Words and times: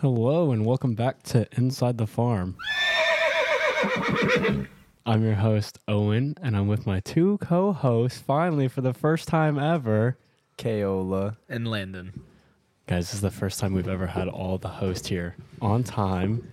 Hello 0.00 0.50
and 0.50 0.66
welcome 0.66 0.94
back 0.94 1.22
to 1.24 1.46
Inside 1.52 1.98
the 1.98 2.08
Farm. 2.08 2.56
I'm 5.06 5.22
your 5.22 5.34
host, 5.34 5.78
Owen, 5.86 6.34
and 6.42 6.56
I'm 6.56 6.66
with 6.66 6.84
my 6.84 6.98
two 6.98 7.38
co 7.38 7.72
hosts 7.72 8.18
finally 8.18 8.66
for 8.66 8.80
the 8.80 8.92
first 8.92 9.28
time 9.28 9.56
ever. 9.56 10.18
Keola. 10.58 11.36
and 11.48 11.68
Landin. 11.68 12.22
Guys, 12.88 13.06
this 13.06 13.14
is 13.14 13.20
the 13.20 13.30
first 13.30 13.60
time 13.60 13.72
we've 13.72 13.86
ever 13.86 14.08
had 14.08 14.26
all 14.26 14.58
the 14.58 14.68
hosts 14.68 15.06
here 15.06 15.36
on 15.62 15.84
time, 15.84 16.44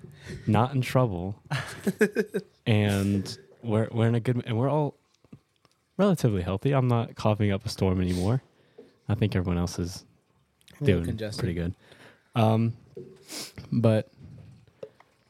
not 0.46 0.76
in 0.76 0.82
trouble. 0.82 1.42
and 2.68 3.40
we're, 3.64 3.88
we're 3.92 4.08
in 4.08 4.14
a 4.14 4.20
good, 4.20 4.44
and 4.46 4.56
we're 4.56 4.70
all 4.70 5.00
relatively 5.98 6.42
healthy. 6.42 6.72
I'm 6.72 6.88
not 6.88 7.16
coughing 7.16 7.52
up 7.52 7.66
a 7.66 7.70
storm 7.70 8.02
anymore. 8.02 8.42
I 9.10 9.16
think 9.16 9.36
everyone 9.36 9.58
else 9.58 9.80
is 9.80 10.06
doing 10.84 11.06
congested. 11.06 11.40
pretty 11.40 11.54
good. 11.54 11.74
Um, 12.36 12.74
but 13.72 14.10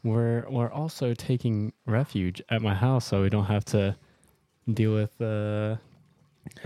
we're 0.04 0.46
we're 0.50 0.72
also 0.72 1.14
taking 1.14 1.74
refuge 1.86 2.42
at 2.50 2.62
my 2.62 2.74
house, 2.74 3.06
so 3.06 3.22
we 3.22 3.30
don't 3.30 3.46
have 3.46 3.66
to 3.66 3.96
deal 4.72 4.94
with 4.94 5.12
uh, 5.22 5.78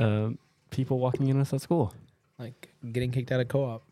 uh, 0.02 0.30
people 0.70 0.99
walking 0.99 1.27
in 1.27 1.40
us 1.40 1.54
at 1.54 1.62
school. 1.62 1.94
Like 2.40 2.70
getting 2.91 3.12
kicked 3.12 3.32
out 3.32 3.40
of 3.40 3.48
co-op. 3.48 3.84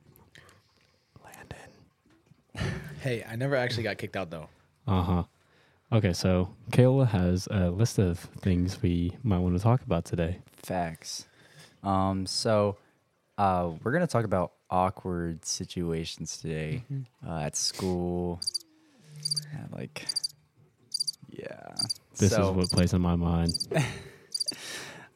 Landin. 1.24 2.72
Hey, 3.02 3.24
I 3.30 3.36
never 3.36 3.56
actually 3.56 3.84
got 3.84 3.98
kicked 3.98 4.16
out 4.16 4.30
though. 4.30 4.50
Uh 4.88 5.02
huh. 5.04 5.24
Okay, 5.92 6.14
so 6.14 6.54
Keola 6.72 7.08
has 7.08 7.48
a 7.50 7.72
list 7.72 7.98
of 7.98 8.20
things 8.20 8.80
we 8.82 9.12
might 9.24 9.40
want 9.40 9.58
to 9.58 9.64
talk 9.64 9.82
about 9.82 10.06
today. 10.06 10.38
Facts. 10.58 11.26
Um, 11.84 12.28
so 12.28 12.78
uh, 13.40 13.72
we're 13.84 13.92
gonna 13.92 14.06
talk 14.06 14.26
about 14.26 14.52
awkward 14.70 15.44
situations 15.46 16.38
today 16.38 16.84
uh, 17.28 17.40
at 17.40 17.56
school. 17.56 18.40
Yeah, 19.52 19.66
like, 19.72 20.06
yeah. 21.30 21.76
This 22.18 22.34
so, 22.34 22.50
is 22.50 22.56
what 22.56 22.70
plays 22.70 22.94
in 22.94 23.02
my 23.02 23.16
mind. 23.16 23.54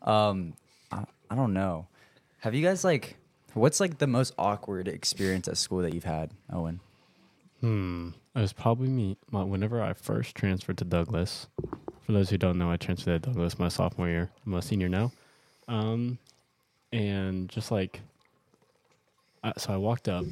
Um, 0.03 0.53
I, 0.91 1.05
I 1.29 1.35
don't 1.35 1.53
know. 1.53 1.87
Have 2.39 2.53
you 2.53 2.61
guys 2.61 2.83
like? 2.83 3.15
What's 3.53 3.79
like 3.79 3.99
the 3.99 4.07
most 4.07 4.33
awkward 4.37 4.87
experience 4.87 5.47
at 5.47 5.57
school 5.57 5.79
that 5.83 5.93
you've 5.93 6.03
had, 6.03 6.31
Owen? 6.51 6.79
Hmm. 7.63 8.09
It 8.35 8.41
was 8.41 8.51
probably 8.51 8.89
me. 8.89 9.15
My, 9.31 9.41
whenever 9.41 9.81
I 9.81 9.93
first 9.93 10.35
transferred 10.35 10.77
to 10.79 10.83
Douglass. 10.83 11.47
For 12.01 12.11
those 12.11 12.29
who 12.29 12.37
don't 12.37 12.57
know, 12.57 12.69
I 12.69 12.75
transferred 12.75 13.23
to 13.23 13.29
Douglass 13.29 13.57
my 13.57 13.69
sophomore 13.69 14.09
year. 14.09 14.29
I'm 14.45 14.53
a 14.53 14.61
senior 14.61 14.89
now. 14.89 15.13
Um, 15.69 16.17
and 16.91 17.47
just 17.47 17.71
like, 17.71 18.01
I, 19.45 19.53
so 19.57 19.71
I 19.71 19.77
walked 19.77 20.09
up. 20.09 20.25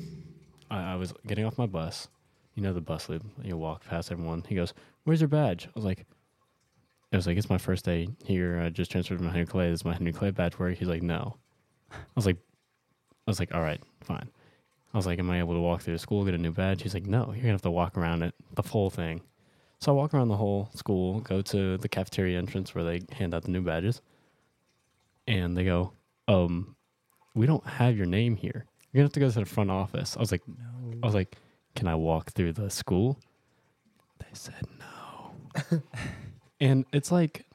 I, 0.70 0.92
I 0.92 0.96
was 0.98 1.14
getting 1.26 1.46
off 1.46 1.58
my 1.58 1.68
bus. 1.68 2.10
You 2.56 2.64
know 2.64 2.74
the 2.74 2.82
bus 2.82 3.08
loop. 3.08 3.24
You 3.42 3.56
walk 3.56 3.86
past 3.86 4.12
everyone. 4.12 4.44
He 4.46 4.56
goes, 4.56 4.74
"Where's 5.06 5.22
your 5.22 5.30
badge?" 5.30 5.68
I 5.68 5.72
was 5.74 5.86
like, 5.86 6.00
"It 6.00 7.16
was 7.16 7.28
like 7.28 7.38
it's 7.38 7.50
my 7.50 7.58
first 7.58 7.86
day 7.86 8.10
here. 8.26 8.60
I 8.60 8.68
just 8.68 8.92
transferred 8.92 9.20
from 9.20 9.30
Henry 9.30 9.46
Clay. 9.46 9.70
This 9.70 9.80
is 9.80 9.86
my 9.86 9.94
Henry 9.94 10.12
Clay 10.12 10.32
badge 10.32 10.60
Where 10.60 10.72
He's 10.72 10.90
like, 10.90 11.02
"No." 11.02 11.38
I 11.94 11.96
was 12.14 12.26
like, 12.26 12.36
I 13.26 13.32
was 13.32 13.40
like, 13.40 13.56
"All 13.56 13.62
right, 13.62 13.82
fine." 14.02 14.30
I 14.94 14.98
was 14.98 15.06
like, 15.06 15.20
"Am 15.20 15.30
I 15.30 15.40
able 15.40 15.54
to 15.54 15.60
walk 15.60 15.82
through 15.82 15.94
the 15.94 16.00
school, 16.00 16.26
get 16.26 16.34
a 16.34 16.38
new 16.38 16.52
badge?" 16.52 16.82
He's 16.84 16.94
like, 16.94 17.06
"No, 17.06 17.26
you're 17.28 17.42
gonna 17.42 17.52
have 17.52 17.62
to 17.64 17.72
walk 17.72 17.98
around 17.98 18.24
it, 18.24 18.34
the 18.54 18.62
whole 18.62 18.90
thing." 18.90 19.22
So 19.80 19.92
I 19.92 19.96
walk 19.96 20.14
around 20.14 20.28
the 20.28 20.38
whole 20.38 20.70
school, 20.76 21.22
go 21.22 21.42
to 21.42 21.78
the 21.78 21.90
cafeteria 21.90 22.38
entrance 22.38 22.76
where 22.76 22.84
they 22.84 23.02
hand 23.12 23.34
out 23.34 23.44
the 23.44 23.52
new 23.52 23.62
badges, 23.62 24.02
and 25.28 25.58
they 25.58 25.64
go, 25.64 25.94
"Um, 26.28 26.76
we 27.34 27.46
don't 27.46 27.66
have 27.66 27.96
your 27.98 28.06
name 28.06 28.36
here. 28.36 28.66
You're 28.92 29.00
gonna 29.00 29.06
have 29.06 29.14
to 29.14 29.20
go 29.20 29.30
to 29.30 29.40
the 29.40 29.46
front 29.46 29.72
office." 29.72 30.18
I 30.18 30.20
was 30.20 30.32
like, 30.32 30.48
No. 30.48 31.00
"I 31.02 31.06
was 31.06 31.16
like, 31.16 31.38
can 31.76 31.88
I 31.88 31.96
walk 31.96 32.32
through 32.32 32.54
the 32.54 32.70
school?" 32.70 33.18
They 34.20 34.28
said 34.34 34.68
no, 34.80 35.82
and 36.60 36.86
it's 36.92 37.12
like 37.12 37.46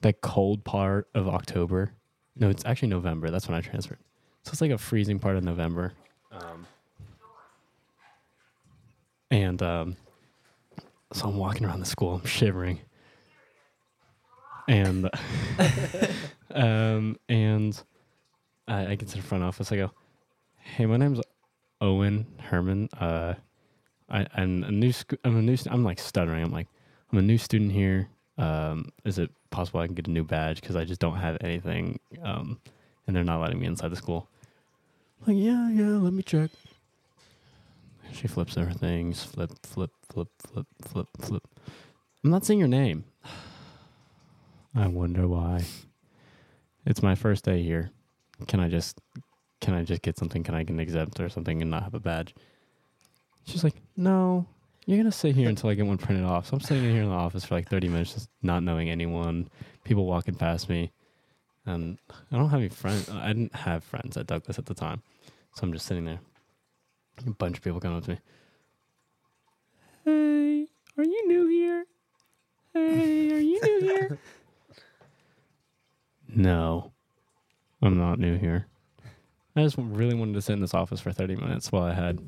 the 0.00 0.12
cold 0.12 0.64
part 0.64 1.08
of 1.14 1.28
October. 1.28 1.92
No, 2.34 2.48
it's 2.48 2.64
actually 2.64 2.88
November. 2.88 3.30
That's 3.30 3.46
when 3.46 3.56
I 3.56 3.60
transferred. 3.60 3.98
So 4.42 4.50
it's 4.50 4.60
like 4.60 4.70
a 4.72 4.78
freezing 4.78 5.18
part 5.20 5.36
of 5.36 5.44
November. 5.44 5.92
Um, 6.32 6.66
and 9.30 9.62
um, 9.62 9.96
so 11.12 11.28
I'm 11.28 11.36
walking 11.36 11.66
around 11.66 11.80
the 11.80 11.86
school, 11.86 12.14
I'm 12.14 12.24
shivering. 12.26 12.80
And 14.68 15.10
um, 16.54 17.16
and 17.28 17.82
I, 18.68 18.86
I 18.86 18.94
get 18.94 19.08
to 19.08 19.16
the 19.16 19.22
front 19.22 19.44
office. 19.44 19.72
I 19.72 19.76
go, 19.76 19.90
"Hey, 20.56 20.86
my 20.86 20.96
name's 20.96 21.20
Owen 21.80 22.26
Herman. 22.38 22.88
Uh, 22.98 23.34
I, 24.08 24.26
I'm 24.34 24.62
a 24.62 24.70
new. 24.70 24.92
Sc- 24.92 25.14
I'm 25.24 25.36
a 25.36 25.42
new. 25.42 25.56
St- 25.56 25.74
I'm 25.74 25.82
like 25.84 25.98
stuttering. 25.98 26.44
I'm 26.44 26.52
like, 26.52 26.68
I'm 27.10 27.18
a 27.18 27.22
new 27.22 27.38
student 27.38 27.72
here. 27.72 28.08
Um, 28.38 28.90
is 29.04 29.18
it 29.18 29.30
possible 29.50 29.80
I 29.80 29.86
can 29.86 29.94
get 29.94 30.06
a 30.06 30.10
new 30.12 30.24
badge? 30.24 30.60
Because 30.60 30.76
I 30.76 30.84
just 30.84 31.00
don't 31.00 31.16
have 31.16 31.38
anything. 31.40 31.98
Um, 32.22 32.60
and 33.06 33.16
they're 33.16 33.24
not 33.24 33.40
letting 33.40 33.58
me 33.58 33.66
inside 33.66 33.88
the 33.88 33.96
school. 33.96 34.28
Like, 35.26 35.36
yeah, 35.36 35.70
yeah. 35.70 35.98
Let 35.98 36.12
me 36.12 36.22
check. 36.22 36.50
She 38.12 38.28
flips 38.28 38.54
her 38.56 38.72
things. 38.72 39.22
Flip, 39.22 39.52
flip, 39.62 39.90
flip, 40.08 40.28
flip, 40.40 40.66
flip, 40.82 41.08
flip. 41.20 41.42
I'm 42.24 42.30
not 42.30 42.44
seeing 42.44 42.58
your 42.58 42.68
name. 42.68 43.04
I 44.74 44.86
wonder 44.86 45.28
why. 45.28 45.64
It's 46.86 47.02
my 47.02 47.14
first 47.14 47.44
day 47.44 47.62
here. 47.62 47.90
Can 48.48 48.60
I 48.60 48.68
just 48.68 48.98
can 49.60 49.74
I 49.74 49.84
just 49.84 50.02
get 50.02 50.18
something? 50.18 50.42
Can 50.42 50.54
I 50.54 50.64
get 50.64 50.72
an 50.72 50.80
exempt 50.80 51.20
or 51.20 51.28
something 51.28 51.62
and 51.62 51.70
not 51.70 51.84
have 51.84 51.94
a 51.94 52.00
badge? 52.00 52.34
She's 53.44 53.62
like, 53.62 53.76
No, 53.96 54.46
you're 54.86 54.98
gonna 54.98 55.12
sit 55.12 55.36
here 55.36 55.48
until 55.48 55.70
I 55.70 55.74
get 55.74 55.86
one 55.86 55.98
printed 55.98 56.24
off. 56.24 56.48
So 56.48 56.54
I'm 56.54 56.60
sitting 56.60 56.82
here 56.90 57.02
in 57.02 57.08
the 57.08 57.14
office 57.14 57.44
for 57.44 57.54
like 57.54 57.68
30 57.68 57.88
minutes, 57.88 58.14
just 58.14 58.28
not 58.42 58.62
knowing 58.62 58.90
anyone, 58.90 59.48
people 59.84 60.06
walking 60.06 60.34
past 60.34 60.68
me, 60.68 60.90
and 61.64 61.98
I 62.30 62.36
don't 62.36 62.48
have 62.48 62.60
any 62.60 62.68
friends. 62.68 63.08
I 63.08 63.28
didn't 63.28 63.54
have 63.54 63.84
friends 63.84 64.16
at 64.16 64.26
Douglass 64.26 64.58
at 64.58 64.66
the 64.66 64.74
time, 64.74 65.02
so 65.54 65.62
I'm 65.62 65.72
just 65.72 65.86
sitting 65.86 66.04
there. 66.04 66.20
A 67.26 67.30
bunch 67.30 67.58
of 67.58 67.64
people 67.64 67.80
come 67.80 67.96
up 67.96 68.04
to 68.04 68.10
me. 68.10 68.18
Hey, 70.04 70.66
are 70.96 71.04
you 71.04 71.28
new 71.28 71.46
here? 71.46 71.84
Hey, 72.74 73.32
are 73.32 73.38
you 73.38 73.60
new 73.62 73.80
here? 73.80 74.18
no, 76.28 76.92
I'm 77.82 77.98
not 77.98 78.18
new 78.18 78.36
here. 78.36 78.66
I 79.54 79.62
just 79.62 79.76
really 79.78 80.14
wanted 80.14 80.34
to 80.34 80.42
sit 80.42 80.54
in 80.54 80.60
this 80.60 80.74
office 80.74 81.00
for 81.00 81.12
30 81.12 81.36
minutes 81.36 81.70
while 81.70 81.84
I 81.84 81.92
had 81.92 82.20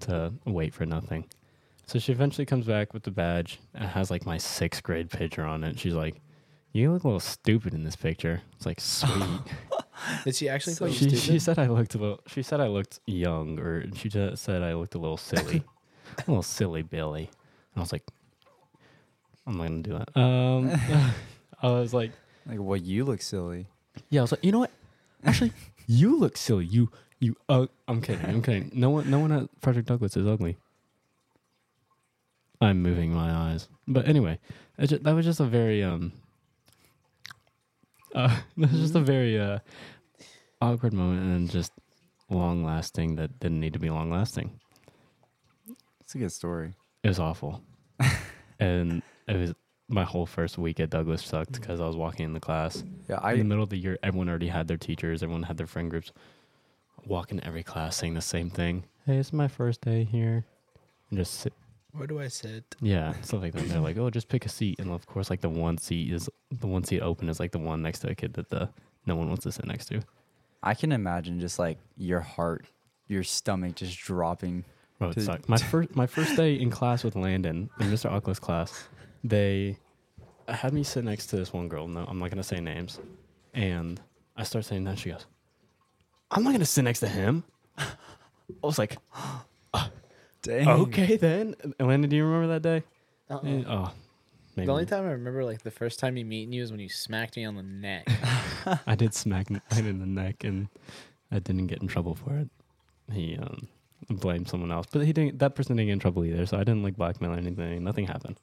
to 0.00 0.32
wait 0.44 0.74
for 0.74 0.84
nothing. 0.84 1.26
So 1.86 1.98
she 1.98 2.12
eventually 2.12 2.46
comes 2.46 2.66
back 2.66 2.92
with 2.92 3.04
the 3.04 3.10
badge. 3.10 3.60
It 3.74 3.86
has 3.86 4.10
like 4.10 4.26
my 4.26 4.38
sixth 4.38 4.82
grade 4.82 5.10
picture 5.10 5.44
on 5.44 5.62
it. 5.62 5.78
She's 5.78 5.94
like, 5.94 6.20
"You 6.72 6.92
look 6.92 7.04
a 7.04 7.06
little 7.06 7.20
stupid 7.20 7.74
in 7.74 7.84
this 7.84 7.96
picture." 7.96 8.42
It's 8.56 8.66
like 8.66 8.80
sweet. 8.80 9.40
Did 10.24 10.34
she 10.36 10.48
actually 10.48 10.76
call 10.76 10.88
you 10.88 10.94
she, 10.94 11.04
stupid? 11.04 11.18
she 11.20 11.38
said 11.38 11.58
I 11.58 11.66
looked 11.66 11.94
a 11.94 11.98
little. 11.98 12.20
She 12.26 12.42
said 12.42 12.60
I 12.60 12.68
looked 12.68 13.00
young, 13.06 13.58
or 13.58 13.84
she 13.94 14.08
just 14.08 14.42
said 14.42 14.62
I 14.62 14.74
looked 14.74 14.94
a 14.94 14.98
little 14.98 15.16
silly, 15.18 15.62
a 16.18 16.20
little 16.30 16.42
silly 16.42 16.82
Billy. 16.82 17.24
And 17.74 17.76
I 17.76 17.80
was 17.80 17.92
like, 17.92 18.02
I'm 19.46 19.56
not 19.58 19.68
gonna 19.68 19.82
do 19.82 19.98
that. 19.98 20.18
Um, 20.20 20.70
I 21.62 21.68
was 21.70 21.92
like, 21.94 22.12
Like, 22.46 22.58
well, 22.60 22.76
you 22.76 23.04
look 23.04 23.22
silly. 23.22 23.66
yeah. 24.10 24.20
I 24.20 24.22
was 24.22 24.32
like, 24.32 24.44
you 24.44 24.52
know 24.52 24.60
what? 24.60 24.70
Actually, 25.24 25.52
you 25.86 26.16
look 26.18 26.36
silly. 26.36 26.64
You, 26.64 26.90
you. 27.20 27.36
Uh, 27.48 27.66
I'm 27.86 28.00
kidding. 28.00 28.24
I'm 28.24 28.42
kidding. 28.42 28.70
No 28.74 28.90
one, 28.90 29.10
no 29.10 29.18
one 29.18 29.30
at 29.32 29.48
Frederick 29.60 29.86
Douglass 29.86 30.16
is 30.16 30.26
ugly. 30.26 30.56
I'm 32.60 32.80
moving 32.82 33.12
my 33.12 33.30
eyes, 33.32 33.68
but 33.88 34.06
anyway, 34.06 34.38
it 34.78 34.86
ju- 34.86 34.98
that 34.98 35.12
was 35.14 35.26
just 35.26 35.40
a 35.40 35.44
very 35.44 35.82
um. 35.82 36.12
Uh, 38.14 38.36
that 38.56 38.70
was 38.70 38.80
just 38.80 38.94
a 38.94 39.00
very 39.00 39.38
uh, 39.38 39.58
awkward 40.60 40.92
moment 40.92 41.22
and 41.22 41.50
just 41.50 41.72
long 42.30 42.64
lasting 42.64 43.16
that 43.16 43.38
didn't 43.40 43.60
need 43.60 43.72
to 43.72 43.78
be 43.78 43.90
long 43.90 44.10
lasting. 44.10 44.58
It's 46.00 46.14
a 46.14 46.18
good 46.18 46.32
story. 46.32 46.74
It 47.02 47.08
was 47.08 47.18
awful, 47.18 47.62
and 48.60 49.02
it 49.26 49.36
was 49.36 49.54
my 49.88 50.04
whole 50.04 50.26
first 50.26 50.56
week 50.58 50.80
at 50.80 50.90
Douglass 50.90 51.24
sucked 51.24 51.52
because 51.52 51.80
I 51.80 51.86
was 51.86 51.96
walking 51.96 52.24
in 52.24 52.32
the 52.32 52.40
class 52.40 52.82
Yeah, 53.08 53.28
in 53.30 53.38
the 53.38 53.44
middle 53.44 53.64
of 53.64 53.70
the 53.70 53.76
year, 53.76 53.98
everyone 54.02 54.28
already 54.28 54.48
had 54.48 54.68
their 54.68 54.76
teachers, 54.76 55.22
everyone 55.22 55.42
had 55.42 55.56
their 55.56 55.66
friend 55.66 55.90
groups. 55.90 56.12
Walk 57.04 57.32
in 57.32 57.42
every 57.44 57.64
class 57.64 57.96
saying 57.96 58.14
the 58.14 58.20
same 58.20 58.48
thing. 58.48 58.84
Hey, 59.06 59.16
it's 59.16 59.32
my 59.32 59.48
first 59.48 59.80
day 59.80 60.04
here. 60.04 60.46
And 61.10 61.18
just 61.18 61.34
sit. 61.40 61.52
Where 61.92 62.06
do 62.06 62.20
I 62.20 62.28
sit? 62.28 62.64
Yeah, 62.80 63.12
stuff 63.20 63.42
like 63.42 63.52
that. 63.52 63.68
They're 63.68 63.80
like, 63.80 63.98
oh, 63.98 64.08
just 64.10 64.28
pick 64.28 64.46
a 64.46 64.48
seat. 64.48 64.78
And 64.80 64.90
of 64.90 65.06
course, 65.06 65.28
like 65.30 65.40
the 65.42 65.48
one 65.50 65.76
seat 65.78 66.10
is 66.12 66.28
the 66.50 66.66
one 66.66 66.84
seat 66.84 67.00
open 67.00 67.28
is 67.28 67.38
like 67.38 67.52
the 67.52 67.58
one 67.58 67.82
next 67.82 67.98
to 68.00 68.10
a 68.10 68.14
kid 68.14 68.32
that 68.34 68.48
the 68.48 68.70
no 69.06 69.14
one 69.16 69.28
wants 69.28 69.42
to 69.44 69.52
sit 69.52 69.66
next 69.66 69.86
to. 69.86 70.00
I 70.62 70.74
can 70.74 70.92
imagine 70.92 71.38
just 71.40 71.58
like 71.58 71.78
your 71.96 72.20
heart, 72.20 72.64
your 73.08 73.22
stomach 73.22 73.74
just 73.74 73.98
dropping. 73.98 74.64
Bro, 74.98 75.10
it 75.10 75.14
To- 75.14 75.20
sucked. 75.22 75.48
My 75.48 75.56
first 75.72 75.94
my 75.94 76.06
first 76.06 76.36
day 76.36 76.54
in 76.54 76.70
class 76.70 77.04
with 77.04 77.14
Landin 77.16 77.68
in 77.80 77.86
Mr. 77.88 78.10
Ockla's 78.10 78.38
class, 78.38 78.88
they 79.22 79.76
had 80.48 80.72
me 80.72 80.82
sit 80.82 81.04
next 81.04 81.26
to 81.28 81.36
this 81.36 81.52
one 81.52 81.68
girl. 81.68 81.86
No, 81.88 82.04
I'm 82.08 82.18
not 82.18 82.30
gonna 82.30 82.42
say 82.42 82.60
names. 82.60 83.00
And 83.52 84.00
I 84.34 84.44
start 84.44 84.64
saying 84.64 84.84
that. 84.84 84.98
She 84.98 85.10
goes, 85.10 85.26
I'm 86.30 86.42
not 86.42 86.50
going 86.50 86.60
to 86.60 86.64
sit 86.66 86.82
next 86.84 87.00
to 87.00 87.06
him. 87.08 87.44
I 87.78 87.86
was 88.62 88.78
like, 88.78 88.96
ah. 89.74 89.90
Dang. 90.42 90.68
okay 90.68 91.16
then. 91.16 91.54
Elena, 91.78 92.06
do 92.06 92.16
you 92.16 92.24
remember 92.24 92.48
that 92.54 92.62
day? 92.62 92.82
Uh-uh. 93.30 93.64
Oh, 93.68 93.92
maybe. 94.56 94.66
The 94.66 94.72
only 94.72 94.86
time 94.86 95.04
I 95.04 95.12
remember, 95.12 95.44
like 95.44 95.62
the 95.62 95.70
first 95.70 95.98
time 96.00 96.16
you 96.16 96.24
meeting 96.24 96.52
you, 96.52 96.62
is 96.62 96.70
when 96.70 96.80
you 96.80 96.88
smacked 96.88 97.36
me 97.36 97.44
on 97.44 97.56
the 97.56 97.62
neck. 97.62 98.06
I 98.86 98.94
did 98.94 99.14
smack 99.14 99.48
him 99.48 99.60
in 99.86 99.98
the 100.00 100.06
neck, 100.06 100.44
and 100.44 100.68
I 101.30 101.38
didn't 101.38 101.68
get 101.68 101.80
in 101.80 101.88
trouble 101.88 102.14
for 102.14 102.36
it. 102.36 102.48
He 103.12 103.36
um, 103.36 103.68
blamed 104.10 104.48
someone 104.48 104.72
else, 104.72 104.86
but 104.90 105.04
he 105.04 105.12
didn't. 105.12 105.38
That 105.38 105.54
person 105.54 105.76
didn't 105.76 105.88
get 105.88 105.92
in 105.94 105.98
trouble 106.00 106.24
either, 106.24 106.44
so 106.46 106.56
I 106.56 106.64
didn't 106.64 106.82
like 106.82 106.96
blackmail 106.96 107.32
or 107.32 107.36
anything. 107.36 107.84
Nothing 107.84 108.06
happened. 108.06 108.38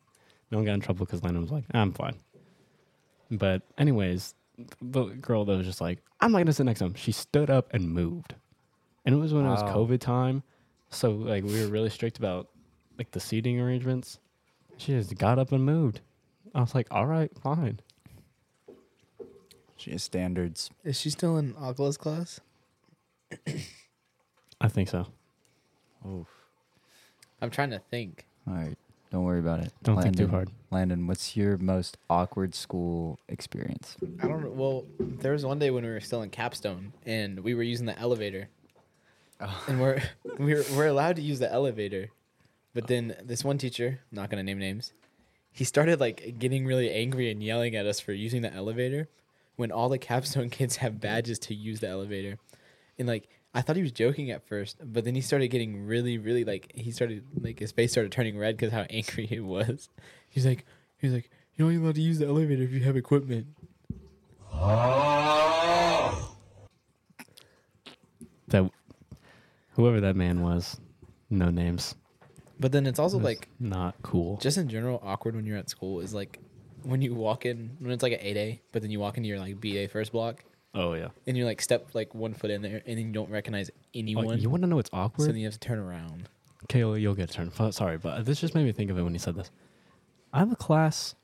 No 0.52 0.58
one 0.58 0.66
got 0.66 0.74
in 0.74 0.80
trouble 0.82 1.06
because 1.06 1.22
Landin 1.24 1.42
was 1.42 1.52
like, 1.52 1.66
"I'm 1.74 1.92
fine." 1.94 2.16
But 3.32 3.62
anyways, 3.78 4.34
the 4.82 5.06
girl 5.06 5.46
that 5.46 5.58
was 5.58 5.66
just 5.68 5.82
like, 5.82 6.00
"I'm 6.22 6.32
not 6.32 6.40
gonna 6.40 6.54
sit 6.54 6.66
next 6.66 6.80
to 6.80 6.86
him," 6.86 6.96
she 6.96 7.12
stood 7.12 7.50
up 7.50 7.74
and 7.74 7.90
moved, 7.92 8.36
and 9.06 9.14
it 9.14 9.18
was 9.18 9.34
when 9.34 9.46
it 9.46 9.50
was 9.50 9.64
Wow. 9.64 9.76
COVID 9.86 10.00
time, 10.00 10.44
so 10.90 11.12
like 11.12 11.44
we 11.44 11.62
were 11.62 11.68
really 11.68 11.90
strict 11.90 12.18
about 12.18 12.50
like 12.98 13.12
the 13.12 13.20
seating 13.20 13.60
arrangements. 13.60 14.20
She 14.78 14.94
just 14.94 15.18
got 15.18 15.40
up 15.40 15.52
and 15.52 15.66
moved. 15.66 16.02
I 16.56 16.62
was 16.62 16.74
like, 16.74 16.88
"All 16.92 17.06
right, 17.06 17.32
fine." 17.42 17.80
She 19.78 19.92
has 19.92 20.04
standards. 20.04 20.70
is 20.84 21.00
she 21.00 21.10
still 21.10 21.38
in 21.38 21.54
Akala's 21.54 21.96
class? 21.98 22.42
I 24.62 24.68
think 24.68 24.90
so. 24.90 25.08
Oof. 26.06 26.28
I'm 27.42 27.50
trying 27.50 27.70
to 27.70 27.80
think. 27.80 28.26
All 28.46 28.56
right. 28.56 28.76
Don't 29.12 29.24
worry 29.24 29.40
about 29.40 29.62
it. 29.62 29.74
Don't 29.82 30.02
think 30.02 30.18
too 30.18 30.28
hard. 30.28 30.50
Landin, 30.70 31.08
what's 31.08 31.36
your 31.36 31.58
most 31.58 31.98
awkward 32.10 32.54
school 32.54 33.20
experience? 33.28 33.96
I 34.22 34.28
don't 34.28 34.44
know. 34.44 34.50
Well, 34.50 34.86
there 35.00 35.32
was 35.32 35.46
one 35.46 35.58
day 35.60 35.72
when 35.72 35.84
we 35.84 35.90
were 35.90 36.00
still 36.00 36.22
in 36.22 36.30
Capstone 36.30 36.94
and 37.06 37.40
we 37.40 37.56
were 37.56 37.64
using 37.64 37.86
the 37.88 37.98
elevator, 37.98 38.50
and 39.68 39.80
we're 39.80 40.02
we're 40.38 40.64
we're 40.76 40.88
allowed 40.88 41.16
to 41.18 41.22
use 41.22 41.40
the 41.40 41.52
elevator, 41.52 42.10
but 42.74 42.88
then 42.88 43.16
this 43.24 43.44
one 43.44 43.58
teacher, 43.58 44.02
not 44.12 44.30
gonna 44.30 44.44
name 44.44 44.60
names, 44.60 44.94
he 45.52 45.64
started 45.64 46.00
like 46.00 46.36
getting 46.40 46.66
really 46.66 46.92
angry 46.92 47.32
and 47.32 47.44
yelling 47.44 47.76
at 47.76 47.86
us 47.86 48.00
for 48.00 48.14
using 48.14 48.42
the 48.42 48.54
elevator, 48.54 49.10
when 49.56 49.72
all 49.72 49.90
the 49.90 49.98
Capstone 49.98 50.50
kids 50.52 50.78
have 50.78 51.00
badges 51.00 51.40
to 51.40 51.54
use 51.54 51.80
the 51.80 51.88
elevator, 51.88 52.38
and 52.98 53.08
like 53.08 53.30
I 53.54 53.62
thought 53.62 53.76
he 53.76 53.82
was 53.82 53.92
joking 53.92 54.30
at 54.30 54.48
first, 54.48 54.78
but 54.84 55.06
then 55.06 55.16
he 55.16 55.22
started 55.22 55.48
getting 55.48 55.86
really 55.86 56.18
really 56.18 56.44
like 56.44 56.72
he 56.76 56.92
started 56.92 57.24
like 57.40 57.60
his 57.60 57.72
face 57.72 57.92
started 57.92 58.12
turning 58.12 58.38
red 58.38 58.58
because 58.58 58.74
how 58.74 58.82
angry 58.90 59.26
he 59.26 59.40
was. 59.40 59.90
He's 60.30 60.46
like 60.46 60.66
he's 60.98 61.14
like 61.14 61.30
you're 61.56 61.68
only 61.68 61.80
allowed 61.82 61.96
to 61.96 62.02
use 62.02 62.20
the 62.20 62.28
elevator 62.28 62.64
if 62.64 62.72
you 62.72 62.82
have 62.82 62.96
equipment. 62.96 63.48
that 68.50 68.72
whoever 69.80 70.02
that 70.02 70.16
man 70.16 70.42
was, 70.42 70.78
no 71.30 71.50
names. 71.50 71.96
But 72.60 72.74
then 72.74 72.86
it's 72.86 73.00
also 73.00 73.18
was 73.18 73.24
like 73.24 73.48
not 73.62 73.96
cool. 74.02 74.38
just 74.38 74.58
in 74.58 74.68
general 74.68 75.00
awkward 75.02 75.36
when 75.36 75.46
you're 75.46 75.58
at 75.58 75.70
school 75.70 76.02
is 76.02 76.14
like 76.14 76.40
when 76.84 77.02
you 77.02 77.16
walk 77.16 77.46
in 77.46 77.78
when 77.80 77.92
it's 77.92 78.04
like 78.04 78.12
an 78.12 78.20
8A, 78.20 78.60
but 78.74 78.82
then 78.82 78.92
you 78.92 79.00
walk 79.00 79.16
into 79.16 79.30
your 79.30 79.40
like 79.40 79.62
BA 79.62 79.88
first 79.88 80.12
block 80.12 80.44
oh 80.76 80.94
yeah. 80.94 81.08
and 81.26 81.38
you 81.38 81.46
like 81.46 81.62
step 81.62 81.88
like 81.94 82.14
one 82.14 82.34
foot 82.34 82.52
in 82.52 82.62
there 82.62 82.82
and 82.86 82.98
then 82.98 83.08
you 83.08 83.14
don't 83.14 83.30
recognize 83.30 83.72
Oh, 83.72 83.80
anyone. 83.96 84.40
you 84.40 84.50
want 84.50 84.64
to 84.64 84.68
know 84.68 84.76
what's 84.76 84.92
so 84.92 84.98
awkward? 84.98 85.30
then 85.30 85.38
you 85.38 85.46
have 85.46 85.54
to 85.54 85.60
turn 85.60 85.80
around. 85.80 86.28
Keola, 86.68 87.00
you'll 87.00 87.16
get 87.16 87.30
a 87.30 87.34
turn. 87.34 87.50
F- 87.58 87.74
Sorry, 87.74 87.98
but 87.98 88.26
this 88.26 88.42
just 88.42 88.54
made 88.54 88.66
me 88.66 88.74
think 88.74 88.92
of 88.92 88.98
it 88.98 89.04
when 89.04 89.14
you 89.14 89.20
said 89.20 89.36
this. 89.36 89.50
I 90.34 90.40
have 90.40 90.52
a 90.52 90.58
class. 90.58 91.16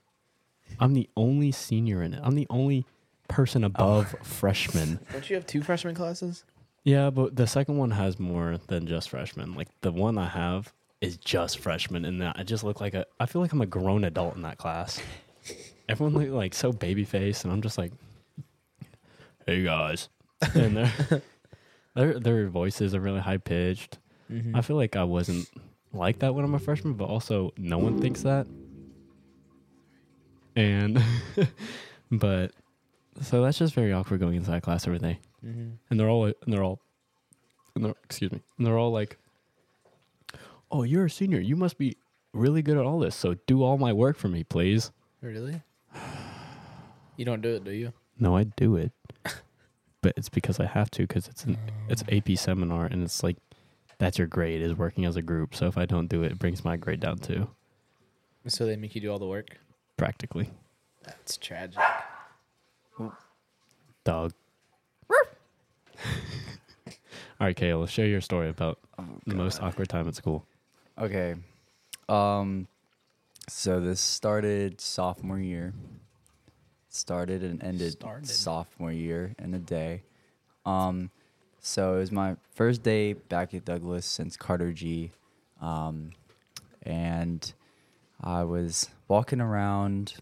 I'm 0.79 0.93
the 0.93 1.09
only 1.17 1.51
senior 1.51 2.01
in 2.01 2.13
it. 2.13 2.21
I'm 2.23 2.35
the 2.35 2.47
only 2.49 2.85
person 3.27 3.65
above 3.65 4.15
oh. 4.17 4.23
freshman. 4.23 4.99
Don't 5.11 5.29
you 5.29 5.35
have 5.35 5.45
two 5.45 5.61
freshman 5.61 5.93
classes? 5.93 6.45
Yeah, 6.85 7.09
but 7.09 7.35
the 7.35 7.47
second 7.47 7.77
one 7.77 7.89
has 7.91 8.19
more 8.19 8.59
than 8.67 8.85
just 8.85 9.09
freshmen. 9.09 9.55
Like 9.55 9.69
the 9.81 9.91
one 9.91 10.19
I 10.19 10.27
have 10.27 10.71
is 11.01 11.17
just 11.17 11.57
freshmen, 11.57 12.05
and 12.05 12.21
that 12.21 12.35
I 12.37 12.43
just 12.43 12.63
look 12.63 12.79
like 12.79 12.93
a. 12.93 13.07
I 13.19 13.25
feel 13.25 13.41
like 13.41 13.51
I'm 13.51 13.61
a 13.61 13.65
grown 13.65 14.03
adult 14.03 14.35
in 14.35 14.43
that 14.43 14.59
class. 14.59 15.01
Everyone 15.89 16.13
look 16.13 16.29
like 16.29 16.53
so 16.53 16.71
baby 16.71 17.03
faced, 17.03 17.43
and 17.43 17.51
I'm 17.51 17.63
just 17.63 17.79
like, 17.79 17.91
"Hey 19.47 19.63
guys," 19.63 20.09
and 20.53 20.77
their 20.77 21.21
their 21.95 22.19
their 22.19 22.47
voices 22.49 22.93
are 22.93 23.01
really 23.01 23.19
high 23.19 23.37
pitched. 23.37 23.97
Mm-hmm. 24.31 24.55
I 24.55 24.61
feel 24.61 24.75
like 24.75 24.95
I 24.95 25.05
wasn't 25.05 25.49
like 25.91 26.19
that 26.19 26.35
when 26.35 26.45
I'm 26.45 26.53
a 26.53 26.59
freshman, 26.59 26.93
but 26.93 27.05
also 27.05 27.51
no 27.57 27.79
one 27.79 27.99
thinks 27.99 28.21
that. 28.21 28.45
And, 30.55 31.03
but, 32.11 32.51
so 33.21 33.43
that's 33.43 33.57
just 33.57 33.73
very 33.73 33.91
awkward 33.91 34.21
going 34.21 34.35
inside 34.35 34.63
class 34.63 34.87
every 34.87 34.99
day 34.99 35.19
Mm-hmm. 35.45 35.69
and 35.89 35.99
they're 35.99 36.09
all 36.09 36.25
and 36.25 36.33
they're 36.47 36.63
all 36.63 36.79
and 37.75 37.85
they're, 37.85 37.93
excuse 38.03 38.31
me 38.31 38.41
and 38.57 38.65
they're 38.65 38.77
all 38.79 38.91
like 38.91 39.17
oh 40.71 40.81
you're 40.83 41.05
a 41.05 41.09
senior 41.09 41.39
you 41.39 41.55
must 41.55 41.77
be 41.77 41.97
really 42.33 42.61
good 42.63 42.77
at 42.77 42.85
all 42.85 42.97
this 42.99 43.15
so 43.15 43.35
do 43.45 43.61
all 43.63 43.77
my 43.77 43.93
work 43.93 44.17
for 44.17 44.27
me 44.27 44.43
please 44.43 44.91
Really? 45.21 45.61
You 47.17 47.25
don't 47.25 47.41
do 47.41 47.55
it, 47.55 47.63
do 47.63 47.71
you? 47.71 47.93
no 48.19 48.35
i 48.35 48.43
do 48.43 48.75
it 48.75 48.91
but 50.01 50.13
it's 50.17 50.29
because 50.29 50.59
i 50.59 50.65
have 50.65 50.89
to 50.91 51.03
because 51.03 51.27
it's 51.27 51.43
an 51.43 51.57
it's 51.89 52.03
ap 52.11 52.29
seminar 52.37 52.85
and 52.87 53.03
it's 53.03 53.21
like 53.23 53.37
that's 53.99 54.17
your 54.17 54.27
grade 54.27 54.61
is 54.61 54.73
working 54.75 55.05
as 55.05 55.15
a 55.15 55.21
group 55.21 55.53
so 55.53 55.67
if 55.67 55.77
i 55.77 55.85
don't 55.85 56.07
do 56.07 56.23
it 56.23 56.31
it 56.31 56.39
brings 56.39 56.63
my 56.65 56.75
grade 56.77 56.99
down 56.99 57.17
too 57.17 57.47
So 58.47 58.65
they 58.65 58.75
make 58.77 58.95
you 58.95 59.01
do 59.01 59.11
all 59.11 59.19
the 59.19 59.27
work. 59.27 59.57
practically 59.97 60.49
That's 61.03 61.37
tragic. 61.37 61.79
dog 64.03 64.33
all 67.39 67.47
right 67.47 67.55
keola 67.57 67.87
share 67.87 68.07
your 68.07 68.21
story 68.21 68.49
about 68.49 68.79
the 69.25 69.35
most 69.35 69.61
awkward 69.61 69.89
time 69.89 70.07
at 70.07 70.15
school 70.15 70.45
Okay. 70.97 71.35
Um 72.07 72.67
so 73.49 73.81
this 73.81 73.99
started 73.99 74.79
sophomore 74.79 75.39
year. 75.39 75.73
Started 76.87 77.43
and 77.43 77.61
ended 77.61 77.91
Started. 77.91 78.29
sophomore 78.29 78.93
year 78.93 79.35
in 79.37 79.53
a 79.53 79.59
day. 79.59 80.03
Um 80.65 81.09
so 81.59 81.95
it 81.95 81.99
was 81.99 82.11
my 82.13 82.37
first 82.53 82.81
day 82.81 83.11
back 83.13 83.53
at 83.53 83.65
Douglass 83.65 84.05
since 84.05 84.37
Carter 84.37 84.71
G. 84.71 85.11
Um 85.59 86.11
and 86.83 87.51
I 88.21 88.43
was 88.43 88.87
walking 89.09 89.41
around 89.41 90.13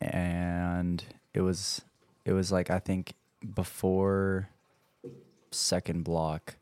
and 0.00 1.04
it 1.32 1.42
was 1.42 1.82
it 2.24 2.32
was 2.32 2.50
like 2.50 2.70
I 2.70 2.80
think 2.80 3.14
before 3.54 4.48
second 5.54 6.04
block 6.04 6.56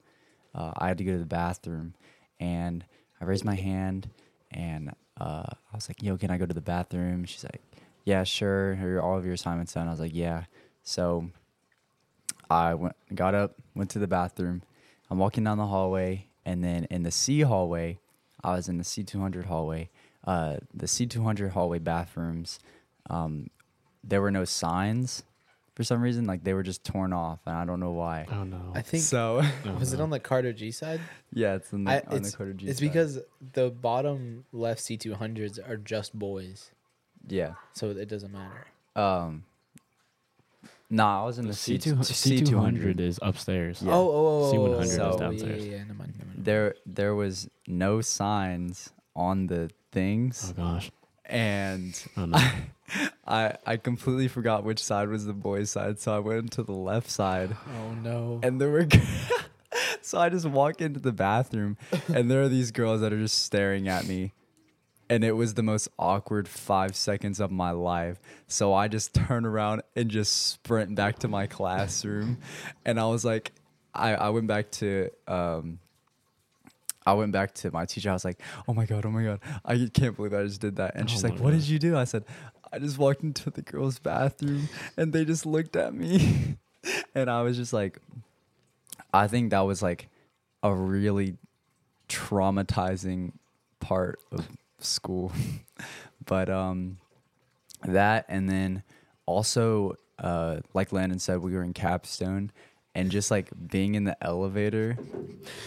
uh, 0.54 0.72
I 0.76 0.88
had 0.88 0.98
to 0.98 1.04
go 1.04 1.12
to 1.12 1.18
the 1.18 1.24
bathroom 1.24 1.94
and 2.38 2.84
I 3.20 3.24
raised 3.24 3.44
my 3.44 3.54
hand 3.54 4.10
and 4.50 4.92
uh, 5.20 5.44
I 5.46 5.74
was 5.74 5.88
like, 5.88 6.02
yo, 6.02 6.16
can 6.16 6.30
I 6.30 6.38
go 6.38 6.46
to 6.46 6.54
the 6.54 6.60
bathroom? 6.60 7.24
She's 7.24 7.44
like, 7.44 7.62
yeah, 8.04 8.24
sure. 8.24 8.74
Are 8.74 9.00
all 9.00 9.16
of 9.16 9.24
your 9.24 9.34
assignments 9.34 9.74
done? 9.74 9.88
I 9.88 9.90
was 9.90 10.00
like, 10.00 10.14
yeah. 10.14 10.44
So 10.82 11.30
I 12.50 12.74
went, 12.74 12.96
got 13.14 13.34
up, 13.34 13.54
went 13.74 13.90
to 13.90 13.98
the 13.98 14.06
bathroom. 14.06 14.62
I'm 15.10 15.18
walking 15.18 15.44
down 15.44 15.58
the 15.58 15.66
hallway, 15.66 16.26
and 16.44 16.64
then 16.64 16.86
in 16.90 17.02
the 17.02 17.10
C 17.10 17.42
hallway, 17.42 17.98
I 18.42 18.54
was 18.54 18.68
in 18.68 18.78
the 18.78 18.84
C200 18.84 19.44
hallway. 19.44 19.90
Uh, 20.24 20.56
the 20.72 20.86
C200 20.86 21.50
hallway 21.50 21.78
bathrooms, 21.78 22.58
um, 23.10 23.50
there 24.02 24.20
were 24.20 24.30
no 24.30 24.44
signs 24.44 25.22
for 25.74 25.84
some 25.84 26.00
reason. 26.00 26.26
Like 26.26 26.44
they 26.44 26.54
were 26.54 26.62
just 26.62 26.84
torn 26.84 27.12
off, 27.12 27.40
and 27.46 27.56
I 27.56 27.64
don't 27.64 27.80
know 27.80 27.92
why. 27.92 28.26
oh 28.30 28.44
no 28.44 28.72
I 28.74 28.82
think 28.82 29.02
So 29.02 29.42
Oh, 29.66 29.72
was 29.74 29.92
it 29.92 30.00
on 30.00 30.10
the 30.10 30.20
Carter 30.20 30.52
G 30.52 30.70
side? 30.70 31.00
yeah, 31.32 31.54
it's 31.54 31.72
in 31.72 31.84
the, 31.84 31.90
I, 31.90 32.02
on 32.06 32.18
it's 32.18 32.30
the 32.32 32.36
Carter 32.36 32.52
G 32.52 32.66
side. 32.66 32.70
it's 32.70 32.80
side. 32.80 32.88
because 32.88 33.18
the 33.54 33.70
bottom 33.70 34.44
left 34.52 34.80
C 34.80 34.96
two 34.96 35.14
hundreds 35.14 35.58
are 35.58 35.76
just 35.76 36.18
boys, 36.18 36.70
yeah. 37.26 37.54
so 37.72 37.90
it 37.90 38.08
doesn't 38.08 38.32
matter. 38.32 38.66
Um, 38.94 39.44
nah, 40.90 41.22
I 41.22 41.26
was 41.26 41.38
in 41.38 41.46
the, 41.46 41.54
C 41.54 41.78
C 41.78 41.78
two 41.78 42.02
C 42.02 42.42
two 42.42 42.58
hundred 42.58 43.00
is 43.00 43.18
upstairs. 43.22 43.82
Yeah. 43.82 43.92
Oh, 43.92 44.08
oh, 44.10 44.50
oh, 44.50 44.52
C100 44.52 44.76
oh, 44.76 44.80
is 44.80 44.98
oh, 44.98 45.10
oh, 45.14 45.18
downstairs. 45.18 45.64
Yeah, 45.64 45.70
yeah, 45.70 45.76
yeah. 45.78 45.82
Never 45.84 45.94
mind, 45.94 46.14
never 46.18 46.28
mind. 46.28 46.44
There, 46.44 46.74
there 46.84 47.14
was 47.14 47.48
no 47.66 48.00
signs 48.00 48.90
on 49.14 49.46
the 49.46 49.70
things, 49.92 50.52
Oh 50.58 50.62
gosh. 50.62 50.90
and 51.26 52.02
Oh 52.16 52.26
no. 52.26 52.38
I, 53.26 53.56
I 53.66 53.76
completely 53.76 54.28
forgot 54.28 54.64
which 54.64 54.82
side 54.82 55.08
was 55.08 55.24
the 55.26 55.32
boys' 55.32 55.70
side, 55.70 55.98
so 56.00 56.14
I 56.14 56.18
went 56.18 56.52
to 56.52 56.62
the 56.62 56.72
left 56.72 57.08
side, 57.10 57.56
Oh 57.78 57.94
no. 57.94 58.40
and 58.42 58.60
there 58.60 58.70
were. 58.70 58.86
so 60.02 60.18
I 60.18 60.28
just 60.28 60.46
walk 60.46 60.80
into 60.80 61.00
the 61.00 61.12
bathroom, 61.12 61.76
and 62.08 62.30
there 62.30 62.42
are 62.42 62.48
these 62.48 62.70
girls 62.70 63.00
that 63.00 63.12
are 63.12 63.18
just 63.18 63.38
staring 63.42 63.88
at 63.88 64.06
me. 64.06 64.32
And 65.10 65.24
it 65.24 65.32
was 65.32 65.54
the 65.54 65.62
most 65.62 65.88
awkward 65.98 66.48
five 66.48 66.96
seconds 66.96 67.38
of 67.38 67.50
my 67.50 67.70
life. 67.72 68.18
So 68.48 68.72
I 68.72 68.88
just 68.88 69.12
turn 69.12 69.44
around 69.44 69.82
and 69.94 70.10
just 70.10 70.32
sprint 70.52 70.94
back 70.94 71.18
to 71.18 71.28
my 71.28 71.46
classroom. 71.46 72.38
And 72.86 72.98
I 72.98 73.04
was 73.06 73.22
like, 73.22 73.52
I, 73.94 74.14
I 74.14 74.30
went 74.30 74.46
back 74.46 74.70
to 74.72 75.10
um, 75.28 75.80
I 77.04 77.12
went 77.14 77.32
back 77.32 77.52
to 77.56 77.70
my 77.72 77.84
teacher. 77.84 78.08
I 78.10 78.12
was 78.14 78.24
like, 78.24 78.40
"Oh 78.68 78.72
my 78.72 78.86
god, 78.86 79.04
oh 79.04 79.10
my 79.10 79.24
god, 79.24 79.40
I 79.64 79.90
can't 79.92 80.16
believe 80.16 80.32
I 80.32 80.44
just 80.44 80.60
did 80.60 80.76
that." 80.76 80.94
And 80.94 81.04
Oh 81.04 81.06
she's 81.08 81.24
like, 81.24 81.32
"What 81.34 81.50
God. 81.50 81.58
did 81.60 81.68
you 81.68 81.78
do?" 81.78 81.96
I 81.96 82.04
said, 82.04 82.24
I 82.72 82.78
just 82.78 82.98
walked 82.98 83.22
into 83.22 83.50
the 83.50 83.62
girls' 83.62 83.98
bathroom 83.98 84.68
and 84.96 85.12
they 85.12 85.24
just 85.24 85.44
looked 85.44 85.76
at 85.76 85.94
me. 85.94 86.56
and 87.14 87.28
I 87.28 87.42
was 87.42 87.56
just 87.56 87.72
like, 87.72 87.98
I 89.12 89.26
think 89.28 89.50
that 89.50 89.60
was 89.60 89.82
like 89.82 90.08
a 90.62 90.74
really 90.74 91.36
traumatizing 92.08 93.32
part 93.80 94.20
of 94.30 94.48
school. 94.78 95.32
but 96.24 96.48
um 96.48 96.98
that 97.84 98.24
and 98.28 98.48
then 98.48 98.82
also 99.26 99.96
uh 100.18 100.58
like 100.72 100.92
Landin 100.92 101.18
said, 101.18 101.40
we 101.40 101.52
were 101.52 101.62
in 101.62 101.74
Capstone 101.74 102.50
and 102.94 103.10
just 103.10 103.30
like 103.30 103.50
being 103.70 103.94
in 103.94 104.04
the 104.04 104.16
elevator, 104.22 104.98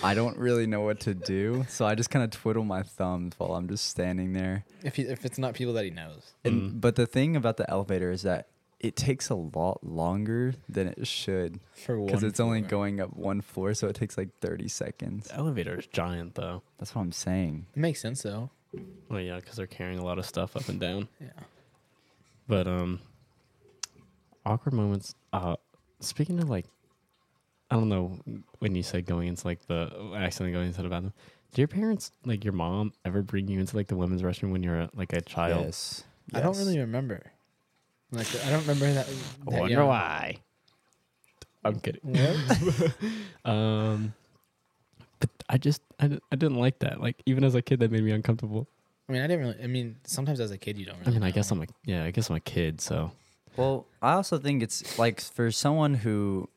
I 0.03 0.13
don't 0.13 0.37
really 0.37 0.67
know 0.67 0.81
what 0.81 0.99
to 1.01 1.13
do. 1.13 1.65
So 1.69 1.85
I 1.85 1.95
just 1.95 2.09
kind 2.09 2.23
of 2.23 2.31
twiddle 2.31 2.63
my 2.63 2.83
thumbs 2.83 3.33
while 3.37 3.55
I'm 3.55 3.67
just 3.67 3.85
standing 3.87 4.33
there. 4.33 4.65
If 4.83 4.95
he, 4.95 5.03
if 5.03 5.25
it's 5.25 5.37
not 5.37 5.53
people 5.53 5.73
that 5.73 5.85
he 5.85 5.91
knows. 5.91 6.33
And 6.43 6.79
but 6.79 6.95
the 6.95 7.05
thing 7.05 7.35
about 7.35 7.57
the 7.57 7.69
elevator 7.69 8.11
is 8.11 8.21
that 8.23 8.47
it 8.79 8.95
takes 8.95 9.29
a 9.29 9.35
lot 9.35 9.83
longer 9.83 10.53
than 10.69 10.87
it 10.87 11.07
should 11.07 11.59
For 11.73 11.97
because 11.97 12.21
one 12.21 12.29
it's 12.29 12.39
only 12.39 12.61
going 12.61 12.99
up 12.99 13.15
one 13.15 13.41
floor, 13.41 13.73
so 13.73 13.87
it 13.87 13.95
takes 13.95 14.17
like 14.17 14.29
30 14.41 14.67
seconds. 14.67 15.27
The 15.27 15.35
elevator 15.35 15.79
is 15.79 15.87
giant 15.87 16.35
though. 16.35 16.61
That's 16.77 16.93
what 16.93 17.01
I'm 17.01 17.11
saying. 17.11 17.65
It 17.75 17.79
makes 17.79 18.01
sense 18.01 18.21
though. 18.21 18.51
Well, 19.09 19.21
yeah, 19.21 19.37
because 19.37 19.55
they're 19.55 19.67
carrying 19.67 19.99
a 19.99 20.05
lot 20.05 20.19
of 20.19 20.25
stuff 20.25 20.55
up 20.55 20.67
and 20.69 20.79
down. 20.79 21.07
Yeah. 21.19 21.29
But 22.47 22.67
um, 22.67 22.99
awkward 24.45 24.73
moments. 24.73 25.15
Uh, 25.33 25.55
speaking 25.99 26.39
of 26.39 26.49
like, 26.49 26.65
I 27.71 27.75
don't 27.75 27.89
know 27.89 28.19
when 28.59 28.75
you 28.75 28.83
said 28.83 29.05
going 29.05 29.27
into 29.27 29.45
like 29.47 29.65
the 29.67 29.89
accidentally 30.15 30.51
going 30.53 30.67
into 30.67 30.81
the 30.81 30.89
bathroom. 30.89 31.13
Do 31.53 31.61
your 31.61 31.67
parents 31.67 32.11
like 32.25 32.43
your 32.43 32.53
mom 32.53 32.93
ever 33.05 33.21
bring 33.21 33.47
you 33.47 33.59
into 33.59 33.75
like 33.75 33.87
the 33.87 33.95
women's 33.95 34.21
restroom 34.21 34.51
when 34.51 34.61
you're 34.61 34.81
a, 34.81 34.89
like 34.93 35.13
a 35.13 35.21
child? 35.21 35.65
Yes. 35.65 36.03
I 36.33 36.41
don't 36.41 36.53
Yes. 36.55 36.65
really 36.65 36.79
remember. 36.79 37.31
Like 38.11 38.27
I 38.45 38.49
don't 38.51 38.61
remember 38.61 38.91
that. 38.93 39.07
I 39.07 39.51
that 39.51 39.59
wonder 39.61 39.75
young. 39.77 39.87
why. 39.87 40.37
I'm 41.63 41.79
kidding. 41.79 42.01
What? 42.03 42.93
Um, 43.45 44.13
but 45.19 45.29
I 45.49 45.57
just 45.57 45.81
I, 45.99 46.07
di- 46.07 46.19
I 46.31 46.35
didn't 46.35 46.57
like 46.57 46.79
that. 46.79 46.99
Like 46.99 47.21
even 47.25 47.43
as 47.43 47.55
a 47.55 47.61
kid, 47.61 47.79
that 47.79 47.91
made 47.91 48.03
me 48.03 48.11
uncomfortable. 48.11 48.67
I 49.07 49.11
mean, 49.13 49.21
I 49.21 49.27
didn't 49.27 49.45
really. 49.47 49.63
I 49.63 49.67
mean, 49.67 49.95
sometimes 50.03 50.39
as 50.39 50.49
a 50.51 50.57
kid, 50.57 50.77
you 50.77 50.85
don't. 50.85 50.95
I 50.95 50.99
Really 51.01 51.13
mean, 51.13 51.23
I 51.23 51.31
guess. 51.31 51.51
I'm 51.51 51.61
a 51.61 51.65
yeah. 51.85 52.03
I 52.03 52.11
guess 52.11 52.29
I'm 52.29 52.35
a 52.35 52.39
kid, 52.39 52.81
so 52.81 53.11
Well, 53.55 53.85
I 54.01 54.13
also 54.13 54.37
think 54.39 54.63
it's 54.63 54.97
like 54.99 55.21
for 55.21 55.51
someone 55.51 55.93
who 55.93 56.49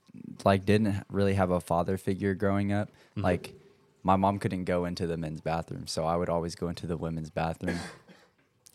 like 0.44 0.64
didn't 0.64 1.04
really 1.10 1.34
have 1.34 1.50
a 1.50 1.60
father 1.60 1.96
figure 1.96 2.34
growing 2.34 2.72
up, 2.72 2.90
Mhm. 3.16 3.22
like 3.22 3.54
my 4.02 4.16
mom 4.16 4.38
couldn't 4.38 4.64
go 4.64 4.84
into 4.84 5.06
the 5.06 5.16
men's 5.16 5.40
bathroom, 5.40 5.87
so 5.87 6.04
I 6.04 6.16
would 6.16 6.28
always 6.28 6.54
go 6.54 6.68
into 6.68 6.87
the 6.87 6.96
women's 6.96 7.30
bathroom. 7.30 7.78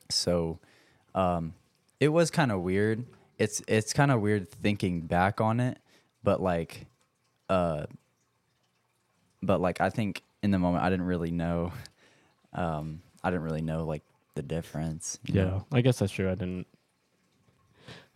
so 0.09 0.59
um 1.15 1.53
it 1.99 2.09
was 2.09 2.29
kind 2.31 2.51
of 2.51 2.61
weird. 2.61 3.05
It's 3.37 3.61
it's 3.67 3.93
kind 3.93 4.11
of 4.11 4.21
weird 4.21 4.49
thinking 4.49 5.01
back 5.01 5.39
on 5.41 5.59
it, 5.59 5.79
but 6.23 6.41
like 6.41 6.85
uh 7.49 7.85
but 9.41 9.59
like 9.61 9.81
I 9.81 9.89
think 9.89 10.21
in 10.41 10.51
the 10.51 10.59
moment 10.59 10.83
I 10.83 10.89
didn't 10.89 11.05
really 11.05 11.31
know 11.31 11.71
um 12.53 13.01
I 13.23 13.29
didn't 13.29 13.43
really 13.43 13.61
know 13.61 13.85
like 13.85 14.03
the 14.35 14.41
difference. 14.43 15.19
yeah. 15.25 15.43
know? 15.43 15.65
I 15.71 15.81
guess 15.81 15.99
that's 15.99 16.11
true. 16.11 16.29
I 16.29 16.35
didn't. 16.35 16.67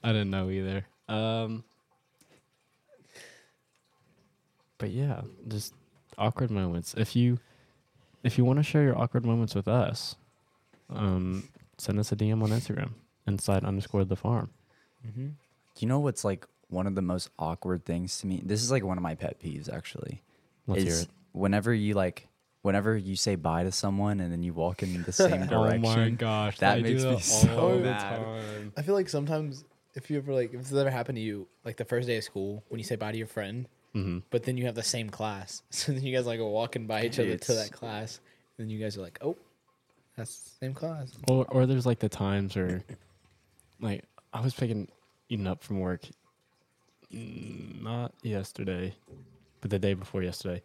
I 0.04 0.12
didn't 0.12 0.30
know 0.32 0.50
either. 0.50 0.86
Um. 1.08 1.64
But 4.78 4.92
yeah, 4.92 5.22
just 5.48 5.74
awkward 6.18 6.52
moments. 6.52 6.94
If 6.98 7.16
you, 7.16 7.40
if 8.24 8.38
you 8.38 8.46
want 8.46 8.58
to 8.60 8.64
share 8.64 8.84
your 8.84 8.98
awkward 8.98 9.26
moments 9.26 9.56
with 9.56 9.68
us, 9.68 10.16
um, 10.90 11.50
send 11.78 12.00
us 12.00 12.12
a 12.12 12.16
DM 12.16 12.44
on 12.44 12.50
Instagram 12.50 12.92
inside 13.26 13.64
underscore 13.64 14.06
the 14.06 14.16
farm. 14.16 14.50
Mhm. 15.08 15.34
You 15.80 15.88
know 15.88 16.00
what's 16.00 16.24
like 16.24 16.46
one 16.70 16.88
of 16.88 16.96
the 16.96 17.02
most 17.02 17.30
awkward 17.38 17.86
things 17.86 18.18
to 18.20 18.28
me? 18.28 18.42
This 18.44 18.64
is 18.64 18.72
like 18.72 18.84
one 18.84 18.98
of 18.98 19.04
my 19.04 19.16
pet 19.16 19.40
peeves 19.42 19.72
actually. 19.72 20.22
Let's 20.66 20.84
hear 20.84 20.92
is 20.92 21.02
it. 21.04 21.10
whenever 21.34 21.74
you 21.74 21.94
like 21.94 22.28
whenever 22.62 22.98
you 22.98 23.16
say 23.16 23.36
bye 23.36 23.64
to 23.64 23.72
someone 23.72 24.20
and 24.20 24.32
then 24.32 24.44
you 24.44 24.54
walk 24.54 24.84
in 24.84 25.04
the 25.04 25.12
same 25.14 25.46
direction. 25.48 25.86
Oh 25.86 25.96
my 25.96 26.10
gosh, 26.10 26.58
that 26.60 26.78
I 26.78 26.82
makes 26.82 27.04
me 27.04 27.14
all 27.14 27.20
so 27.20 27.78
the 27.78 27.84
mad. 27.84 28.72
I 28.76 28.82
feel 28.82 28.96
like 28.96 29.10
sometimes 29.10 29.64
if 29.96 30.10
you 30.10 30.18
ever 30.18 30.34
like 30.34 30.54
if 30.54 30.62
this 30.62 30.74
ever 30.74 30.90
happened 30.90 31.18
to 31.18 31.22
you, 31.22 31.48
like 31.64 31.78
the 31.78 31.86
first 31.86 32.08
day 32.08 32.18
of 32.18 32.24
school 32.24 32.64
when 32.70 32.80
you 32.80 32.84
say 32.84 32.96
bye 32.96 33.12
to 33.12 33.18
your 33.18 33.28
friend, 33.28 33.68
hmm 33.98 34.20
but 34.30 34.44
then 34.44 34.58
you 34.58 34.66
have 34.66 34.76
the 34.76 34.84
same 34.84 35.10
class, 35.10 35.64
so 35.70 35.92
then 35.92 36.04
you 36.04 36.16
guys 36.16 36.26
like 36.26 36.40
are 36.40 36.46
walking 36.46 36.88
by 36.88 37.04
each 37.04 37.20
other 37.20 37.38
to 37.38 37.54
that 37.54 37.72
class, 37.72 38.20
and 38.58 38.66
then 38.66 38.70
you 38.70 38.80
guys 38.80 38.98
are 38.98 39.02
like, 39.02 39.18
oh, 39.22 39.36
that's 40.16 40.40
the 40.40 40.66
same 40.66 40.74
class. 40.74 41.12
Or 41.28 41.46
or 41.50 41.66
there's 41.66 41.86
like 41.86 42.00
the 42.00 42.10
times 42.10 42.56
where, 42.56 42.84
like, 43.82 44.04
I 44.34 44.42
was 44.42 44.54
picking 44.54 44.88
Eden 45.30 45.48
up 45.48 45.64
from 45.64 45.80
work, 45.80 46.02
not 47.12 48.14
yesterday, 48.24 48.94
but 49.62 49.70
the 49.70 49.80
day 49.80 49.94
before 49.94 50.24
yesterday, 50.24 50.62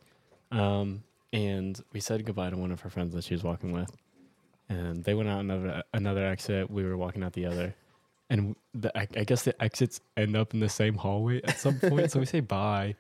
um, 0.50 1.02
and 1.32 1.80
we 1.92 2.00
said 2.00 2.24
goodbye 2.24 2.50
to 2.50 2.56
one 2.56 2.72
of 2.72 2.80
her 2.80 2.90
friends 2.90 3.14
that 3.14 3.24
she 3.24 3.34
was 3.34 3.42
walking 3.42 3.72
with, 3.72 3.90
and 4.68 5.04
they 5.04 5.14
went 5.14 5.28
out 5.28 5.40
another 5.40 5.82
another 5.94 6.26
exit. 6.26 6.70
We 6.70 6.84
were 6.84 6.96
walking 6.96 7.22
out 7.22 7.32
the 7.32 7.46
other, 7.46 7.74
and 8.30 8.56
the 8.74 8.96
I, 8.98 9.06
I 9.16 9.24
guess 9.24 9.42
the 9.42 9.60
exits 9.62 10.00
end 10.16 10.36
up 10.36 10.54
in 10.54 10.60
the 10.60 10.68
same 10.68 10.94
hallway 10.94 11.42
at 11.42 11.58
some 11.58 11.78
point. 11.78 12.10
so 12.10 12.20
we 12.20 12.26
say 12.26 12.40
bye, 12.40 12.94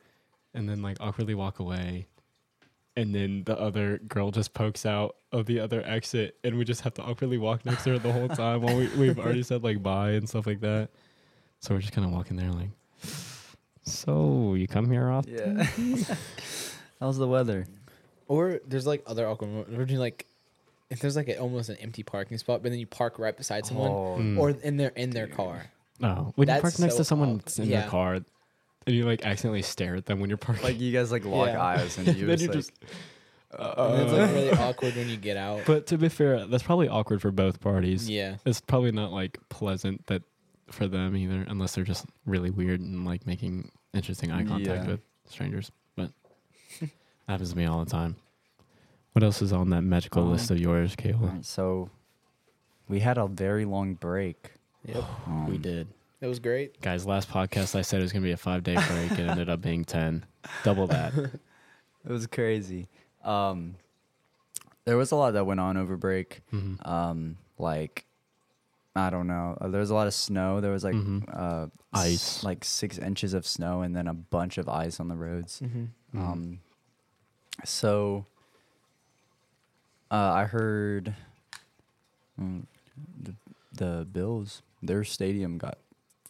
and 0.54 0.68
then 0.68 0.82
like 0.82 0.96
awkwardly 1.00 1.34
walk 1.34 1.58
away. 1.58 2.06
And 2.94 3.14
then 3.14 3.44
the 3.44 3.58
other 3.58 3.98
girl 4.06 4.30
just 4.30 4.52
pokes 4.52 4.84
out 4.84 5.16
of 5.32 5.46
the 5.46 5.60
other 5.60 5.82
exit, 5.86 6.36
and 6.44 6.58
we 6.58 6.64
just 6.66 6.82
have 6.82 6.92
to 6.94 7.02
awkwardly 7.02 7.38
walk 7.38 7.64
next 7.64 7.84
to 7.84 7.90
her 7.92 7.98
the 7.98 8.12
whole 8.12 8.28
time 8.44 8.60
while 8.60 8.76
we, 8.76 8.88
we've 8.98 9.18
already 9.18 9.42
said 9.42 9.64
like 9.64 9.82
bye 9.82 10.10
and 10.10 10.28
stuff 10.28 10.46
like 10.46 10.60
that. 10.60 10.90
So 11.60 11.74
we're 11.74 11.80
just 11.80 11.92
kind 11.94 12.06
of 12.06 12.12
walking 12.12 12.36
there, 12.36 12.50
like, 12.50 12.68
so 13.84 14.54
you 14.54 14.68
come 14.68 14.90
here 14.90 15.08
often? 15.08 15.34
Yeah. 15.58 16.14
How's 17.00 17.18
the 17.18 17.26
weather? 17.26 17.66
Or 18.28 18.60
there's 18.66 18.86
like 18.86 19.02
other 19.06 19.26
awkward 19.26 19.48
moments. 19.50 19.70
Where 19.76 19.86
you 19.86 19.98
like, 19.98 20.26
if 20.90 21.00
there's 21.00 21.16
like 21.16 21.28
a, 21.28 21.38
almost 21.38 21.68
an 21.68 21.76
empty 21.76 22.02
parking 22.02 22.38
spot, 22.38 22.62
but 22.62 22.70
then 22.70 22.78
you 22.78 22.86
park 22.86 23.18
right 23.18 23.36
beside 23.36 23.66
someone, 23.66 23.90
Oh, 23.90 24.16
Mm. 24.18 24.38
or 24.38 24.50
in 24.50 24.76
their 24.76 24.90
in 24.90 25.10
their 25.10 25.26
car. 25.26 25.66
No, 25.98 26.32
when 26.36 26.48
you 26.48 26.54
park 26.60 26.78
next 26.78 26.94
so 26.94 26.98
to 26.98 27.04
someone 27.04 27.28
awkward. 27.30 27.42
that's 27.44 27.58
in 27.58 27.68
Yeah. 27.68 27.80
their 27.82 27.90
car, 27.90 28.20
and 28.86 28.94
you 28.96 29.04
like 29.04 29.24
accidentally 29.24 29.62
stare 29.62 29.94
at 29.96 30.06
them 30.06 30.20
when 30.20 30.28
you're 30.30 30.36
parking. 30.38 30.64
Like 30.64 30.80
you 30.80 30.92
guys 30.92 31.10
like 31.12 31.24
lock 31.24 31.48
Yeah. 31.48 31.62
eyes 31.62 31.98
and 31.98 32.06
you 32.16 32.26
then 32.26 32.38
just, 32.38 32.42
you 32.42 32.48
like, 32.48 32.56
just. 32.56 32.72
and 33.58 34.02
it's 34.02 34.12
like 34.12 34.30
really 34.30 34.50
awkward 34.52 34.96
when 34.96 35.08
you 35.08 35.16
get 35.16 35.36
out. 35.36 35.62
But 35.66 35.86
to 35.88 35.98
be 35.98 36.08
fair, 36.08 36.46
that's 36.46 36.62
probably 36.62 36.88
awkward 36.88 37.20
for 37.22 37.30
both 37.30 37.60
parties. 37.60 38.08
yeah, 38.08 38.36
It's 38.44 38.60
probably 38.60 38.92
not 38.92 39.12
like 39.12 39.38
pleasant 39.48 40.06
that 40.06 40.22
for 40.70 40.88
them 40.88 41.16
either, 41.16 41.44
unless 41.48 41.74
they're 41.74 41.84
just 41.84 42.06
really 42.26 42.50
weird 42.50 42.80
and 42.80 43.04
like 43.04 43.26
making 43.26 43.70
interesting 43.92 44.30
eye 44.32 44.44
contact 44.44 44.84
Yeah. 44.84 44.90
with 44.92 45.00
strangers. 45.26 45.70
But 45.96 46.10
that 46.80 46.90
happens 47.28 47.50
to 47.50 47.56
me 47.58 47.66
all 47.66 47.84
the 47.84 47.90
time. 47.90 48.16
What 49.12 49.22
else 49.22 49.42
is 49.42 49.52
on 49.52 49.68
that 49.70 49.82
magical 49.82 50.24
list 50.24 50.50
Um, 50.50 50.56
of 50.56 50.62
yours, 50.62 50.96
Keola? 50.96 51.20
Alright, 51.22 51.44
so 51.44 51.90
we 52.88 53.00
had 53.00 53.18
a 53.18 53.26
very 53.26 53.66
long 53.66 53.92
break. 53.94 54.52
yep, 54.86 55.04
Um, 55.26 55.46
We 55.48 55.58
did. 55.58 55.88
It 56.22 56.26
was 56.26 56.38
great. 56.38 56.80
Guys, 56.80 57.04
last 57.04 57.28
podcast 57.28 57.74
I 57.78 57.82
said 57.82 58.00
it 58.00 58.04
was 58.04 58.12
gonna 58.12 58.22
be 58.24 58.32
a 58.32 58.36
five 58.38 58.62
day 58.62 58.74
break. 58.74 59.12
it 59.18 59.28
ended 59.28 59.50
up 59.50 59.60
being 59.60 59.84
ten. 59.84 60.24
Double 60.64 60.86
that. 60.86 61.12
It 62.04 62.10
was 62.10 62.26
crazy. 62.26 62.88
Um, 63.22 63.76
there 64.84 64.96
was 64.96 65.12
a 65.12 65.16
lot 65.16 65.34
that 65.34 65.44
went 65.46 65.60
on 65.60 65.76
over 65.76 65.96
break. 65.96 66.40
Mhm. 66.52 66.84
Um, 66.84 67.36
like 67.58 68.04
I 68.96 69.08
don't 69.08 69.28
know. 69.28 69.56
Uh, 69.60 69.68
there 69.68 69.80
was 69.80 69.90
a 69.90 69.94
lot 69.94 70.08
of 70.08 70.12
snow. 70.14 70.60
There 70.60 70.72
was 70.72 70.82
like 70.82 70.96
Mhm. 70.96 71.22
uh, 71.32 71.68
Ice. 71.92 72.38
s- 72.38 72.44
like 72.44 72.64
six 72.64 72.98
inches 72.98 73.34
of 73.34 73.46
snow, 73.46 73.82
and 73.82 73.94
then 73.94 74.08
a 74.08 74.14
bunch 74.14 74.58
of 74.58 74.68
ice 74.68 74.98
on 74.98 75.06
the 75.06 75.14
roads. 75.14 75.60
Mm-hmm. 75.64 75.84
Mhm. 76.18 76.20
Um, 76.32 76.60
so 77.64 78.26
uh, 80.10 80.32
I 80.32 80.44
heard 80.46 81.14
mm, 82.40 82.64
the, 83.22 83.34
the 83.72 84.04
Bills, 84.10 84.62
their 84.82 85.04
stadium 85.04 85.56
got 85.56 85.78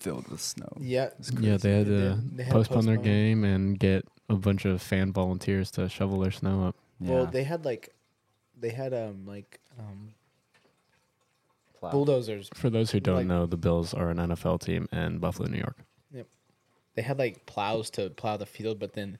filled 0.03 0.29
with 0.29 0.41
snow. 0.41 0.69
Yeah, 0.81 1.11
It's 1.19 1.31
Yeah, 1.33 1.57
they 1.57 1.79
had 1.79 1.87
They 1.87 1.91
to 1.93 2.09
did. 2.15 2.37
They 2.37 2.43
had 2.45 2.51
to 2.53 2.59
postpone 2.59 2.87
their 2.87 2.97
game 2.97 3.45
and 3.45 3.79
get 3.79 4.05
a 4.29 4.35
bunch 4.37 4.65
of 4.65 4.83
fan 4.83 5.13
volunteers 5.13 5.71
to 5.73 5.89
shovel 5.89 6.21
their 6.21 6.31
snow 6.31 6.67
up. 6.67 6.77
Well, 7.01 7.25
Yeah. 7.25 7.31
they 7.31 7.45
had 7.45 7.65
like, 7.65 7.95
they 8.59 8.71
had 8.71 8.93
um 8.95 9.27
like 9.27 9.61
um 9.79 10.15
Plow. 11.79 11.91
bulldozers. 11.91 12.49
For 12.55 12.71
those 12.71 12.91
who 12.93 13.01
don't 13.01 13.17
Like- 13.17 13.27
know, 13.27 13.47
the 13.47 13.57
Bills 13.57 13.93
are 13.95 14.11
an 14.11 14.19
NFL 14.19 14.59
team 14.61 14.89
in 14.93 15.19
Buffalo, 15.19 15.49
New 15.49 15.59
York. 15.59 15.79
Yep, 16.13 16.27
they 16.95 17.03
had 17.03 17.19
like 17.19 17.45
plows 17.47 17.91
to 17.91 18.11
plow 18.11 18.37
the 18.37 18.47
field, 18.47 18.79
but 18.79 18.93
then 18.95 19.19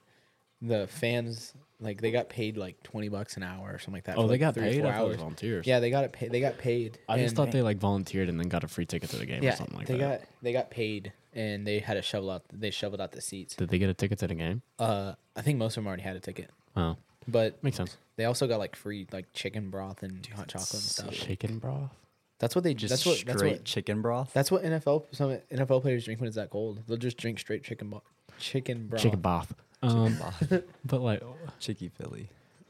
the 0.65 0.87
fans 0.87 1.53
like 1.79 1.99
they 2.01 2.11
got 2.11 2.29
paid 2.29 2.55
like 2.57 2.81
twenty 2.83 3.09
bucks 3.09 3.35
an 3.37 3.43
hour 3.43 3.73
or 3.73 3.77
something 3.79 3.95
like 3.95 4.05
that. 4.05 4.17
Oh, 4.17 4.21
for, 4.21 4.27
they 4.29 4.33
like, 4.35 4.39
got 4.39 4.53
three 4.55 4.63
or 4.63 4.71
paid. 4.71 4.81
four 4.81 4.89
I 4.91 4.93
thought 4.95 5.01
it 5.01 5.03
was 5.07 5.11
hours. 5.15 5.19
volunteers. 5.21 5.67
Yeah, 5.67 5.79
they 5.79 5.89
got 5.89 6.03
it. 6.05 6.13
Paid. 6.13 6.31
They 6.31 6.39
got 6.39 6.57
paid. 6.57 6.97
I 7.09 7.17
just 7.17 7.29
and- 7.29 7.35
thought 7.37 7.51
they 7.51 7.61
like 7.61 7.77
volunteered 7.77 8.29
and 8.29 8.39
then 8.39 8.47
got 8.47 8.63
a 8.63 8.67
free 8.67 8.85
ticket 8.85 9.09
to 9.11 9.17
the 9.17 9.25
game 9.25 9.43
yeah, 9.43 9.53
or 9.53 9.55
something 9.57 9.77
like 9.77 9.87
they 9.87 9.97
that. 9.97 10.21
got 10.21 10.29
they 10.41 10.53
got 10.53 10.69
paid 10.71 11.11
and 11.33 11.67
they 11.67 11.79
had 11.79 11.95
to 11.95 12.01
shovel 12.01 12.31
out. 12.31 12.43
They 12.51 12.71
shoveled 12.71 13.01
out 13.01 13.11
the 13.11 13.21
seats. 13.21 13.55
Did 13.55 13.69
they 13.69 13.77
get 13.77 13.89
a 13.89 13.93
ticket 13.93 14.19
to 14.19 14.27
the 14.27 14.35
game? 14.35 14.61
Uh, 14.79 15.13
I 15.35 15.41
think 15.41 15.57
most 15.59 15.75
of 15.77 15.83
them 15.83 15.87
already 15.87 16.03
had 16.03 16.15
a 16.15 16.19
ticket, 16.21 16.49
Oh, 16.77 16.95
but 17.27 17.61
makes 17.63 17.77
sense. 17.77 17.97
they 18.15 18.25
also 18.25 18.47
got 18.47 18.59
like 18.59 18.75
free 18.75 19.05
like 19.11 19.25
chicken 19.33 19.69
broth 19.69 20.03
and 20.03 20.25
hot 20.35 20.47
chocolate 20.47 20.73
and 20.73 20.81
stuff. 20.81 21.11
Chicken 21.11 21.59
broth. 21.59 21.91
That's 22.39 22.55
what 22.55 22.63
they 22.63 22.73
Just 22.73 22.91
that's 22.91 23.05
what 23.05 23.17
straight 23.17 23.27
that's 23.27 23.43
what 23.43 23.63
chicken 23.65 24.01
broth. 24.01 24.31
that's 24.33 24.51
what 24.51 24.63
NFL 24.63 25.05
some 25.11 25.37
NFL 25.51 25.81
players 25.81 26.05
drink 26.05 26.19
when 26.21 26.27
it's 26.27 26.35
that 26.35 26.49
cold. 26.49 26.81
They'll 26.87 26.97
just 26.97 27.17
drink 27.17 27.39
straight 27.39 27.63
chicken 27.63 27.89
broth. 27.89 28.03
chicken 28.37 28.87
broth. 28.87 29.01
Chicken 29.01 29.19
bath. 29.21 29.53
Chicken 29.83 30.17
Um, 30.51 30.63
but 30.85 31.01
like, 31.01 31.21
Chicky 31.59 31.89
Philly. 31.89 32.29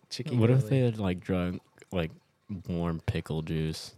Chicken 0.09 0.39
what 0.39 0.49
if 0.49 0.69
they 0.69 0.79
had 0.79 0.97
like 0.99 1.19
drunk 1.19 1.61
like 1.91 2.11
warm 2.67 2.99
pickle 3.05 3.41
juice? 3.41 3.93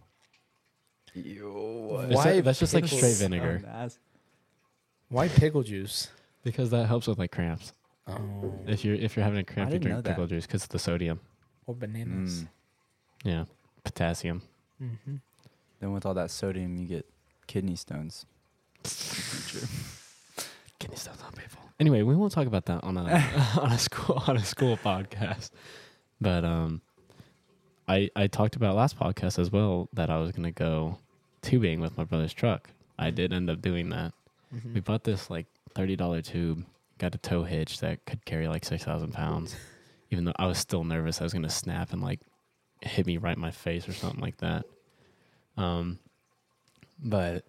Ew. 1.14 1.98
It's 2.02 2.14
Why 2.14 2.32
like- 2.34 2.44
that's 2.44 2.58
just 2.58 2.74
like 2.74 2.84
pickles? 2.84 3.00
straight 3.00 3.16
vinegar 3.16 3.62
Why 5.08 5.28
pickle 5.28 5.62
juice? 5.62 6.08
because 6.44 6.70
that 6.70 6.86
helps 6.86 7.06
with 7.06 7.18
like 7.18 7.32
cramps. 7.32 7.72
Oh, 8.06 8.54
If 8.66 8.84
you're 8.84 8.94
if 8.94 9.16
you're 9.16 9.24
having 9.24 9.40
a 9.40 9.44
cramp, 9.44 9.70
you 9.72 9.78
didn't 9.78 9.84
know 9.88 9.94
drink 9.96 10.04
that. 10.04 10.10
pickle 10.10 10.26
juice 10.26 10.46
because 10.46 10.62
of 10.62 10.68
the 10.70 10.78
sodium. 10.78 11.18
or 11.66 11.74
bananas. 11.74 12.42
Mm. 12.44 12.48
Yeah, 13.24 13.44
potassium. 13.82 14.42
Mm-hmm. 14.80 15.16
Then 15.80 15.92
with 15.92 16.06
all 16.06 16.14
that 16.14 16.30
sodium, 16.30 16.76
you 16.76 16.86
get 16.86 17.06
kidney 17.46 17.74
stones. 17.76 18.24
Kidney 20.86 20.98
stones 20.98 21.20
on 21.26 21.32
people. 21.32 21.60
Anyway, 21.80 22.02
we 22.02 22.14
won't 22.14 22.30
talk 22.30 22.46
about 22.46 22.66
that 22.66 22.84
on 22.84 22.96
a 22.96 23.02
on 23.60 23.72
a 23.72 23.78
school 23.78 24.22
on 24.28 24.36
a 24.36 24.44
school 24.44 24.76
podcast. 24.76 25.50
But 26.20 26.44
um, 26.44 26.80
I 27.88 28.08
I 28.14 28.28
talked 28.28 28.54
about 28.54 28.76
last 28.76 28.96
podcast 28.96 29.40
as 29.40 29.50
well 29.50 29.88
that 29.94 30.10
I 30.10 30.18
was 30.18 30.30
gonna 30.30 30.52
go 30.52 30.98
tubing 31.42 31.80
with 31.80 31.98
my 31.98 32.04
brother's 32.04 32.32
truck. 32.32 32.70
I 33.00 33.10
did 33.10 33.32
end 33.32 33.50
up 33.50 33.60
doing 33.60 33.90
that. 33.90 34.12
Mm-hmm. 34.54 34.74
We 34.74 34.80
bought 34.80 35.02
this 35.02 35.28
like 35.28 35.46
thirty 35.74 35.96
dollar 35.96 36.22
tube, 36.22 36.64
got 36.98 37.16
a 37.16 37.18
tow 37.18 37.42
hitch 37.42 37.80
that 37.80 38.04
could 38.06 38.24
carry 38.24 38.46
like 38.46 38.64
six 38.64 38.84
thousand 38.84 39.12
pounds. 39.12 39.56
Even 40.12 40.24
though 40.24 40.34
I 40.36 40.46
was 40.46 40.58
still 40.58 40.84
nervous, 40.84 41.20
I 41.20 41.24
was 41.24 41.32
gonna 41.32 41.50
snap 41.50 41.92
and 41.92 42.00
like 42.00 42.20
hit 42.80 43.06
me 43.06 43.16
right 43.16 43.34
in 43.34 43.42
my 43.42 43.50
face 43.50 43.88
or 43.88 43.92
something 43.92 44.20
like 44.20 44.36
that. 44.36 44.66
Um, 45.56 45.98
but 47.02 47.44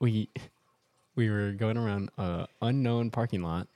we 0.00 0.28
we 1.16 1.30
were 1.30 1.52
going 1.52 1.76
around 1.76 2.10
a 2.18 2.46
unknown 2.62 3.10
parking 3.10 3.42
lot, 3.42 3.68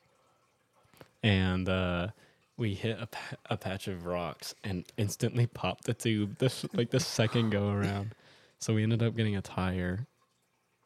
and 1.22 1.68
uh, 1.68 2.08
we 2.56 2.74
hit 2.74 2.98
a, 3.00 3.06
pa- 3.06 3.36
a 3.50 3.56
patch 3.56 3.88
of 3.88 4.04
rocks 4.04 4.54
and 4.64 4.84
instantly 4.96 5.46
popped 5.46 5.84
the 5.84 5.94
tube. 5.94 6.38
This 6.38 6.64
like 6.74 6.90
the 6.90 7.00
second 7.00 7.50
go 7.50 7.70
around, 7.70 8.14
so 8.58 8.74
we 8.74 8.82
ended 8.82 9.02
up 9.02 9.16
getting 9.16 9.36
a 9.36 9.42
tire. 9.42 10.06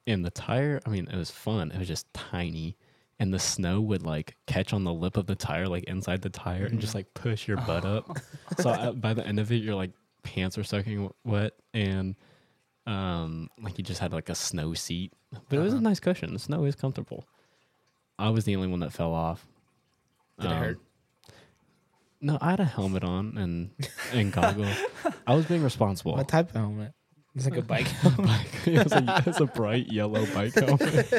And 0.07 0.25
the 0.25 0.31
tire, 0.31 0.81
I 0.85 0.91
mean, 0.91 1.07
it 1.07 1.17
was 1.17 1.31
fun. 1.31 1.71
It 1.71 1.79
was 1.79 1.87
just 1.89 2.13
tiny, 2.13 2.77
and 3.21 3.33
the 3.33 3.39
snow 3.39 3.81
would 3.81 4.03
like 4.03 4.37
catch 4.47 4.73
on 4.73 4.85
the 4.85 4.93
lip 4.93 5.17
of 5.17 5.27
the 5.27 5.37
tire, 5.37 5.69
like 5.69 5.85
inside 5.85 6.23
the 6.23 6.31
tire, 6.31 6.67
and 6.67 6.81
just 6.81 6.95
like 6.95 7.13
push 7.15 7.47
your 7.47 7.59
butt 7.59 7.85
up. 7.85 8.19
so 8.59 8.71
uh, 8.71 8.93
by 8.93 9.15
the 9.15 9.27
end 9.27 9.39
of 9.39 9.53
it, 9.53 9.63
your 9.63 9.77
like 9.77 9.93
pants 10.23 10.59
are 10.59 10.65
soaking 10.65 11.11
wet, 11.25 11.53
and 11.73 12.17
um, 12.87 13.49
like 13.63 13.79
you 13.79 13.85
just 13.85 14.01
had 14.01 14.13
like 14.13 14.29
a 14.29 14.35
snow 14.35 14.75
seat, 14.75 15.13
but 15.49 15.57
it 15.59 15.61
was 15.63 15.73
a 15.73 15.77
Uh-huh. 15.77 15.83
nice 15.89 16.01
cushion. 16.01 16.33
The 16.33 16.39
snow 16.39 16.65
is 16.65 16.75
comfortable. 16.75 17.27
I 18.19 18.31
was 18.31 18.45
the 18.45 18.55
only 18.57 18.69
one 18.69 18.81
that 18.81 18.93
fell 18.93 19.13
off. 19.15 19.47
Did 20.41 20.51
it 20.51 20.55
hurt? 20.57 20.79
No, 22.21 22.39
I 22.41 22.51
had 22.51 22.61
a 22.61 22.65
helmet 22.65 23.03
on 23.05 23.37
and 23.37 23.71
and 24.13 24.33
goggles. 24.39 24.77
I 25.27 25.35
was 25.35 25.47
being 25.47 25.63
responsible. 25.63 26.15
What 26.17 26.29
type 26.29 26.51
of 26.51 26.57
helmet? 26.57 26.93
It's 27.35 27.47
like 27.47 27.57
a 27.57 27.63
bike. 27.63 27.87
bike. 28.19 28.47
it, 28.67 28.85
was 28.85 28.93
a, 28.93 29.23
it 29.27 29.41
a 29.41 29.47
bright 29.47 29.91
yellow 29.91 30.27
bike 30.35 30.55
helmet. 30.55 31.13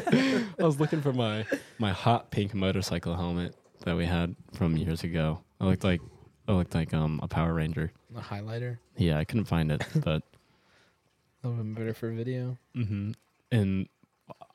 I 0.60 0.63
was 0.63 0.79
looking 0.79 1.01
for 1.01 1.12
my 1.12 1.46
my 1.79 1.91
hot 1.91 2.32
pink 2.32 2.53
motorcycle 2.53 3.15
helmet 3.15 3.55
that 3.86 3.98
we 3.98 4.05
had 4.05 4.36
from 4.53 4.77
years 4.77 5.03
ago. 5.03 5.41
I 5.60 5.65
looked 5.65 5.84
like 5.84 6.01
I 6.48 6.53
looked 6.53 6.75
like 6.75 6.93
um 6.93 7.20
a 7.24 7.27
Power 7.27 7.53
Ranger. 7.53 7.91
a 8.15 8.22
highlighter. 8.22 8.77
Yeah, 8.96 9.17
I 9.17 9.24
couldn't 9.25 9.46
find 9.46 9.72
it, 9.72 9.84
but 10.05 10.24
little 11.47 11.63
bit 11.63 11.75
better 11.75 11.93
for 11.93 12.09
video. 12.12 12.57
hmm 12.75 13.12
and 13.51 13.88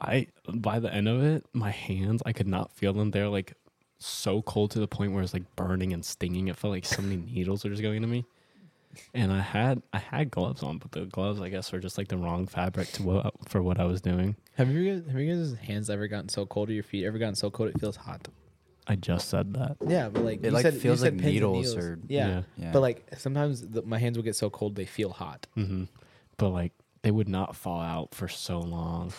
I 0.00 0.28
by 0.52 0.78
the 0.80 0.92
end 0.92 1.08
of 1.08 1.22
it, 1.22 1.44
my 1.52 1.70
hands 1.70 2.22
I 2.26 2.32
could 2.32 2.48
not 2.48 2.72
feel 2.72 2.92
them. 2.92 3.10
They're 3.10 3.28
like 3.28 3.54
so 3.98 4.42
cold 4.42 4.70
to 4.72 4.78
the 4.80 4.88
point 4.88 5.12
where 5.12 5.22
it's 5.22 5.34
like 5.34 5.54
burning 5.56 5.92
and 5.92 6.04
stinging. 6.04 6.48
It 6.48 6.56
felt 6.56 6.72
like 6.72 6.84
so 6.86 7.02
many 7.02 7.16
needles 7.16 7.64
were 7.64 7.70
just 7.70 7.82
going 7.82 8.00
to 8.02 8.08
me. 8.08 8.24
And 9.14 9.32
I 9.32 9.40
had 9.40 9.82
I 9.92 9.98
had 9.98 10.30
gloves 10.30 10.62
on, 10.62 10.78
but 10.78 10.92
the 10.92 11.04
gloves 11.04 11.40
I 11.40 11.48
guess 11.50 11.70
were 11.72 11.78
just 11.78 11.98
like 11.98 12.08
the 12.08 12.16
wrong 12.16 12.46
fabric 12.46 12.90
to 12.92 13.02
what 13.02 13.34
for 13.48 13.62
what 13.62 13.78
I 13.78 13.84
was 13.84 14.00
doing. 14.00 14.36
Have 14.54 14.70
you 14.70 14.90
guys, 14.92 15.08
have 15.10 15.20
you 15.20 15.32
guys' 15.36 15.54
hands 15.54 15.90
ever 15.90 16.08
gotten 16.08 16.28
so 16.28 16.46
cold 16.46 16.70
or 16.70 16.72
your 16.72 16.82
feet 16.82 17.04
ever 17.04 17.18
gotten 17.18 17.34
so 17.36 17.50
cold 17.50 17.68
it 17.70 17.78
feels 17.78 17.96
hot? 17.96 18.26
I 18.88 18.96
just 18.96 19.28
said 19.28 19.52
that. 19.54 19.76
Yeah, 19.86 20.08
but 20.08 20.24
like 20.24 20.38
It 20.38 20.46
you 20.46 20.50
like 20.50 20.62
said, 20.62 20.74
feels 20.74 21.00
said 21.00 21.12
like 21.14 21.22
pins 21.22 21.24
and 21.42 21.52
needles 21.52 21.76
or- 21.76 21.98
yeah. 22.08 22.26
Yeah. 22.28 22.42
Yeah. 22.56 22.72
But 22.72 22.80
like 22.80 23.06
sometimes 23.18 23.60
the, 23.68 23.82
my 23.82 23.98
hands 23.98 24.16
will 24.16 24.24
get 24.24 24.34
so 24.34 24.48
cold 24.50 24.74
they 24.74 24.86
feel 24.86 25.10
hot. 25.10 25.46
hmm 25.54 25.84
But 26.38 26.48
like 26.50 26.72
they 27.02 27.10
would 27.10 27.28
not 27.28 27.54
fall 27.54 27.80
out 27.80 28.14
for 28.14 28.26
so 28.28 28.58
long. 28.58 29.12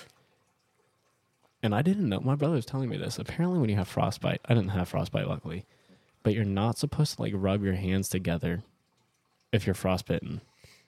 And 1.61 1.75
I 1.75 1.81
didn't 1.81 2.09
know. 2.09 2.21
My 2.21 2.35
brother 2.35 2.55
was 2.55 2.65
telling 2.65 2.89
me 2.89 2.97
this. 2.97 3.19
Apparently, 3.19 3.59
when 3.59 3.69
you 3.69 3.75
have 3.75 3.87
frostbite, 3.87 4.41
I 4.45 4.53
didn't 4.53 4.69
have 4.69 4.87
frostbite, 4.87 5.27
luckily, 5.27 5.65
but 6.23 6.33
you're 6.33 6.45
not 6.45 6.77
supposed 6.77 7.17
to 7.17 7.21
like 7.21 7.33
rub 7.35 7.63
your 7.63 7.73
hands 7.73 8.09
together 8.09 8.63
if 9.51 9.65
you're 9.65 9.73
frostbitten, 9.73 10.41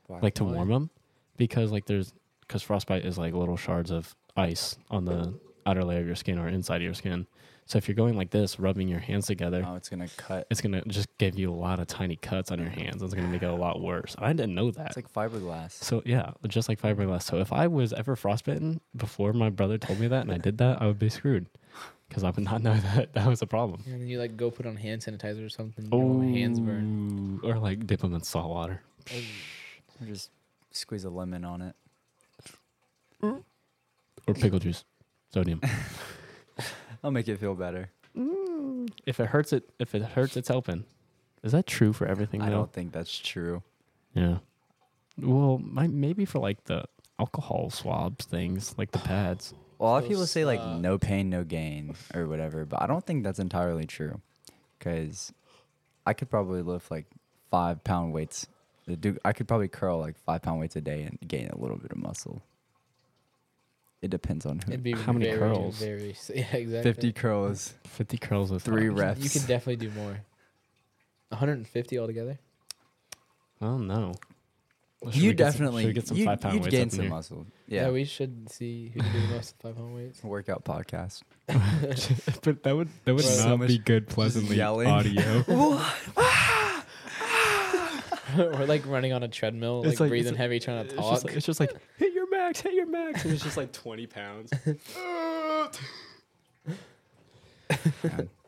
like 0.07 0.35
to 0.35 0.43
warm 0.45 0.69
them, 0.69 0.89
because 1.37 1.71
like 1.71 1.85
there's 1.85 2.13
because 2.41 2.61
frostbite 2.63 3.05
is 3.05 3.17
like 3.17 3.33
little 3.33 3.57
shards 3.57 3.91
of 3.91 4.15
ice 4.37 4.77
on 4.89 5.05
the 5.05 5.33
outer 5.65 5.83
layer 5.83 5.99
of 5.99 6.07
your 6.07 6.15
skin 6.15 6.39
or 6.39 6.47
inside 6.47 6.77
of 6.77 6.83
your 6.83 6.93
skin. 6.93 7.27
So 7.71 7.77
if 7.77 7.87
you're 7.87 7.95
going 7.95 8.17
like 8.17 8.31
this, 8.31 8.59
rubbing 8.59 8.89
your 8.89 8.99
hands 8.99 9.27
together, 9.27 9.63
oh, 9.65 9.75
it's 9.75 9.87
gonna 9.87 10.09
cut. 10.17 10.45
it's 10.51 10.59
gonna 10.59 10.83
just 10.87 11.07
give 11.19 11.39
you 11.39 11.49
a 11.49 11.55
lot 11.55 11.79
of 11.79 11.87
tiny 11.87 12.17
cuts 12.17 12.51
on 12.51 12.59
your 12.59 12.67
hands. 12.67 13.01
It's 13.01 13.13
gonna 13.13 13.29
make 13.29 13.43
it 13.43 13.49
a 13.49 13.55
lot 13.55 13.79
worse. 13.79 14.13
I 14.19 14.33
didn't 14.33 14.55
know 14.55 14.71
that. 14.71 14.87
It's 14.87 14.97
like 14.97 15.09
fiberglass. 15.13 15.81
So 15.81 16.01
yeah, 16.05 16.31
just 16.49 16.67
like 16.67 16.81
fiberglass. 16.81 17.23
So 17.23 17.37
if 17.37 17.53
I 17.53 17.67
was 17.67 17.93
ever 17.93 18.17
frostbitten 18.17 18.81
before 18.97 19.31
my 19.31 19.49
brother 19.49 19.77
told 19.77 20.01
me 20.01 20.09
that 20.09 20.23
and 20.23 20.33
I 20.33 20.37
did 20.37 20.57
that, 20.57 20.81
I 20.81 20.85
would 20.85 20.99
be 20.99 21.07
screwed 21.07 21.45
because 22.09 22.25
I 22.25 22.31
would 22.31 22.43
not 22.43 22.61
know 22.61 22.73
that 22.95 23.13
that 23.13 23.25
was 23.25 23.41
a 23.41 23.47
problem. 23.47 23.81
And 23.85 24.01
then 24.01 24.07
you 24.09 24.19
like 24.19 24.35
go 24.35 24.51
put 24.51 24.65
on 24.65 24.75
hand 24.75 25.01
sanitizer 25.01 25.45
or 25.45 25.49
something. 25.49 25.87
Oh, 25.93 26.15
my 26.15 26.25
hands 26.25 26.59
burn. 26.59 27.39
Or 27.41 27.57
like 27.57 27.87
dip 27.87 28.01
them 28.01 28.13
in 28.13 28.21
salt 28.21 28.49
water. 28.49 28.81
Or 30.01 30.07
just 30.07 30.29
squeeze 30.71 31.05
a 31.05 31.09
lemon 31.09 31.45
on 31.45 31.61
it. 31.61 31.75
Or 33.21 34.33
pickle 34.33 34.59
juice, 34.59 34.83
sodium. 35.33 35.61
I'll 37.03 37.11
make 37.11 37.27
it 37.27 37.39
feel 37.39 37.55
better. 37.55 37.89
Mm. 38.17 38.89
if 39.05 39.19
it 39.19 39.27
hurts, 39.27 39.53
it 39.53 39.69
if 39.79 39.95
it 39.95 40.01
hurts, 40.01 40.35
it's 40.35 40.49
helping. 40.49 40.83
Is 41.43 41.53
that 41.53 41.65
true 41.65 41.93
for 41.93 42.05
everything? 42.05 42.41
I 42.41 42.49
though? 42.49 42.57
don't 42.57 42.73
think 42.73 42.91
that's 42.91 43.17
true. 43.17 43.63
Yeah. 44.13 44.39
Well, 45.17 45.59
my, 45.63 45.87
maybe 45.87 46.25
for 46.25 46.39
like 46.39 46.65
the 46.65 46.85
alcohol 47.19 47.69
swabs 47.69 48.25
things, 48.25 48.75
like 48.77 48.91
the 48.91 48.99
pads. 48.99 49.53
Well, 49.77 49.89
a 49.89 49.93
lot 49.93 50.03
of 50.03 50.09
people 50.09 50.27
say 50.27 50.45
like 50.45 50.63
no 50.63 50.97
pain, 50.97 51.29
no 51.29 51.43
gain 51.43 51.95
or 52.13 52.27
whatever, 52.27 52.65
but 52.65 52.81
I 52.81 52.87
don't 52.87 53.05
think 53.05 53.23
that's 53.23 53.39
entirely 53.39 53.85
true. 53.85 54.21
Because 54.77 55.31
I 56.05 56.13
could 56.13 56.29
probably 56.29 56.61
lift 56.61 56.91
like 56.91 57.05
five 57.49 57.83
pound 57.83 58.13
weights. 58.13 58.47
The 58.85 58.95
dude, 58.95 59.19
I 59.23 59.33
could 59.33 59.47
probably 59.47 59.67
curl 59.67 59.99
like 59.99 60.17
five 60.25 60.41
pound 60.41 60.59
weights 60.59 60.75
a 60.75 60.81
day 60.81 61.03
and 61.03 61.17
gain 61.27 61.49
a 61.49 61.57
little 61.57 61.77
bit 61.77 61.91
of 61.91 61.97
muscle. 61.97 62.41
It 64.01 64.09
depends 64.09 64.45
on 64.47 64.59
who. 64.59 64.71
It'd 64.71 64.83
be 64.83 64.93
How 64.93 65.13
many 65.13 65.25
very, 65.25 65.37
curls? 65.39 65.77
Very, 65.77 66.15
yeah, 66.35 66.55
exactly. 66.55 66.81
50 66.91 67.11
curls. 67.13 67.73
50 67.85 68.17
curls 68.17 68.51
with 68.51 68.63
Three 68.63 68.89
reps. 68.89 69.19
You 69.23 69.29
can 69.29 69.47
definitely 69.47 69.75
do 69.87 69.91
more. 69.91 70.21
150 71.29 71.99
altogether. 71.99 72.39
Oh 73.61 73.77
no. 73.77 74.13
Well, 75.01 75.11
should 75.11 75.21
You 75.21 75.29
we 75.29 75.33
get 75.35 75.45
some- 75.45 75.51
definitely 75.53 75.81
should 75.83 75.87
we 75.87 75.93
get 75.93 76.07
some 76.07 76.17
you'd, 76.17 76.25
five 76.25 76.41
pound 76.41 76.53
you'd 76.55 76.63
weights 76.63 76.71
gain 76.71 76.81
up 76.81 76.85
in 76.85 76.89
some 76.91 77.01
here? 77.01 77.09
muscle. 77.09 77.47
Yeah. 77.67 77.81
Yeah, 77.85 77.91
we 77.91 78.05
should 78.05 78.49
see 78.51 78.89
who 78.93 78.99
can 79.01 79.11
do 79.11 79.21
the 79.21 79.27
most 79.35 79.55
five 79.61 79.75
pound 79.75 79.95
weights. 79.95 80.23
workout 80.23 80.63
podcast. 80.65 81.21
but 82.43 82.63
that 82.63 82.75
would 82.75 82.89
that 83.05 83.13
would 83.13 83.23
Bro, 83.23 83.31
not 83.35 83.43
so 83.43 83.57
much 83.57 83.67
be 83.67 83.77
good 83.77 84.07
pleasantly 84.07 84.57
yelling. 84.57 84.87
audio. 84.87 85.43
Ah! 85.47 85.95
Ah! 86.17 86.85
or 88.37 88.65
like 88.65 88.85
running 88.87 89.11
on 89.13 89.23
a 89.23 89.27
treadmill, 89.27 89.83
like, 89.83 89.99
like- 89.99 90.09
breathing 90.09 90.33
it's- 90.33 90.37
heavy, 90.37 90.59
trying 90.59 90.83
to 90.83 90.89
It's 90.89 90.95
talk. 90.95 91.11
just, 91.13 91.25
like, 91.25 91.35
it's 91.35 91.45
just 91.45 91.59
like 91.59 91.71
hit 91.97 92.10
your 92.10 92.10
max, 92.41 92.61
hit 92.61 92.73
your 92.73 92.87
max, 92.87 93.23
and 93.23 93.33
it's 93.33 93.43
just 93.43 93.57
like 93.57 93.71
twenty 93.71 94.07
pounds. 94.07 94.51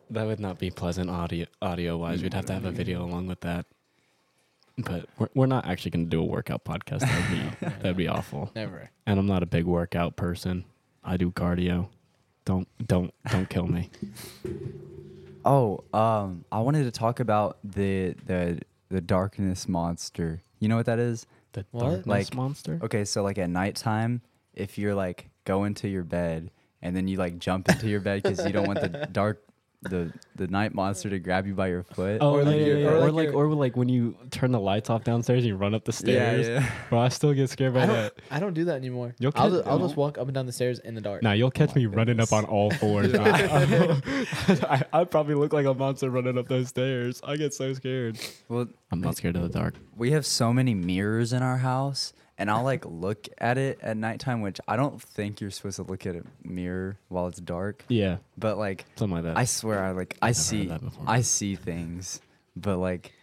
that 0.09 0.25
would 0.25 0.39
not 0.39 0.59
be 0.59 0.69
pleasant 0.69 1.09
audio 1.09 1.45
audio 1.61 1.97
wise. 1.97 2.23
We'd 2.23 2.33
have 2.33 2.45
to 2.45 2.53
have 2.53 2.65
a 2.65 2.71
video 2.71 3.03
along 3.03 3.27
with 3.27 3.41
that. 3.41 3.65
But 4.77 5.07
we're, 5.19 5.29
we're 5.35 5.45
not 5.45 5.67
actually 5.67 5.91
going 5.91 6.05
to 6.05 6.09
do 6.09 6.19
a 6.19 6.25
workout 6.25 6.65
podcast. 6.65 7.01
That'd 7.01 7.29
be 7.29 7.67
that'd 7.81 7.97
be 7.97 8.07
awful. 8.07 8.51
Never. 8.55 8.89
And 9.05 9.19
I'm 9.19 9.27
not 9.27 9.43
a 9.43 9.45
big 9.45 9.65
workout 9.65 10.15
person. 10.15 10.65
I 11.03 11.17
do 11.17 11.31
cardio. 11.31 11.89
Don't 12.45 12.67
don't 12.85 13.13
don't 13.29 13.49
kill 13.49 13.67
me. 13.67 13.89
Oh, 15.45 15.83
um, 15.93 16.45
I 16.51 16.59
wanted 16.59 16.85
to 16.85 16.91
talk 16.91 17.19
about 17.19 17.57
the 17.63 18.15
the 18.25 18.61
the 18.89 19.01
darkness 19.01 19.67
monster. 19.67 20.41
You 20.59 20.69
know 20.69 20.77
what 20.77 20.85
that 20.85 20.99
is? 20.99 21.25
The 21.53 21.65
What? 21.71 21.81
darkness 21.81 22.05
Like- 22.07 22.35
monster. 22.35 22.79
Okay, 22.83 23.05
so 23.05 23.23
like 23.23 23.37
at 23.37 23.49
nighttime, 23.49 24.21
if 24.53 24.77
you're 24.77 24.93
like 24.95 25.29
going 25.45 25.73
to 25.75 25.87
your 25.87 26.03
bed 26.03 26.51
and 26.81 26.95
then 26.95 27.07
you 27.07 27.17
like 27.17 27.39
jump 27.39 27.69
into 27.69 27.87
your 27.87 27.99
bed 28.01 28.21
because 28.23 28.45
you 28.45 28.51
don't 28.51 28.67
want 28.67 28.81
the 28.81 28.89
dark 29.11 29.43
the 29.83 30.11
the 30.35 30.47
night 30.47 30.73
monster 30.73 31.09
to 31.09 31.19
grab 31.19 31.45
you 31.45 31.53
by 31.53 31.67
your 31.67 31.83
foot. 31.83 32.17
Oh, 32.21 32.31
Or 32.35 32.39
yeah, 32.41 32.47
like 32.47 32.59
yeah, 32.59 32.65
your- 32.65 32.77
yeah. 32.79 32.87
or 32.87 32.95
Or 32.95 33.11
like 33.11 33.27
like, 33.27 33.35
or 33.35 33.47
like 33.53 33.77
when 33.77 33.89
you 33.89 34.15
turn 34.31 34.51
the 34.51 34.59
lights 34.59 34.89
off 34.89 35.03
downstairs 35.03 35.39
and 35.39 35.47
you 35.47 35.55
run 35.55 35.73
up 35.75 35.85
the 35.85 35.91
stairs. 35.91 36.47
yeah. 36.47 36.53
yeah. 36.61 36.71
Bro, 36.89 36.99
I 36.99 37.09
still 37.09 37.33
get 37.33 37.49
scared 37.49 37.73
by 37.73 37.83
I 37.83 37.85
that. 37.87 38.15
don't, 38.17 38.27
I 38.31 38.39
don't 38.39 38.53
do 38.53 38.65
that 38.65 38.75
anymore. 38.75 39.13
You'll 39.19 39.31
I'll, 39.35 39.49
just, 39.51 39.67
I'll 39.67 39.79
just 39.79 39.95
walk 39.95 40.17
up 40.17 40.25
and 40.27 40.33
down 40.33 40.45
the 40.45 40.51
stairs 40.51 40.79
in 40.79 40.95
the 40.95 41.01
dark. 41.01 41.21
Now 41.23 41.33
you'll 41.33 41.51
catch 41.51 41.69
my 41.75 41.81
me 41.81 41.85
running 41.85 42.19
up 42.19 42.31
on 42.33 42.45
all 42.45 42.71
fours. 42.71 43.13
I, 43.13 44.01
I, 44.69 44.83
I 45.01 45.03
probably 45.03 45.35
look 45.35 45.53
like 45.53 45.65
a 45.65 45.73
monster 45.73 46.09
running 46.09 46.37
up 46.37 46.47
those 46.47 46.69
stairs. 46.69 47.21
I 47.23 47.35
get 47.35 47.53
so 47.53 47.73
scared. 47.73 48.17
Well, 48.49 48.67
I'm 48.91 49.01
not 49.01 49.17
scared 49.17 49.35
of 49.35 49.43
the 49.43 49.49
dark. 49.49 49.75
we 49.95 50.11
have 50.11 50.25
so 50.25 50.53
many 50.53 50.73
mirrors 50.73 51.33
in 51.33 51.41
our 51.43 51.57
house, 51.57 52.13
and 52.37 52.49
I'll 52.49 52.63
like 52.63 52.85
look 52.85 53.27
at 53.37 53.57
it 53.57 53.79
at 53.81 53.95
nighttime, 53.97 54.41
which 54.41 54.59
I 54.67 54.75
don't 54.75 55.01
think 55.01 55.39
you're 55.41 55.51
supposed 55.51 55.75
to 55.77 55.83
look 55.83 56.05
at 56.05 56.15
a 56.15 56.23
mirror 56.43 56.97
while 57.09 57.27
it's 57.27 57.39
dark. 57.39 57.83
Yeah, 57.89 58.17
But 58.37 58.57
like, 58.57 58.85
something 58.95 59.15
like 59.15 59.23
that. 59.25 59.37
I 59.37 59.45
swear, 59.45 59.83
I 59.83 59.91
like 59.91 60.17
I 60.21 60.29
I've 60.29 60.35
see. 60.35 60.71
I 61.05 61.21
see 61.21 61.55
things, 61.55 62.21
but 62.55 62.77
like 62.77 63.13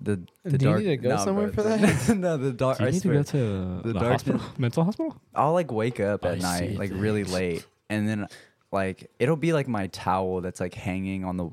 the 0.00 0.20
the 0.42 0.58
Do 0.58 0.70
you 0.70 0.76
need 0.78 0.84
to 0.84 0.96
go 0.96 1.08
no, 1.10 1.16
somewhere 1.24 1.46
bro, 1.48 1.62
for 1.64 1.68
that? 1.68 2.08
no, 2.16 2.36
the 2.36 2.52
dark. 2.52 2.78
Do 2.78 2.84
you 2.84 2.88
I 2.88 2.90
need 2.92 3.02
swear. 3.02 3.22
to 3.24 3.32
go 3.32 3.82
to 3.82 3.82
The 3.88 3.92
the, 3.92 3.98
dark- 4.00 4.12
hospital, 4.12 4.40
mental 4.58 4.84
hospital? 4.84 5.16
I'll 5.34 5.52
like 5.52 5.70
wake 5.70 6.00
up 6.00 6.24
I 6.24 6.30
at 6.30 6.40
night, 6.40 6.70
see 6.70 6.76
like 6.76 6.90
really 6.92 7.24
late, 7.24 7.64
and 7.88 8.08
then 8.08 8.26
like 8.72 9.10
it'll 9.18 9.36
be 9.36 9.52
like 9.52 9.68
my 9.68 9.86
towel 9.88 10.40
that's 10.40 10.60
like 10.60 10.74
hanging 10.74 11.24
on 11.24 11.36
the 11.36 11.50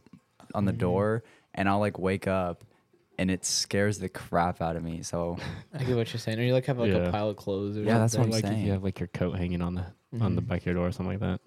on 0.55 0.65
the 0.65 0.73
Mhm. 0.73 0.77
door, 0.79 1.23
and 1.53 1.69
I'll 1.69 1.79
like 1.79 1.99
wake 1.99 2.27
up, 2.27 2.63
and 3.21 3.29
it 3.29 3.45
scares 3.45 3.99
the 3.99 4.09
crap 4.09 4.61
out 4.61 4.75
of 4.75 4.83
me. 4.83 5.03
So 5.03 5.37
I 5.73 5.83
get 5.83 5.95
what 5.95 6.11
you're 6.11 6.19
saying. 6.19 6.39
Or 6.39 6.43
you 6.43 6.53
like 6.53 6.65
have 6.65 6.79
like 6.79 6.91
Yeah. 6.91 7.07
a 7.07 7.11
pile 7.11 7.29
of 7.29 7.37
clothes 7.37 7.77
or 7.77 7.81
Yeah, 7.83 7.99
that's 7.99 8.13
something. 8.13 8.31
what 8.31 8.37
I'm 8.37 8.41
like 8.43 8.43
if 8.45 8.49
saying. 8.57 8.65
you 8.65 8.71
have 8.73 8.83
like 8.83 8.99
your 8.99 9.07
coat 9.07 9.37
hanging 9.37 9.61
on 9.61 9.75
the 9.75 9.85
on 10.19 10.35
the 10.35 10.41
Mhm. 10.41 10.47
back 10.47 10.59
of 10.61 10.65
your 10.65 10.75
door 10.75 10.87
or 10.87 10.91
something 10.91 11.13
like 11.13 11.19
that. 11.21 11.39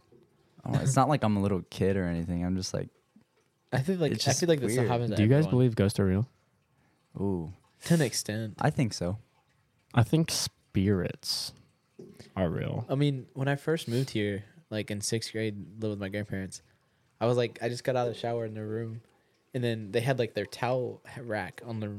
I 0.64 0.68
don't 0.70 0.72
know, 0.78 0.82
it's 0.82 0.96
not 0.96 1.08
like 1.08 1.22
I'm 1.24 1.37
a 1.37 1.42
little 1.42 1.62
kid 1.68 1.96
or 1.96 2.04
anything. 2.04 2.44
I'm 2.44 2.56
just 2.56 2.72
like, 2.72 2.88
I 3.72 3.80
feel 3.82 3.96
like 3.96 4.12
It's 4.12 4.26
I 4.26 4.30
just 4.30 4.40
feel 4.40 4.48
like 4.48 4.60
this 4.60 4.72
stuff 4.72 4.82
weird. 4.84 4.90
happens. 4.92 5.10
To 5.10 5.16
Do 5.16 5.22
you 5.22 5.28
guys 5.28 5.38
everyone. 5.46 5.50
believe 5.50 5.74
ghosts 5.74 5.98
are 6.00 6.06
real? 6.06 6.28
ooh, 7.20 7.52
to 7.87 7.94
an 7.94 8.00
extent? 8.02 8.54
I 8.60 8.70
think 8.70 8.94
so. 8.94 9.18
I 9.94 10.02
think 10.04 10.30
spirits 10.30 11.52
are 12.37 12.48
real. 12.48 12.84
I 12.88 12.94
mean, 12.94 13.26
when 13.34 13.48
I 13.48 13.56
first 13.56 13.87
moved 13.88 14.10
here, 14.10 14.44
like 14.70 14.90
in 14.90 15.00
sixth 15.00 15.32
grade, 15.32 15.56
lived 15.80 15.90
with 15.90 15.98
my 16.00 16.08
grandparents, 16.08 16.62
I 17.20 17.26
was 17.26 17.37
like, 17.37 17.58
I 17.62 17.68
just 17.68 17.84
got 17.84 17.96
out 17.96 18.08
of 18.08 18.14
the 18.14 18.18
shower 18.18 18.44
in 18.46 18.54
their 18.54 18.66
room, 18.66 19.02
and 19.54 19.62
then 19.64 19.92
they 19.92 20.00
had 20.00 20.18
like 20.18 20.34
their 20.34 20.46
towel 20.46 21.00
rack 21.22 21.62
on 21.64 21.80
the 21.80 21.92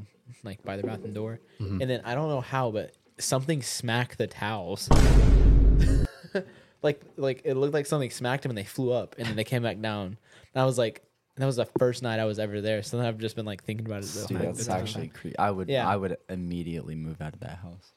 like 0.43 0.63
by 0.63 0.77
the 0.77 0.83
bathroom 0.83 1.13
door, 1.13 1.39
Mhm. 1.59 1.81
and 1.81 1.89
then 1.89 2.01
I 2.03 2.13
don't 2.15 2.29
know 2.29 2.41
how, 2.41 2.71
but 2.71 2.91
something 3.17 3.61
smacked 3.61 4.17
the 4.17 4.27
towels. 4.27 4.89
like 6.81 7.01
like 7.17 7.41
it 7.45 7.55
looked 7.55 7.73
like 7.73 7.85
something 7.85 8.09
smacked 8.09 8.43
them 8.43 8.51
and 8.51 8.57
they 8.57 8.63
flew 8.63 8.91
up 8.91 9.15
and 9.17 9.27
then 9.27 9.35
they 9.35 9.43
came 9.43 9.63
back 9.63 9.79
down. 9.79 10.17
And 10.53 10.61
I 10.61 10.65
was 10.65 10.77
like, 10.77 11.01
that 11.37 11.45
was 11.45 11.55
the 11.55 11.65
first 11.79 12.03
night 12.03 12.19
I 12.19 12.25
was 12.25 12.39
ever 12.39 12.61
there. 12.61 12.83
So 12.83 12.97
then 12.97 13.05
I've 13.05 13.17
just 13.17 13.35
been 13.35 13.45
like 13.45 13.63
thinking 13.63 13.85
about 13.85 14.03
it. 14.03 14.07
The 14.09 14.27
Dude, 14.27 14.37
whole 14.37 14.45
that's 14.53 14.67
time. 14.67 14.81
actually 14.81 15.07
creepy. 15.09 15.37
I 15.37 15.51
would, 15.51 15.69
Yeah. 15.69 15.87
I 15.87 15.95
would 15.95 16.17
immediately 16.29 16.95
move 16.95 17.21
out 17.21 17.33
of 17.33 17.39
that 17.41 17.57
house. 17.57 17.93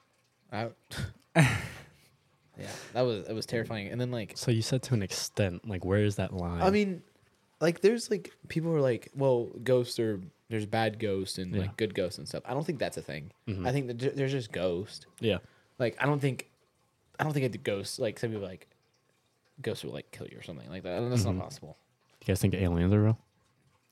I, 0.50 0.68
yeah, 2.58 2.70
that 2.94 3.02
was 3.02 3.28
it 3.28 3.32
was 3.34 3.46
terrifying. 3.46 3.88
And 3.88 4.00
then 4.00 4.10
like 4.10 4.32
So 4.36 4.50
you 4.50 4.62
said 4.62 4.82
to 4.84 4.94
an 4.94 5.02
extent, 5.02 5.68
like 5.68 5.84
where 5.84 6.02
is 6.02 6.16
that 6.16 6.32
line? 6.32 6.62
I 6.62 6.70
mean, 6.70 7.02
like 7.60 7.80
there's 7.80 8.10
like 8.10 8.32
people 8.48 8.72
are 8.74 8.80
like, 8.80 9.08
well, 9.14 9.46
ghosts 9.64 9.98
are 9.98 10.20
there's 10.48 10.66
bad 10.66 10.98
ghosts 10.98 11.38
and 11.38 11.54
Yeah. 11.54 11.62
like 11.62 11.76
good 11.76 11.94
ghosts 11.94 12.18
and 12.18 12.26
stuff. 12.28 12.42
I 12.46 12.54
don't 12.54 12.64
think 12.64 12.78
that's 12.78 12.96
a 12.96 13.02
thing. 13.02 13.30
Mhm. 13.48 13.66
I 13.66 13.72
think 13.72 13.86
that 13.88 13.94
ju- 13.98 14.12
there's 14.14 14.32
just 14.32 14.50
ghosts. 14.52 15.06
yeah, 15.20 15.38
Like 15.78 15.96
I 16.00 16.06
don't 16.06 16.20
think, 16.20 16.48
I 17.20 17.24
don't 17.24 17.32
think 17.34 17.44
it's 17.46 17.56
ghosts. 17.58 17.98
Like 17.98 18.18
some 18.18 18.30
people 18.30 18.46
like, 18.46 18.66
ghosts 19.60 19.84
will 19.84 19.92
like 19.92 20.10
kill 20.10 20.26
you 20.28 20.38
or 20.38 20.42
something 20.42 20.68
like 20.70 20.84
that. 20.84 21.00
That's 21.10 21.24
not 21.24 21.38
possible. 21.38 21.76
you 22.22 22.26
guys 22.28 22.40
think 22.40 22.54
aliens 22.54 22.92
are 22.92 23.02
real? 23.02 23.18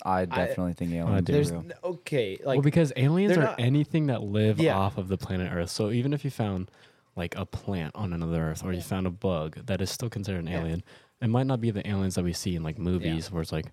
I 0.05 0.25
definitely 0.27 0.75
think 0.75 0.93
aliens 0.93 1.29
are 1.29 1.33
There's 1.33 1.51
real. 1.51 1.61
n- 1.61 1.73
okay, 1.83 2.39
like 2.45 2.57
well, 2.59 2.63
because 2.63 2.93
aliens 2.97 3.35
they're 3.35 3.45
not- 3.45 3.59
anything 3.61 4.07
that 4.07 4.23
live 4.23 4.59
Yeah. 4.61 4.77
off 4.77 4.97
of 4.99 5.09
the 5.09 5.17
planet 5.19 5.53
Earth. 5.53 5.71
So 5.71 5.91
even 5.91 6.13
if 6.13 6.25
you 6.25 6.31
found 6.31 6.71
like 7.17 7.35
a 7.37 7.47
plant 7.47 7.95
on 7.97 8.13
another 8.13 8.43
Earth, 8.51 8.63
or 8.65 8.73
you 8.75 8.83
found 8.83 9.07
a 9.07 9.11
bug, 9.11 9.57
that 9.67 9.81
is 9.81 9.91
still 9.91 10.11
considered 10.11 10.41
an 10.41 10.49
Yeah. 10.49 10.61
alien. 10.61 10.83
It 11.21 11.29
might 11.29 11.47
not 11.47 11.61
be 11.61 11.71
the 11.71 11.87
aliens 11.89 12.15
that 12.17 12.25
we 12.25 12.33
see 12.33 12.57
in 12.57 12.63
like 12.63 12.79
movies, 12.79 13.31
where 13.31 13.43
it's 13.43 13.53
like, 13.53 13.73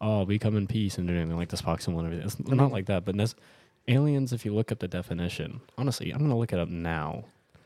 oh, 0.00 0.24
we 0.24 0.38
come 0.38 0.56
in 0.56 0.66
peace 0.66 0.96
and 0.98 1.08
do 1.08 1.14
anything 1.14 1.36
like 1.36 1.48
the 1.48 1.56
Spock 1.56 1.82
symbol 1.82 2.00
and 2.00 2.06
everything. 2.06 2.26
It's 2.26 2.48
not 2.48 2.70
like 2.70 2.86
that. 2.86 3.04
But 3.04 3.16
that's, 3.16 3.34
aliens, 3.88 4.32
if 4.32 4.44
you 4.44 4.54
look 4.54 4.70
up 4.70 4.78
the 4.78 4.88
definition, 4.88 5.60
honestly, 5.76 6.10
I'm 6.12 6.20
gonna 6.20 6.38
look 6.38 6.52
it 6.52 6.58
up 6.58 6.68
now. 6.68 7.24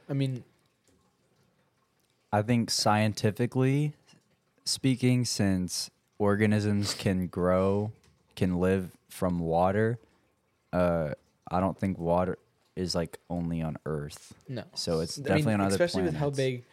I 0.09 0.15
mean, 0.15 0.45
I 2.33 2.43
think 2.43 2.71
scientifically 2.71 3.95
speaking, 4.65 5.25
since 5.25 5.91
organisms 6.19 6.95
can 6.95 7.27
grow, 7.27 7.93
can 8.37 8.61
live 8.61 8.91
from 9.09 9.39
water, 9.41 9.99
uh, 10.73 11.11
I 11.51 11.61
don't 11.61 11.79
think 11.79 11.99
water 11.99 12.39
is 12.77 12.95
like 12.95 13.19
only 13.31 13.63
on 13.63 13.77
Earth. 13.87 14.35
no. 14.49 14.65
So 14.75 15.01
it's 15.01 15.19
I 15.19 15.21
mean, 15.21 15.29
definitely 15.29 15.55
on 15.55 15.61
other 15.63 15.71
especially 15.75 16.03
with 16.03 16.15
how 16.15 16.31
planets. 16.31 16.37
big, 16.37 16.65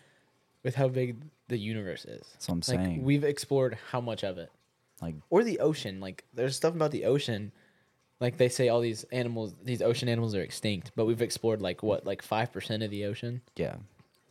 with 0.66 0.76
how 0.76 0.90
big 0.90 1.16
the 1.48 1.58
universe 1.58 2.04
is. 2.04 2.28
That's 2.34 2.48
what 2.50 2.54
I'm 2.56 2.78
Like 2.78 2.86
saying. 2.88 3.04
we've 3.04 3.24
explored 3.24 3.78
how 3.92 4.02
much 4.02 4.24
of 4.26 4.38
it. 4.38 4.52
like 5.02 5.16
or 5.30 5.44
the 5.44 5.60
ocean. 5.60 6.02
Like 6.02 6.26
there's 6.34 6.56
stuff 6.58 6.76
about 6.76 6.92
the 6.92 7.06
ocean. 7.06 7.54
Like 8.20 8.38
they 8.38 8.50
say 8.50 8.68
all 8.70 8.82
these 8.82 9.04
animals, 9.12 9.54
these 9.64 9.82
ocean 9.82 10.10
animals 10.10 10.36
are 10.36 10.42
extinct, 10.42 10.92
but 10.96 11.06
we've 11.06 11.22
explored 11.22 11.62
like 11.62 11.84
what, 11.84 12.06
like 12.06 12.22
five 12.22 12.52
percent 12.52 12.82
of 12.84 12.90
the 12.90 13.06
ocean. 13.06 13.42
yeah, 13.56 13.76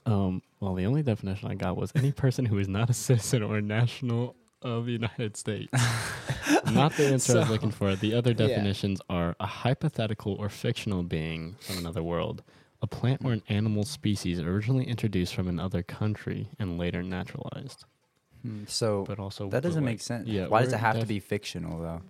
Um, 0.06 0.42
well, 0.60 0.74
the 0.74 0.86
only 0.86 1.02
definition 1.02 1.50
I 1.50 1.54
got 1.54 1.76
was 1.76 1.92
any 1.94 2.10
person 2.10 2.44
who 2.46 2.58
is 2.58 2.66
not 2.68 2.90
a 2.90 2.94
citizen 2.94 3.42
or 3.42 3.60
national 3.60 4.34
of 4.62 4.86
the 4.86 4.92
United 4.92 5.36
States. 5.36 5.70
not 6.72 6.96
the 6.96 7.08
answer 7.12 7.36
I 7.36 7.40
was 7.40 7.50
looking 7.50 7.70
for. 7.70 7.94
The 7.94 8.14
other 8.14 8.30
Yeah. 8.30 8.46
definitions 8.46 9.00
are 9.10 9.36
a 9.38 9.46
hypothetical 9.46 10.32
or 10.34 10.48
fictional 10.48 11.02
being 11.02 11.56
from 11.60 11.76
another 11.78 12.02
world, 12.02 12.42
a 12.82 12.86
plant 12.86 13.22
or 13.24 13.32
an 13.32 13.42
animal 13.48 13.84
species 13.84 14.40
originally 14.40 14.84
introduced 14.84 15.34
from 15.34 15.48
another 15.48 15.82
country 15.82 16.48
and 16.58 16.78
later 16.78 17.02
naturalized. 17.02 17.84
Hmm, 18.42 18.64
so 18.66 19.04
But 19.04 19.18
also, 19.18 19.48
that 19.48 19.62
doesn't 19.62 19.82
like, 19.82 19.92
make 19.92 20.00
sense. 20.00 20.28
Yeah, 20.28 20.48
Why 20.48 20.62
does 20.62 20.72
it 20.72 20.78
have 20.78 21.00
to 21.00 21.06
be 21.06 21.18
fictional 21.20 21.80
though? 21.80 22.02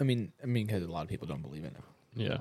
I 0.00 0.04
mean, 0.04 0.32
I 0.42 0.46
mean, 0.46 0.66
because 0.66 0.82
a 0.82 0.88
lot 0.90 1.02
of 1.02 1.08
people 1.08 1.28
don't 1.28 1.42
believe 1.42 1.62
in 1.62 1.70
it. 1.70 1.84
Yeah, 2.14 2.38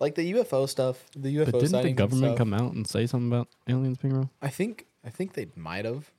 Like 0.00 0.14
the 0.14 0.32
UFO 0.32 0.68
stuff, 0.68 1.04
the 1.14 1.36
UFO 1.36 1.52
but 1.52 1.60
didn't 1.60 1.82
the 1.82 1.92
government 1.92 2.38
come 2.38 2.54
out 2.54 2.72
and 2.72 2.86
say 2.86 3.06
something 3.06 3.28
about 3.28 3.48
aliens 3.68 3.98
being 3.98 4.14
real? 4.14 4.30
I 4.40 4.48
think, 4.48 4.86
I 5.04 5.10
think 5.10 5.34
they 5.34 5.48
might 5.54 5.84
have, 5.84 6.10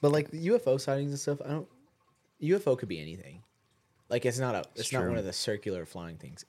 but 0.00 0.10
like 0.10 0.30
the 0.30 0.48
UFO 0.48 0.80
sightings 0.80 1.10
and 1.10 1.20
stuff, 1.20 1.40
I 1.44 1.50
don't. 1.50 1.68
UFO 2.42 2.76
could 2.76 2.88
be 2.88 3.00
anything. 3.00 3.42
Like 4.08 4.24
it's 4.24 4.38
not 4.38 4.54
a, 4.54 4.60
it's, 4.60 4.80
It's 4.80 4.92
not 4.92 5.06
one 5.06 5.16
of 5.16 5.24
the 5.24 5.32
circular 5.32 5.86
flying 5.86 6.16
things. 6.16 6.44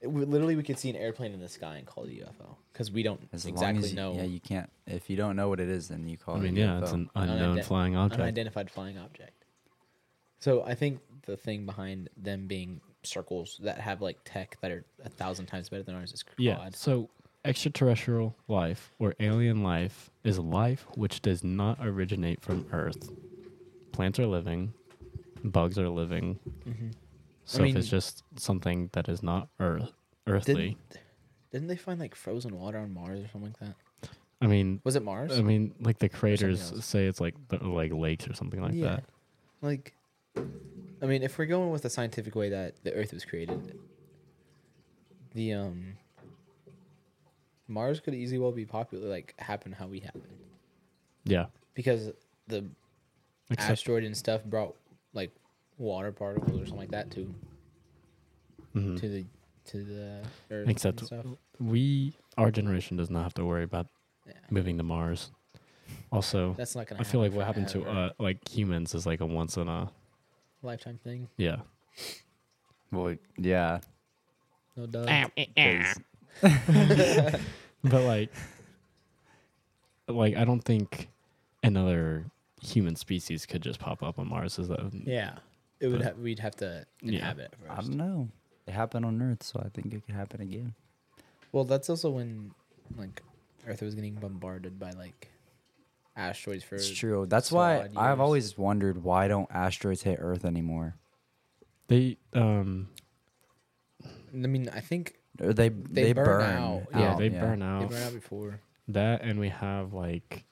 It, 0.00 0.08
we, 0.10 0.24
literally, 0.24 0.56
we 0.56 0.62
could 0.62 0.78
see 0.78 0.90
an 0.90 0.96
airplane 0.96 1.32
in 1.32 1.40
the 1.40 1.48
sky 1.48 1.76
and 1.76 1.86
call 1.86 2.04
it 2.04 2.10
a 2.10 2.24
UFO 2.26 2.56
because 2.72 2.90
we 2.90 3.02
don't 3.02 3.20
As 3.32 3.46
exactly 3.46 3.74
long 3.74 3.84
as 3.84 3.90
you, 3.90 3.96
know 3.96 4.14
yeah, 4.14 4.22
you 4.24 4.40
can't. 4.40 4.70
If 4.86 5.08
you 5.08 5.16
don't 5.16 5.36
know 5.36 5.48
what 5.48 5.58
it 5.60 5.68
is, 5.68 5.88
then 5.88 6.06
you 6.08 6.16
call 6.18 6.34
I 6.34 6.38
it. 6.38 6.40
I 6.40 6.44
mean, 6.44 6.56
a 6.58 6.60
yeah, 6.60 6.78
it's 6.80 6.92
an 6.92 7.10
unknown 7.14 7.38
Unident- 7.38 7.66
flying 7.66 7.96
object. 7.96 8.20
unidentified 8.20 8.70
flying 8.70 8.98
object. 8.98 9.44
So 10.38 10.62
I 10.64 10.74
think 10.74 11.00
the 11.24 11.36
thing 11.36 11.64
behind 11.64 12.10
them 12.16 12.46
being 12.46 12.80
circles 13.02 13.58
that 13.62 13.78
have 13.78 14.02
like 14.02 14.18
tech 14.24 14.58
that 14.60 14.70
are 14.70 14.84
a 15.04 15.08
thousand 15.08 15.46
times 15.46 15.68
better 15.70 15.82
than 15.82 15.94
ours 15.94 16.12
is 16.12 16.24
Yeah. 16.36 16.58
odd. 16.58 16.76
So 16.76 17.08
extraterrestrial 17.44 18.36
life 18.48 18.92
or 18.98 19.14
alien 19.20 19.62
life 19.62 20.10
is 20.24 20.38
life 20.38 20.86
which 20.94 21.22
does 21.22 21.42
not 21.42 21.78
originate 21.80 22.42
from 22.42 22.66
Earth. 22.72 23.10
Plants 23.92 24.18
are 24.18 24.26
living, 24.26 24.74
bugs 25.42 25.78
are 25.78 25.88
living. 25.88 26.38
Mm-hmm. 26.68 26.88
So 27.46 27.62
if 27.64 27.76
it's 27.76 27.88
just 27.88 28.24
something 28.36 28.90
that 28.92 29.08
is 29.08 29.22
not 29.22 29.48
Earth, 29.60 29.92
earthly, 30.26 30.54
Didn't, 30.54 31.00
didn't 31.52 31.68
they 31.68 31.76
find 31.76 31.98
like 32.00 32.14
frozen 32.14 32.58
water 32.58 32.78
on 32.78 32.92
Mars 32.92 33.20
or 33.20 33.28
something 33.28 33.54
like 33.60 33.60
that? 33.60 34.10
I 34.40 34.46
mean, 34.46 34.80
Was 34.84 34.96
it 34.96 35.02
Mars? 35.02 35.38
I 35.38 35.42
mean, 35.42 35.74
like 35.80 35.98
the 35.98 36.08
craters 36.08 36.72
say 36.84 37.06
it's 37.06 37.20
like 37.20 37.34
the, 37.48 37.58
like 37.58 37.92
lakes 37.92 38.28
or 38.28 38.34
something 38.34 38.60
like 38.60 38.74
yeah. 38.74 38.84
that. 38.84 39.04
Like, 39.62 39.94
I 40.36 41.06
mean, 41.06 41.22
if 41.22 41.38
we're 41.38 41.46
going 41.46 41.70
with 41.70 41.82
the 41.82 41.90
scientific 41.90 42.34
way 42.34 42.50
that 42.50 42.74
the 42.82 42.92
Earth 42.92 43.12
was 43.12 43.24
created, 43.24 43.78
the 45.32 45.54
um 45.54 45.94
Mars 47.68 48.00
could 48.00 48.14
easily 48.14 48.38
well 48.38 48.52
be 48.52 48.64
popular, 48.64 49.08
like 49.08 49.34
happen 49.38 49.72
how 49.72 49.86
we 49.86 50.00
happen, 50.00 50.22
Yeah. 51.24 51.46
because 51.74 52.10
the 52.48 52.64
Except, 53.50 53.70
asteroid 53.70 54.04
and 54.04 54.16
stuff 54.16 54.44
brought 54.44 54.74
like 55.14 55.32
water 55.78 56.12
particles 56.12 56.60
or 56.60 56.66
something 56.66 56.76
like 56.78 56.90
that 56.90 57.10
to 57.12 57.34
Mhm. 58.74 58.98
to 59.00 59.08
the 59.08 59.24
to 59.66 59.82
the 59.84 60.22
Earth 60.50 60.68
Except 60.68 61.00
and 61.00 61.06
stuff. 61.08 61.26
we, 61.58 62.16
our 62.38 62.50
generation, 62.52 62.96
does 62.96 63.10
not 63.10 63.22
have 63.24 63.34
to 63.34 63.44
worry 63.44 63.64
about 63.64 63.88
Yeah. 64.26 64.34
moving 64.50 64.76
to 64.78 64.84
Mars. 64.84 65.32
Also, 66.12 66.54
That's 66.54 66.76
not 66.76 66.86
gonna. 66.86 67.00
I 67.00 67.04
feel 67.04 67.20
like 67.20 67.32
what 67.32 67.46
happened 67.46 67.68
to 67.68 67.84
uh, 67.84 68.12
like 68.18 68.46
humans 68.48 68.94
is 68.94 69.06
like 69.06 69.20
a 69.20 69.26
once 69.26 69.56
in 69.56 69.66
a 69.68 69.90
lifetime 70.62 70.98
thing. 70.98 71.28
yeah. 71.36 71.62
Well, 72.92 73.16
yeah. 73.36 73.80
No 74.76 74.86
doubt. 74.86 75.32
'cause- 75.56 76.00
but 77.82 78.02
like 78.04 78.30
like 80.08 80.36
i 80.36 80.44
don't 80.44 80.60
think 80.62 81.08
another 81.62 82.26
human 82.62 82.94
species 82.94 83.46
could 83.46 83.62
just 83.62 83.78
pop 83.80 84.02
up 84.02 84.18
on 84.18 84.28
mars 84.28 84.58
is 84.58 84.68
that 84.68 84.80
Yeah. 84.92 85.38
It 85.80 85.88
would 85.88 85.98
But- 85.98 86.04
have 86.06 86.18
we'd 86.18 86.38
have 86.40 86.56
to 86.56 86.86
Yeah. 87.02 87.12
inhabit 87.14 87.52
it 87.52 87.70
I 87.70 87.76
don't 87.76 87.96
know. 87.96 88.28
It 88.66 88.72
happened 88.72 89.04
on 89.04 89.20
Earth, 89.22 89.42
so 89.42 89.60
I 89.64 89.68
think 89.68 89.92
it 89.94 90.04
could 90.04 90.14
happen 90.14 90.40
again. 90.40 90.74
Well, 91.52 91.64
that's 91.64 91.88
also 91.88 92.10
when 92.10 92.52
like 92.96 93.22
Earth 93.66 93.82
was 93.82 93.94
getting 93.94 94.14
bombarded 94.14 94.78
by 94.78 94.90
like 94.90 95.30
asteroids 96.16 96.64
for 96.64 96.76
It's 96.76 96.88
true. 96.90 97.26
That's 97.26 97.48
so 97.50 97.56
why 97.56 97.78
odd 97.80 97.96
I've 97.96 98.20
always 98.20 98.56
wondered 98.58 99.02
why 99.04 99.28
don't 99.28 99.50
asteroids 99.52 100.02
hit 100.02 100.18
Earth 100.20 100.44
anymore? 100.44 100.94
They 101.88 102.16
um 102.32 102.88
I 104.32 104.36
mean, 104.48 104.68
I 104.70 104.80
think 104.80 105.18
Or 105.40 105.52
they 105.52 105.68
they, 105.68 106.12
burn 106.12 106.24
burn, 106.24 106.42
out. 106.56 106.82
yeah, 106.92 107.12
out, 107.12 107.18
they 107.18 107.28
burn 107.28 107.60
they 107.60 107.64
out. 107.66 107.88
burned 107.90 108.02
out 108.04 108.12
before. 108.14 108.60
That 108.88 109.22
and 109.22 109.38
we 109.38 109.48
have 109.50 109.92
like 109.92 110.44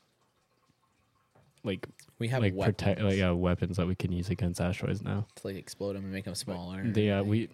like 1.64 1.88
We 2.18 2.28
have 2.28 2.42
like 2.42 2.54
weapons 2.54 2.76
protect 2.76 3.00
like 3.02 3.20
uh, 3.20 3.34
weapons 3.34 3.76
that 3.76 3.86
we 3.86 3.94
can 3.94 4.12
use 4.12 4.28
against 4.30 4.60
asteroids 4.60 5.02
now. 5.02 5.26
to 5.36 5.46
like 5.46 5.56
explode 5.56 5.94
them 5.96 6.04
and 6.04 6.12
make 6.12 6.24
them 6.24 6.34
smaller. 6.34 6.82
The 6.84 7.10
uh, 7.10 7.18
and 7.20 7.28
we 7.28 7.48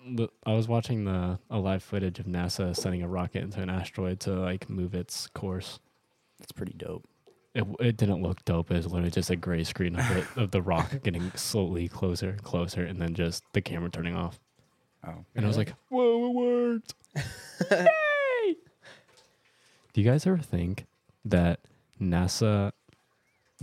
I 0.44 0.52
was 0.52 0.68
watching 0.68 1.04
the 1.04 1.38
a 1.48 1.58
live 1.58 1.82
footage 1.82 2.18
of 2.18 2.26
NASA 2.26 2.76
sending 2.76 3.02
a 3.02 3.08
rocket 3.08 3.42
into 3.42 3.60
an 3.62 3.70
asteroid 3.70 4.20
to 4.20 4.32
like 4.32 4.68
move 4.68 4.94
its 4.94 5.26
course. 5.28 5.80
That's 6.38 6.52
pretty 6.52 6.74
dope. 6.74 7.06
It 7.54 7.64
it 7.80 7.96
didn't 7.96 8.22
look 8.22 8.44
dope. 8.44 8.70
It 8.70 8.76
was 8.76 8.86
literally 8.86 9.10
just 9.10 9.30
a 9.30 9.36
gray 9.36 9.64
screen 9.64 9.96
of 9.98 10.06
the, 10.08 10.42
of 10.42 10.50
the 10.50 10.62
rocket 10.62 11.02
getting 11.04 11.32
slowly 11.34 11.88
closer 11.88 12.30
and 12.30 12.42
closer, 12.42 12.84
and 12.84 13.00
then 13.00 13.14
just 13.14 13.42
the 13.54 13.60
camera 13.62 13.90
turning 13.90 14.14
off. 14.14 14.38
Oh, 15.06 15.24
And 15.34 15.44
I 15.44 15.48
was 15.48 15.56
like, 15.56 15.72
"Whoa, 15.88 16.26
it 16.26 16.34
worked!" 16.34 16.94
Yay! 17.70 18.56
Do 19.92 20.00
you 20.00 20.08
guys 20.08 20.26
ever 20.26 20.38
think 20.38 20.86
that 21.24 21.60
NASA 22.00 22.72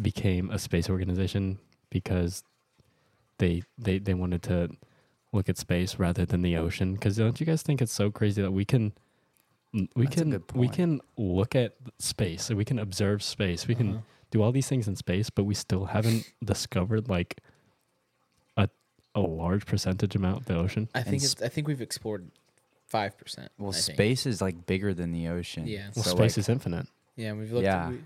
became 0.01 0.49
a 0.49 0.60
space 0.60 0.89
organization 0.89 1.60
because 1.89 2.43
they 3.39 3.63
they 3.77 3.99
they 3.99 4.13
wanted 4.13 4.43
to 4.43 4.69
look 5.33 5.49
at 5.49 5.57
space 5.57 5.97
rather 5.99 6.25
than 6.25 6.41
the 6.41 6.57
ocean? 6.57 6.93
Because 6.93 7.17
don't 7.17 7.39
you 7.39 7.45
guys 7.45 7.62
think 7.62 7.81
it's 7.81 7.91
so 7.93 8.10
crazy 8.12 8.41
that 8.41 8.51
we 8.51 8.65
can 8.65 8.93
we 9.95 10.05
That's 10.05 10.15
can 10.15 10.43
we 10.55 10.69
can 10.69 11.01
look 11.17 11.55
at 11.55 11.75
space, 11.99 12.45
so 12.45 12.55
we 12.55 12.65
can 12.65 12.79
observe 12.79 13.21
space, 13.21 13.67
we 13.67 13.75
can 13.75 13.89
Uh-huh. 13.89 14.01
do 14.31 14.41
all 14.41 14.51
these 14.51 14.67
things 14.67 14.88
in 14.88 14.95
space, 14.95 15.29
but 15.29 15.43
we 15.43 15.53
still 15.53 15.86
haven't 15.86 16.31
discovered 16.43 17.10
like 17.10 17.41
a 18.55 18.69
a 19.13 19.19
large 19.21 19.65
percentage 19.65 20.15
amount 20.15 20.38
of 20.41 20.45
the 20.45 20.55
ocean. 20.55 20.89
I 20.95 21.03
think 21.03 21.21
sp- 21.21 21.33
it's, 21.33 21.41
I 21.43 21.49
think 21.49 21.67
we've 21.67 21.81
explored 21.81 22.31
five 22.88 23.17
percent. 23.17 23.51
well, 23.57 23.73
space 23.73 24.25
is 24.25 24.41
like 24.41 24.65
bigger 24.65 24.93
than 24.93 25.12
the 25.12 25.27
ocean. 25.27 25.67
Yeah. 25.67 25.89
Well, 25.95 26.03
so 26.05 26.12
space 26.12 26.38
like, 26.38 26.38
is 26.38 26.49
infinite. 26.49 26.88
Yeah, 27.15 27.33
we've 27.33 27.51
looked. 27.51 27.65
Yeah. 27.65 27.86
At, 27.88 27.91
we, 27.91 27.99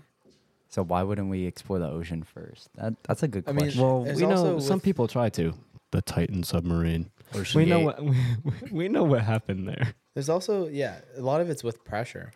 so 0.72 0.82
why 0.82 1.02
wouldn't 1.04 1.28
we 1.30 1.44
explore 1.46 1.78
the 1.78 1.88
ocean 1.88 2.22
first? 2.24 2.68
That 2.76 2.94
that's 3.04 3.22
a 3.22 3.28
good 3.28 3.44
I 3.46 3.52
mean, 3.52 3.66
question. 3.66 3.82
Well, 3.82 4.02
There's 4.04 4.20
we 4.20 4.26
know 4.26 4.58
some 4.58 4.76
with- 4.76 4.82
people 4.84 5.06
try 5.06 5.28
to. 5.30 5.54
The 5.92 6.00
Titan 6.00 6.42
submarine. 6.42 7.10
Ocean 7.34 7.58
we 7.60 7.66
know 7.66 7.78
Gate. 7.80 7.84
what 7.84 8.02
we, 8.62 8.70
we 8.72 8.88
know 8.88 9.04
what 9.04 9.20
happened 9.20 9.68
there. 9.68 9.92
there's 10.14 10.30
also 10.30 10.66
yeah, 10.68 11.00
a 11.18 11.20
lot 11.20 11.42
of 11.42 11.50
it's 11.50 11.62
with 11.62 11.84
pressure. 11.84 12.32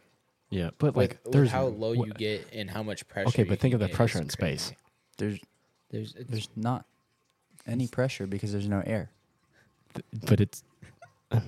Yeah, 0.51 0.71
but 0.79 0.95
With, 0.95 0.97
like 0.97 1.19
with 1.25 1.33
there's 1.33 1.51
how 1.51 1.65
low 1.69 1.93
you 1.93 2.13
wh- 2.15 2.19
get 2.19 2.47
and 2.53 2.69
how 2.71 2.83
much 2.83 3.09
pressure. 3.09 3.29
Okay, 3.29 3.43
you 3.45 3.49
but 3.49 3.59
think 3.59 3.73
can 3.73 3.77
of 3.77 3.81
the 3.81 3.87
get 3.89 3.97
pressure 3.97 4.19
is 4.19 4.25
in 4.25 4.29
space. 4.31 4.73
There's 5.17 5.39
There's 5.91 6.15
it's, 6.17 6.31
there's 6.31 6.49
not 6.55 6.85
any 7.67 7.89
pressure 7.89 8.27
because 8.27 8.53
there's 8.53 8.69
no 8.69 8.83
air. 8.85 9.09
but 10.29 10.41
it's 10.43 10.63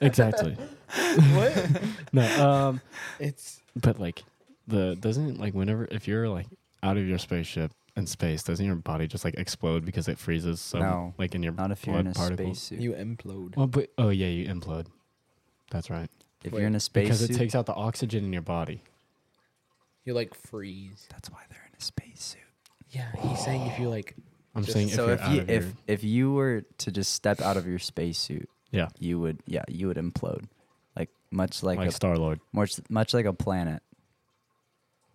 exactly 0.00 0.52
what? 1.32 1.82
no. 2.12 2.48
Um, 2.50 2.80
It's 3.18 3.62
but 3.76 3.98
like 3.98 4.22
the 4.68 4.94
doesn't 4.96 5.40
like 5.40 5.54
whenever 5.54 5.88
if 5.90 6.06
you're 6.06 6.28
like 6.28 6.46
out 6.82 6.96
of 6.96 7.06
your 7.06 7.18
spaceship 7.18 7.72
in 7.96 8.06
space, 8.06 8.42
doesn't 8.44 8.64
your 8.64 8.76
body 8.76 9.06
just 9.08 9.24
like 9.24 9.34
explode 9.34 9.84
because 9.84 10.06
it 10.08 10.18
freezes? 10.18 10.60
So 10.60 10.78
No, 10.78 11.14
like 11.18 11.34
in 11.34 11.42
your 11.42 11.52
Not 11.54 11.70
if 11.72 11.84
you're 11.86 11.94
blood 11.94 12.06
in 12.06 12.12
a 12.12 12.14
particles. 12.14 12.58
spacesuit. 12.62 12.80
you 12.80 12.92
implode. 12.92 13.56
Well, 13.56 13.66
but 13.66 13.90
oh 13.98 14.10
yeah, 14.10 14.28
you 14.28 14.46
implode. 14.46 14.86
That's 15.70 15.90
right. 15.90 16.08
If 16.44 16.52
Wait, 16.52 16.60
you're 16.60 16.68
in 16.68 16.74
a 16.76 16.80
space 16.80 17.04
Because 17.06 17.18
spacesuit, 17.18 17.36
it 17.36 17.38
takes 17.40 17.54
out 17.54 17.66
the 17.66 17.74
oxygen 17.74 18.24
in 18.24 18.32
your 18.32 18.42
body. 18.42 18.82
You 20.04 20.14
like 20.14 20.34
freeze. 20.34 21.06
that's 21.10 21.30
why 21.30 21.40
they're 21.50 21.66
in 21.70 21.76
a 21.78 21.82
spacesuit. 21.82 22.40
Yeah, 22.90 23.10
he's 23.20 23.40
saying 23.44 23.62
if 23.66 23.78
you 23.78 23.88
like. 23.90 24.14
I'm 24.54 24.62
Just- 24.64 24.74
saying 24.74 24.88
if 24.88 24.94
so 24.94 25.04
you're 25.06 25.14
if 25.14 25.20
out 25.20 25.32
you 25.34 25.40
of 25.42 25.50
if 25.50 25.64
your 25.64 25.72
if 25.86 26.04
you 26.04 26.32
were 26.32 26.62
to 26.78 26.90
just 26.90 27.12
step 27.12 27.40
out 27.40 27.56
of 27.56 27.66
your 27.66 27.78
spacesuit, 27.78 28.48
yeah, 28.70 28.88
you 28.98 29.18
would 29.20 29.40
yeah 29.46 29.64
you 29.68 29.88
would 29.88 29.98
implode, 29.98 30.44
like 30.96 31.10
much 31.30 31.62
like, 31.62 31.78
like, 31.78 31.88
a 31.88 31.92
Star 31.92 32.16
Lord, 32.16 32.40
much 32.52 32.80
much 32.88 33.12
like 33.12 33.26
a 33.26 33.32
planet. 33.34 33.82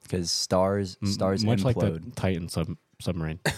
Because 0.03 0.29
stars 0.31 0.97
stars 1.05 1.43
much 1.43 1.63
like 1.63 1.75
implode. 1.77 2.03
the 2.05 2.11
Titan 2.11 2.49
sub- 2.49 2.77
submarine. 3.01 3.39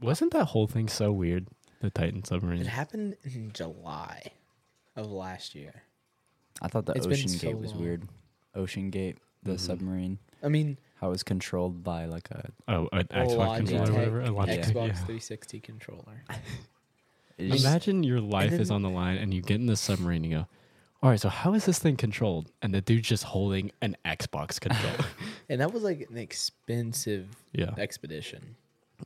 Wasn't 0.00 0.32
that 0.32 0.46
whole 0.46 0.66
thing 0.66 0.88
so 0.88 1.12
weird? 1.12 1.48
The 1.80 1.90
Titan 1.90 2.24
submarine. 2.24 2.60
It 2.60 2.66
happened 2.66 3.16
in 3.24 3.52
July 3.52 4.22
of 4.96 5.10
last 5.10 5.54
year. 5.54 5.82
I 6.62 6.68
thought 6.68 6.86
the 6.86 6.92
It's 6.92 7.06
been 7.06 7.14
Ocean 7.18 7.28
so 7.28 7.46
Gate 7.48 7.58
was 7.58 7.72
long. 7.72 7.80
weird. 7.82 8.08
OceanGate, 8.56 9.16
the 9.44 9.52
Mhm. 9.52 9.60
submarine, 9.60 10.18
I 10.42 10.48
mean, 10.48 10.78
how 10.96 11.08
it 11.08 11.10
was 11.10 11.22
controlled 11.22 11.84
by 11.84 12.06
like 12.06 12.30
a. 12.30 12.50
Oh, 12.66 12.88
an 12.92 13.00
a 13.00 13.04
Xbox 13.04 13.56
controller 13.58 13.82
or 13.82 13.86
Logitech 13.86 13.92
whatever. 13.92 14.20
A 14.22 14.28
Logitech, 14.28 14.64
Xbox 14.64 14.86
yeah. 14.88 14.92
360 15.04 15.60
controller. 15.60 16.24
it 17.38 17.48
just- 17.50 17.64
Imagine 17.64 18.02
your 18.02 18.20
life 18.20 18.52
is 18.52 18.68
then- 18.68 18.76
on 18.76 18.82
the 18.82 18.90
line 18.90 19.18
and 19.18 19.32
you 19.32 19.40
get 19.42 19.56
in 19.60 19.66
the 19.66 19.76
submarine 19.76 20.24
and 20.24 20.32
you 20.32 20.38
go, 20.38 20.46
all 21.02 21.10
right, 21.10 21.20
so 21.20 21.28
how 21.28 21.54
is 21.54 21.64
this 21.64 21.78
thing 21.78 21.96
controlled? 21.96 22.50
And 22.62 22.74
the 22.74 22.80
dude's 22.80 23.08
just 23.08 23.24
holding 23.24 23.70
an 23.82 23.96
Xbox 24.04 24.60
controller. 24.60 25.04
And 25.50 25.62
that 25.62 25.72
was 25.72 25.82
like 25.82 26.06
an 26.10 26.18
expensive 26.18 27.26
yeah. 27.52 27.70
expedition. 27.78 28.56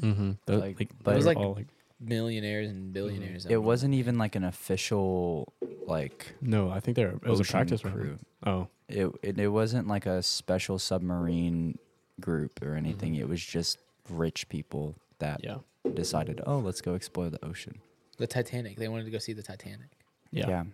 Mm-hmm. 0.01 0.33
Like, 0.49 0.79
Like, 0.81 0.91
but- 1.05 1.13
It 1.13 1.17
was 1.17 1.27
like- 1.27 1.37
all 1.37 1.55
like, 1.55 1.67
Millionaires 2.05 2.69
and 2.69 2.93
billionaires. 2.93 3.47
it 3.47 3.63
wasn't 3.63 3.95
even 3.95 4.19
like 4.19 4.35
an 4.35 4.43
official 4.43 5.53
like 5.87 6.35
no, 6.41 6.69
I 6.69 6.81
think 6.81 6.97
they're, 6.97 7.11
it 7.13 7.23
was 7.25 7.39
a 7.39 7.45
practice 7.45 7.85
run. 7.85 7.95
crew. 7.95 8.19
Oh, 8.45 8.67
It, 8.89 9.07
it 9.23 9.39
it 9.39 9.47
wasn't 9.47 9.87
like 9.87 10.05
a 10.07 10.21
special 10.21 10.81
submarine 10.81 11.79
group 12.21 12.61
or 12.61 12.75
anything. 12.75 13.15
Mhm. 13.15 13.21
It 13.21 13.29
was 13.29 13.41
just 13.45 13.79
rich 14.11 14.49
people 14.49 14.97
that 15.21 15.45
yeah. 15.45 15.59
decided, 15.95 16.41
oh, 16.45 16.59
let's 16.59 16.81
go 16.81 16.95
explore 16.95 17.31
the 17.31 17.45
ocean. 17.45 17.79
the 18.19 18.27
Titanic. 18.27 18.79
They 18.79 18.89
wanted 18.89 19.05
to 19.05 19.13
go 19.13 19.19
see 19.19 19.33
the 19.33 19.43
Titanic. 19.45 19.91
Yeah. 20.33 20.65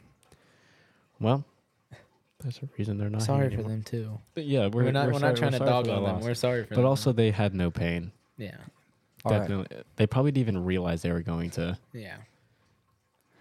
Well, 1.21 1.45
there's 2.41 2.59
a 2.59 2.69
reason 2.79 2.99
they're 2.99 3.11
not 3.11 3.23
sorry 3.23 3.49
here 3.49 3.51
for 3.51 3.55
anymore. 3.65 3.71
them 3.73 3.83
too. 3.83 4.19
But 4.35 4.45
yeah, 4.47 4.69
we're, 4.69 4.85
We're, 4.85 4.93
not. 4.93 5.07
We're, 5.09 5.19
sorry- 5.19 5.33
not 5.33 5.37
trying 5.39 5.51
to 5.53 5.59
sorry 5.59 5.71
dog 5.71 5.87
for 5.87 5.93
on 5.93 6.03
them. 6.05 6.15
loss. 6.15 6.25
We're 6.25 6.35
sorry 6.35 6.63
for 6.63 6.69
them, 6.71 6.77
But 6.77 6.83
them. 6.83 6.87
also, 6.91 7.13
they 7.13 7.31
had 7.31 7.55
no 7.55 7.71
pain. 7.71 8.13
yeah, 8.37 8.57
All 9.25 9.33
right. 9.33 9.41
Definitely. 9.41 9.77
They 9.97 10.07
probably 10.07 10.31
didn't 10.33 10.49
even 10.49 10.65
realize 10.65 11.03
they 11.03 11.13
were 11.13 11.23
going 11.23 11.51
to. 11.51 11.77
yeah. 11.93 12.17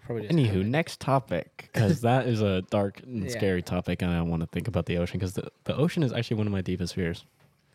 Probably 0.04 0.22
just 0.26 0.34
Anywho, 0.34 0.46
happened. 0.46 0.72
next 0.72 1.00
topic, 1.00 1.68
because 1.72 2.00
that 2.10 2.26
is 2.26 2.40
a 2.40 2.62
dark 2.62 3.00
and 3.02 3.24
Yeah. 3.24 3.30
scary 3.30 3.60
topic, 3.62 4.00
and 4.02 4.10
I 4.10 4.16
don't 4.16 4.30
want 4.30 4.40
to 4.40 4.46
think 4.48 4.66
about 4.66 4.86
the 4.86 4.96
ocean 4.96 5.18
because 5.18 5.34
the, 5.34 5.50
the 5.64 5.76
ocean 5.76 6.02
is 6.02 6.12
actually 6.14 6.38
one 6.38 6.46
of 6.46 6.52
my 6.52 6.62
deepest 6.62 6.94
fears. 6.94 7.26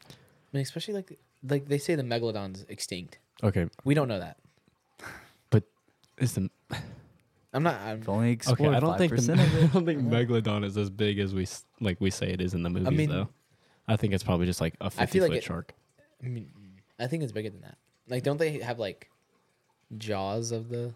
I 0.10 0.14
mean, 0.52 0.64
especially 0.64 0.96
like 0.96 1.18
like 1.48 1.68
they 1.68 1.78
say 1.78 1.94
the 1.96 2.04
megalodon's 2.04 2.66
extinct. 2.70 3.20
Okay, 3.44 3.68
We 3.84 3.94
don't 3.94 4.08
know 4.08 4.20
that. 4.20 4.38
is 6.20 6.34
the 6.34 6.50
I'm 7.54 7.64
not. 7.64 7.80
I'm, 7.82 8.00
We've 8.00 8.10
only 8.10 8.26
okay? 8.28 8.32
explored 8.34 8.74
I 8.76 8.80
don't 8.80 8.98
think 8.98 9.12
the, 9.16 9.18
5% 9.22 9.64
I 9.64 9.68
don't 9.74 9.86
think 9.86 10.02
megalodon 10.02 10.66
is 10.66 10.76
as 10.78 10.90
big 10.90 11.20
as 11.20 11.34
we 11.36 11.44
s- 11.44 11.66
like 11.80 12.02
we 12.02 12.10
say 12.10 12.28
it 12.32 12.42
is 12.42 12.54
in 12.56 12.64
the 12.64 12.70
movies, 12.70 12.98
mean- 12.98 13.10
though. 13.10 13.30
I 13.88 13.96
think 13.98 14.14
it's 14.14 14.24
probably 14.24 14.46
just 14.46 14.62
like 14.62 14.76
a 14.82 14.90
fifty 14.90 15.20
feel 15.20 15.24
like 15.24 15.32
foot 15.34 15.38
it- 15.40 15.44
shark. 15.44 15.74
I 16.24 16.28
mean, 16.30 16.50
I 17.00 17.08
think 17.08 17.22
it's 17.24 17.32
bigger 17.34 17.50
than 17.50 17.62
that. 17.62 17.78
Like, 18.08 18.24
don't 18.24 18.38
they 18.38 18.60
have 18.60 18.80
like 18.80 19.10
jaws 19.98 20.52
of 20.52 20.70
the 20.70 20.94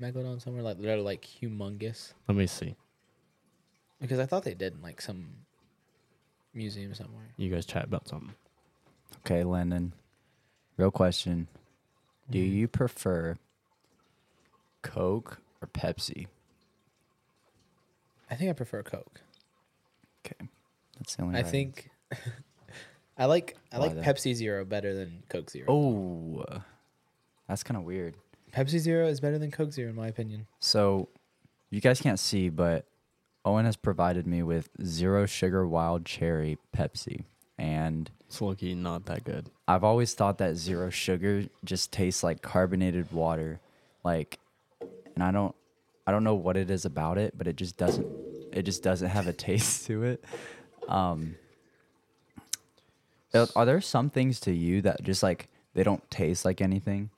megalodon 0.00 0.42
somewhere? 0.42 0.62
Like 0.62 0.78
they're 0.80 0.98
like 1.00 1.22
humongous. 1.24 2.12
Let 2.28 2.36
me 2.36 2.46
see. 2.46 2.74
Because 4.00 4.18
I 4.18 4.26
thought 4.26 4.42
they 4.44 4.54
did 4.54 4.74
in 4.74 4.82
like 4.82 5.00
some 5.00 5.28
museum 6.52 6.94
somewhere. 6.94 7.28
You 7.36 7.48
guys 7.50 7.64
chat 7.64 7.84
about 7.84 8.08
something. 8.08 8.34
Okay, 9.24 9.44
Landin. 9.44 9.92
Real 10.76 10.90
question. 10.90 11.46
Do 12.28 12.38
Mhm. 12.38 12.52
you 12.54 12.68
prefer 12.68 13.36
Coke 14.82 15.38
or 15.62 15.68
Pepsi? 15.68 16.26
I 18.30 18.34
think 18.34 18.50
I 18.50 18.52
prefer 18.52 18.82
Coke. 18.82 19.20
Okay. 20.26 20.48
That's 20.98 21.16
the 21.16 21.22
only 21.22 21.38
I 21.38 21.42
right 21.42 21.50
think 21.50 21.90
I 23.18 23.26
like 23.26 23.56
I 23.72 23.78
Why 23.78 23.86
like 23.86 23.94
though? 23.96 24.02
Pepsi 24.02 24.34
Zero 24.34 24.64
better 24.64 24.94
than 24.94 25.22
Coke 25.28 25.50
Zero. 25.50 25.66
Oh, 25.68 26.44
that's 27.48 27.62
kind 27.62 27.76
of 27.78 27.84
weird. 27.84 28.16
Pepsi 28.52 28.78
Zero 28.78 29.06
is 29.06 29.20
better 29.20 29.38
than 29.38 29.50
Coke 29.50 29.72
Zero 29.72 29.90
in 29.90 29.96
my 29.96 30.08
opinion. 30.08 30.46
So, 30.60 31.08
you 31.70 31.80
guys 31.80 32.00
can't 32.00 32.18
see, 32.18 32.48
but 32.48 32.86
Owen 33.44 33.64
has 33.64 33.76
provided 33.76 34.26
me 34.26 34.42
with 34.42 34.68
zero 34.82 35.26
sugar 35.26 35.66
wild 35.66 36.04
cherry 36.04 36.58
Pepsi. 36.76 37.24
And 37.58 38.10
It's 38.26 38.40
low-key 38.40 38.74
not 38.74 39.06
that 39.06 39.24
good. 39.24 39.50
I've 39.68 39.84
always 39.84 40.12
thought 40.14 40.38
that 40.38 40.56
zero 40.56 40.90
sugar 40.90 41.44
just 41.64 41.92
tastes 41.92 42.22
like 42.22 42.42
carbonated 42.42 43.12
water. 43.12 43.60
Like, 44.04 44.38
and 45.16 45.24
I 45.24 45.32
don't, 45.32 45.54
I 46.06 46.12
don't 46.12 46.22
know 46.22 46.34
what 46.36 46.56
it 46.56 46.70
is 46.70 46.84
about 46.84 47.18
it, 47.18 47.36
but 47.36 47.48
it 47.48 47.56
just 47.56 47.76
doesn't, 47.76 48.06
it 48.52 48.62
just 48.62 48.82
doesn't 48.82 49.08
have 49.08 49.26
a 49.26 49.32
taste 49.32 49.86
to 49.86 50.04
it. 50.04 50.24
Um, 50.86 51.36
are- 53.34 53.48
are 53.56 53.64
there 53.66 53.80
some 53.80 54.08
things 54.10 54.38
to 54.40 54.52
you 54.52 54.82
that 54.82 55.02
just 55.02 55.22
like 55.22 55.48
they 55.74 55.82
don't 55.82 56.08
taste 56.10 56.44
like 56.44 56.60
anything? 56.60 57.10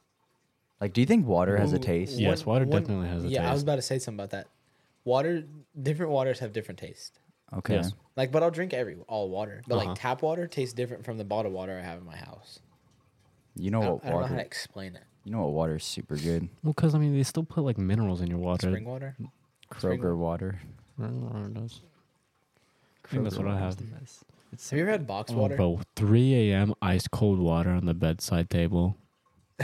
Like, 0.80 0.92
do 0.92 1.00
you 1.00 1.06
think 1.06 1.26
water 1.26 1.56
has 1.58 1.72
a 1.72 1.76
Ooh, 1.76 1.80
taste? 1.80 2.18
Yes, 2.18 2.46
water 2.46 2.64
definitely 2.64 3.08
has 3.08 3.24
a 3.24 3.28
taste. 3.28 3.32
yeah, 3.34 3.50
I 3.50 3.52
was 3.52 3.62
about 3.62 3.76
to 3.76 3.82
say 3.82 3.98
something 3.98 4.20
about 4.20 4.30
that. 4.30 4.46
Water, 5.04 5.44
different 5.80 6.12
waters 6.12 6.38
have 6.38 6.52
different 6.52 6.78
taste. 6.78 7.18
Okay. 7.52 7.74
Yes. 7.74 7.94
Like, 8.16 8.30
but 8.30 8.42
I'll 8.42 8.50
drink 8.50 8.72
every 8.72 8.96
all 9.08 9.28
water. 9.28 9.62
But 9.66 9.76
Uh-huh. 9.76 9.88
like 9.90 9.98
tap 9.98 10.22
water 10.22 10.46
tastes 10.46 10.74
different 10.74 11.04
from 11.04 11.18
the 11.18 11.24
bottled 11.24 11.52
water 11.54 11.76
I 11.78 11.82
have 11.82 11.98
in 11.98 12.06
my 12.06 12.16
house. 12.16 12.60
You 13.56 13.70
know 13.72 13.80
I, 13.80 13.88
what 13.88 14.04
I 14.04 14.10
don't 14.10 14.20
know 14.20 14.26
how 14.28 14.36
to 14.36 14.40
explain 14.44 14.94
it. 14.94 15.02
You 15.28 15.32
know 15.34 15.40
what 15.42 15.52
water 15.52 15.76
is 15.76 15.84
super 15.84 16.16
good? 16.16 16.48
Well, 16.62 16.72
because 16.72 16.94
I 16.94 16.98
mean, 16.98 17.14
they 17.14 17.22
still 17.22 17.42
put 17.42 17.60
like 17.62 17.76
minerals 17.76 18.22
in 18.22 18.28
your 18.28 18.38
water. 18.38 18.68
Spring 18.68 18.86
water. 18.86 19.14
Spring 19.76 20.00
Kroger 20.00 20.16
water. 20.16 20.58
Spring 20.94 21.50
does. 21.52 21.82
I 23.04 23.08
think 23.08 23.24
that's 23.24 23.36
what 23.36 23.46
I 23.46 23.58
have. 23.58 23.76
It's 24.54 24.70
Have 24.70 24.78
you 24.78 24.84
ever 24.84 24.90
had 24.92 25.06
box 25.06 25.30
Oh, 25.30 25.36
water? 25.36 25.54
bro, 25.56 25.80
3 25.96 26.50
a.m. 26.50 26.72
ice 26.80 27.06
cold 27.08 27.40
water 27.40 27.68
on 27.68 27.84
the 27.84 27.92
bedside 27.92 28.48
table. 28.48 28.96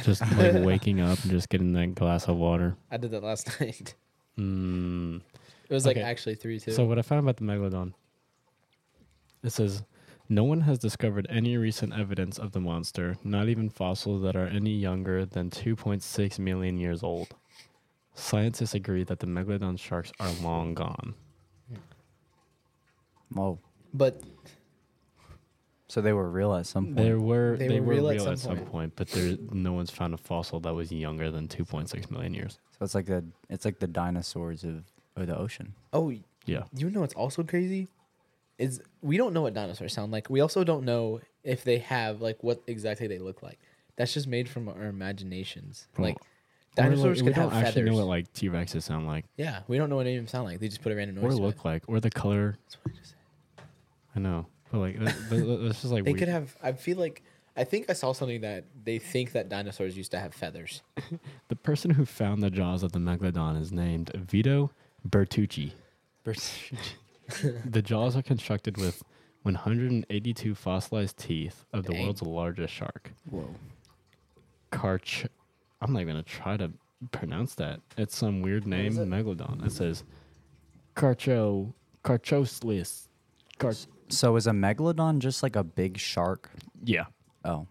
Just 0.03 0.21
like 0.37 0.63
waking 0.63 1.01
up 1.01 1.19
and 1.23 1.31
just 1.31 1.49
getting 1.49 1.73
that 1.73 1.95
glass 1.95 2.29
of 2.29 2.37
water. 2.37 2.77
I 2.91 2.99
did 2.99 3.13
that 3.13 3.23
last 3.23 3.49
night. 3.61 3.95
Mm. 4.39 5.23
It 5.71 5.73
was 5.73 5.87
like 5.87 5.97
Okay. 5.97 6.05
actually 6.05 6.35
three 6.35 6.61
too. 6.61 6.73
So 6.73 6.85
what 6.85 6.99
I 6.99 7.03
found 7.03 7.21
about 7.21 7.39
the 7.39 7.45
megalodon, 7.45 7.95
it 9.43 9.49
says, 9.51 9.83
no 10.29 10.45
one 10.45 10.63
has 10.63 10.79
discovered 10.79 11.27
any 11.31 11.57
recent 11.57 11.93
evidence 11.93 12.39
of 12.39 12.53
the 12.53 12.61
monster, 12.61 13.17
not 13.25 13.49
even 13.49 13.69
fossils 13.69 14.23
that 14.23 14.37
are 14.37 14.47
any 14.47 14.75
younger 14.75 15.25
than 15.27 15.51
2.6 15.51 16.39
million 16.39 16.79
years 16.79 17.03
old. 17.03 17.35
Scientists 18.15 18.75
agree 18.75 19.05
that 19.05 19.19
the 19.19 19.27
megalodon 19.27 19.79
sharks 19.79 20.13
are 20.21 20.31
long 20.43 20.73
gone. 20.75 21.15
Whoa. 23.33 23.59
but 23.93 24.23
So 25.89 26.01
they 26.01 26.13
were 26.13 26.31
real 26.31 26.55
at 26.55 26.67
some 26.67 26.87
point. 26.87 26.97
There 26.97 27.19
were 27.19 27.57
They 27.57 27.69
they, 27.69 27.81
were 27.81 27.87
were 27.87 27.93
real 27.95 28.09
real, 28.11 28.23
at 28.27 28.33
at 28.33 28.39
some 28.39 28.57
some 28.57 28.57
point. 28.59 28.71
point, 28.71 28.93
but 28.97 29.09
there 29.09 29.37
no 29.53 29.73
one's 29.73 29.91
found 29.91 30.15
a 30.15 30.17
fossil 30.17 30.61
that 30.61 30.75
was 30.75 30.93
younger 30.93 31.31
than 31.31 31.49
2.6 31.49 32.11
million 32.11 32.35
years. 32.35 32.59
so 32.79 32.85
it's 32.85 32.95
like 32.95 33.07
the 33.07 33.25
it's 33.51 33.65
like 33.65 33.79
the 33.81 33.87
dinosaurs 33.89 34.63
of, 34.65 34.85
of 35.17 35.27
the 35.27 35.37
ocean. 35.37 35.75
oh, 35.93 36.13
Yeah. 36.47 36.65
you 36.77 36.91
know 36.91 37.01
what's 37.01 37.15
also 37.15 37.43
crazy? 37.43 37.89
Is 38.59 38.81
we 39.03 39.17
don't 39.17 39.33
know 39.35 39.43
what 39.43 39.55
dinosaurs 39.55 39.93
sound 39.93 40.13
like. 40.13 40.31
We 40.31 40.41
also 40.41 40.63
don't 40.65 40.85
know 40.85 41.21
if 41.43 41.65
they 41.65 41.79
have 41.79 42.21
like 42.21 42.43
what 42.43 42.63
exactly 42.67 43.07
they 43.07 43.19
look 43.19 43.43
like. 43.43 43.59
That's 43.97 44.15
just 44.15 44.27
made 44.29 44.49
from 44.49 44.69
our 44.69 44.85
imaginations. 44.87 45.89
Bro, 45.95 46.05
like 46.07 46.17
dinosaurs 46.77 47.21
we 47.23 47.29
could 47.29 47.37
have 47.37 47.51
don't 47.51 47.59
actually 47.59 47.83
feathers. 47.83 47.91
know 47.91 47.97
what 47.97 48.07
like 48.07 48.33
T 48.33 48.49
Rexes 48.49 48.83
sound 48.83 49.07
like 49.07 49.25
yeah, 49.37 49.61
we 49.69 49.77
don't 49.79 49.91
know 49.91 49.97
what 49.97 50.07
any 50.07 50.17
of 50.17 50.21
them 50.23 50.29
sound 50.29 50.45
like. 50.47 50.61
They 50.61 50.69
just 50.69 50.83
put 50.83 50.93
a 50.93 50.97
random 50.97 51.17
noise. 51.17 51.25
or 51.25 51.37
to 51.37 51.43
it. 51.43 51.47
look 51.47 51.65
like 51.65 51.83
or 51.89 51.99
the 52.01 52.11
color. 52.11 52.57
That's 52.65 52.77
what 52.85 52.95
I 52.95 52.99
just 52.99 53.11
said. 53.11 53.65
I 54.17 54.21
know, 54.21 54.47
but 54.71 54.79
like 54.79 54.99
this 55.01 55.85
is 55.85 55.91
like 55.91 56.05
They 56.05 56.13
weird. 56.13 56.21
could 56.21 56.29
have. 56.29 56.57
I 56.63 56.73
feel 56.73 56.97
like 56.99 57.23
I 57.57 57.65
think 57.65 57.91
I 57.91 57.93
saw 57.93 58.13
something 58.13 58.41
that 58.43 58.65
they 58.85 58.99
think 58.99 59.33
that 59.33 59.49
dinosaurs 59.49 59.97
used 59.97 60.11
to 60.13 60.19
have 60.21 60.33
feathers. 60.35 60.83
The 61.49 61.57
person 61.57 61.91
who 61.91 62.05
found 62.05 62.43
the 62.43 62.51
jaws 62.51 62.83
of 62.85 62.93
the 62.93 62.99
megalodon 63.01 63.61
is 63.61 63.71
named 63.73 64.11
Vito 64.15 64.71
Bertucci. 65.09 65.73
Bertucci. 66.25 66.77
The 67.65 67.83
jaws 67.83 68.17
are 68.17 68.23
constructed 68.23 68.77
with 68.77 69.03
182 69.43 70.55
fossilized 70.55 71.17
teeth 71.19 71.65
of 71.73 71.85
the 71.85 71.93
world's 71.95 72.23
largest 72.23 72.73
shark. 72.75 73.13
Whoa. 73.31 73.49
Karch. 74.73 75.27
I'm 75.81 75.93
not 75.93 76.01
even 76.01 76.15
gonna 76.15 76.23
try 76.23 76.57
to 76.57 76.73
pronounce 77.13 77.55
that. 77.57 77.81
It's 77.97 78.17
some 78.17 78.43
weird 78.43 78.67
name, 78.67 78.99
it? 78.99 79.09
megalodon. 79.09 79.65
It 79.67 79.73
says 79.73 80.05
Karcho 80.97 81.73
Karchoslis. 82.05 83.09
Kar- 83.59 83.73
So 84.09 84.37
is 84.37 84.47
a 84.47 84.51
megalodon 84.53 85.19
just 85.19 85.43
like 85.43 85.57
a 85.57 85.65
big 85.65 85.99
shark? 85.99 86.51
yeah. 86.85 87.05
Oh. 87.45 87.67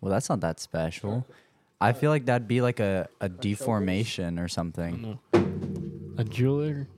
Well, 0.00 0.10
that's 0.10 0.28
not 0.28 0.40
that 0.40 0.58
special. 0.58 1.24
I 1.80 1.92
feel 1.92 2.10
like 2.10 2.26
that'd 2.26 2.48
be 2.48 2.60
like 2.60 2.80
a, 2.80 3.08
a 3.20 3.28
deformation 3.28 4.38
or 4.40 4.48
something. 4.48 5.18
A 6.18 6.24
jeweler. 6.24 6.88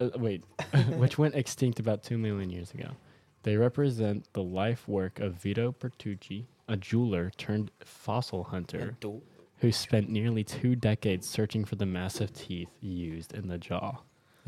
Uh, 0.00 0.10
wait, 0.16 0.44
which 0.96 1.18
went 1.18 1.34
extinct 1.34 1.80
about 1.80 2.02
two 2.02 2.18
million 2.18 2.50
years 2.50 2.72
ago. 2.72 2.90
They 3.42 3.56
represent 3.56 4.32
the 4.32 4.42
life 4.42 4.86
work 4.88 5.20
of 5.20 5.34
Vito 5.34 5.72
Bertucci, 5.78 6.44
a 6.68 6.76
jeweler 6.76 7.30
turned 7.36 7.70
fossil 7.84 8.44
hunter 8.44 8.96
who 9.58 9.72
spent 9.72 10.08
nearly 10.08 10.44
two 10.44 10.76
decades 10.76 11.28
searching 11.28 11.64
for 11.64 11.76
the 11.76 11.86
massive 11.86 12.32
teeth 12.32 12.68
used 12.80 13.32
in 13.34 13.48
the 13.48 13.58
jaw. 13.58 13.98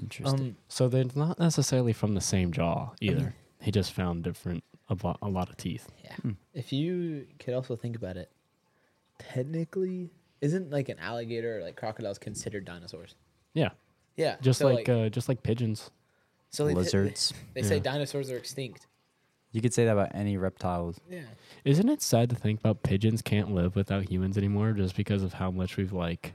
Interesting. 0.00 0.40
Um, 0.40 0.56
So 0.68 0.88
they're 0.88 1.04
not 1.14 1.38
necessarily 1.38 1.92
from 1.92 2.14
the 2.14 2.20
same 2.20 2.52
jaw 2.52 2.90
either. 3.00 3.34
he 3.60 3.70
just 3.70 3.92
found 3.92 4.22
different 4.24 4.62
a 4.88 4.96
lot, 5.02 5.18
a 5.22 5.28
lot 5.28 5.48
of 5.50 5.56
teeth. 5.56 5.88
yeah. 6.04 6.14
Hmm. 6.16 6.32
If 6.52 6.72
you 6.72 7.26
could 7.38 7.54
also 7.54 7.76
think 7.76 7.96
about 7.96 8.16
it, 8.16 8.30
technically, 9.18 10.10
isn't 10.40 10.70
like 10.70 10.88
an 10.88 10.98
alligator 10.98 11.58
or 11.58 11.62
like 11.62 11.76
crocodiles 11.76 12.18
considered 12.18 12.64
dinosaurs? 12.64 13.14
Yeah, 13.54 13.70
Yeah. 14.20 14.36
just 14.40 14.58
so, 14.60 14.68
like, 14.72 14.88
uh, 14.88 15.08
just 15.08 15.28
like 15.28 15.42
pigeons. 15.42 15.90
so 16.50 16.66
they- 16.66 16.74
Lizards. 16.74 17.32
They, 17.54 17.62
say 17.62 17.76
Yeah. 17.76 17.82
dinosaurs 17.82 18.30
are 18.30 18.36
extinct. 18.36 18.86
You 19.52 19.60
could 19.60 19.74
say 19.74 19.84
that 19.84 19.92
about 19.92 20.14
any 20.14 20.36
reptiles. 20.36 21.00
Yeah. 21.10 21.22
Isn't 21.64 21.88
it 21.88 22.02
sad 22.02 22.30
to 22.30 22.36
think 22.36 22.60
about 22.60 22.82
pigeons 22.84 23.20
can't 23.22 23.52
live 23.52 23.74
without 23.76 24.08
humans 24.10 24.36
anymore 24.38 24.72
just 24.72 24.94
because 24.96 25.22
of 25.24 25.32
how 25.34 25.50
much 25.50 25.76
we've 25.76 25.92
like 25.92 26.34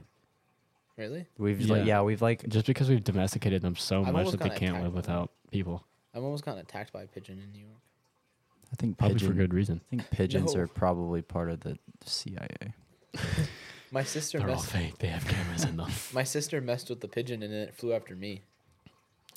Really? 0.96 1.26
We've 1.38 1.60
like 1.68 1.80
Yeah. 1.80 1.98
yeah, 1.98 2.02
we've 2.02 2.20
like 2.22 2.46
just 2.48 2.66
because 2.66 2.88
we've 2.88 3.04
domesticated 3.04 3.60
them 3.62 3.76
so 3.76 4.00
I've 4.00 4.06
much 4.12 4.14
almost 4.26 4.32
that 4.32 4.38
they 4.42 4.48
gotten 4.50 4.58
can't 4.60 4.70
attacked 4.76 4.84
live 4.84 4.94
by 4.94 5.00
them. 5.02 5.20
without 5.20 5.30
people. 5.50 5.84
I've 6.14 6.22
almost 6.24 6.44
gotten 6.44 6.60
attacked 6.60 6.92
by 6.92 7.02
a 7.02 7.06
pigeon 7.06 7.38
in 7.38 7.52
New 7.52 7.60
York. 7.66 7.80
I 8.72 8.76
think 8.76 8.96
Probably 8.98 9.14
pigeon, 9.14 9.28
for 9.28 9.34
good 9.34 9.52
reason. 9.54 9.80
I 9.86 9.88
think 9.90 10.10
pigeons 10.10 10.54
No. 10.54 10.62
are 10.62 10.66
probably 10.66 11.20
part 11.22 11.50
of 11.50 11.60
the 11.60 11.78
CIA. 12.04 12.72
My 13.92 14.02
sister 14.02 14.38
They're 14.38 14.48
all 14.48 14.56
messed. 14.56 14.70
fake. 14.70 14.98
They 14.98 15.06
have 15.08 15.26
cameras 15.26 15.64
in 15.64 15.76
them. 15.76 15.90
My 16.12 16.24
sister 16.24 16.60
messed 16.60 16.90
with 16.90 17.00
the 17.00 17.08
pigeon 17.08 17.42
and 17.42 17.52
then 17.52 17.60
it 17.62 17.74
flew 17.74 17.92
after 17.92 18.14
me. 18.16 18.42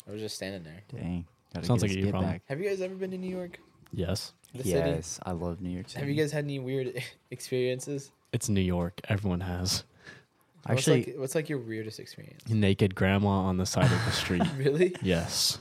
I 0.07 0.11
was 0.11 0.21
just 0.21 0.35
standing 0.35 0.63
there. 0.63 0.81
Dang. 0.91 1.25
Gotta 1.53 1.65
Sounds 1.67 1.81
get 1.83 1.89
like 1.89 1.89
his 1.89 1.95
a 1.95 1.99
you 1.99 2.05
get 2.05 2.11
problem. 2.11 2.31
back. 2.31 2.41
Have 2.47 2.59
you 2.59 2.67
guys 2.69 2.81
ever 2.81 2.95
been 2.95 3.11
to 3.11 3.17
New 3.17 3.29
York? 3.35 3.59
Yes, 3.91 4.33
The 4.53 4.63
city? 4.63 4.89
Yes, 4.89 5.19
I 5.23 5.31
love 5.31 5.61
New 5.61 5.69
York 5.71 5.89
City. 5.89 5.99
Have 5.99 6.09
you 6.09 6.15
guys 6.15 6.31
had 6.31 6.43
any 6.45 6.59
weird 6.59 7.01
experiences? 7.31 8.11
it's 8.31 8.47
New 8.49 8.61
York. 8.61 9.01
Everyone 9.09 9.39
has 9.41 9.83
actually? 10.67 10.97
what's 10.99 11.07
like, 11.07 11.15
what's 11.17 11.35
like 11.35 11.49
your 11.49 11.57
weirdest 11.59 11.99
experience? 11.99 12.47
naked 12.47 12.93
grandma 12.93 13.29
on 13.29 13.57
the 13.57 13.65
side 13.65 13.85
of 13.91 14.05
the 14.05 14.11
street. 14.11 14.43
really? 14.57 14.95
yes. 15.01 15.57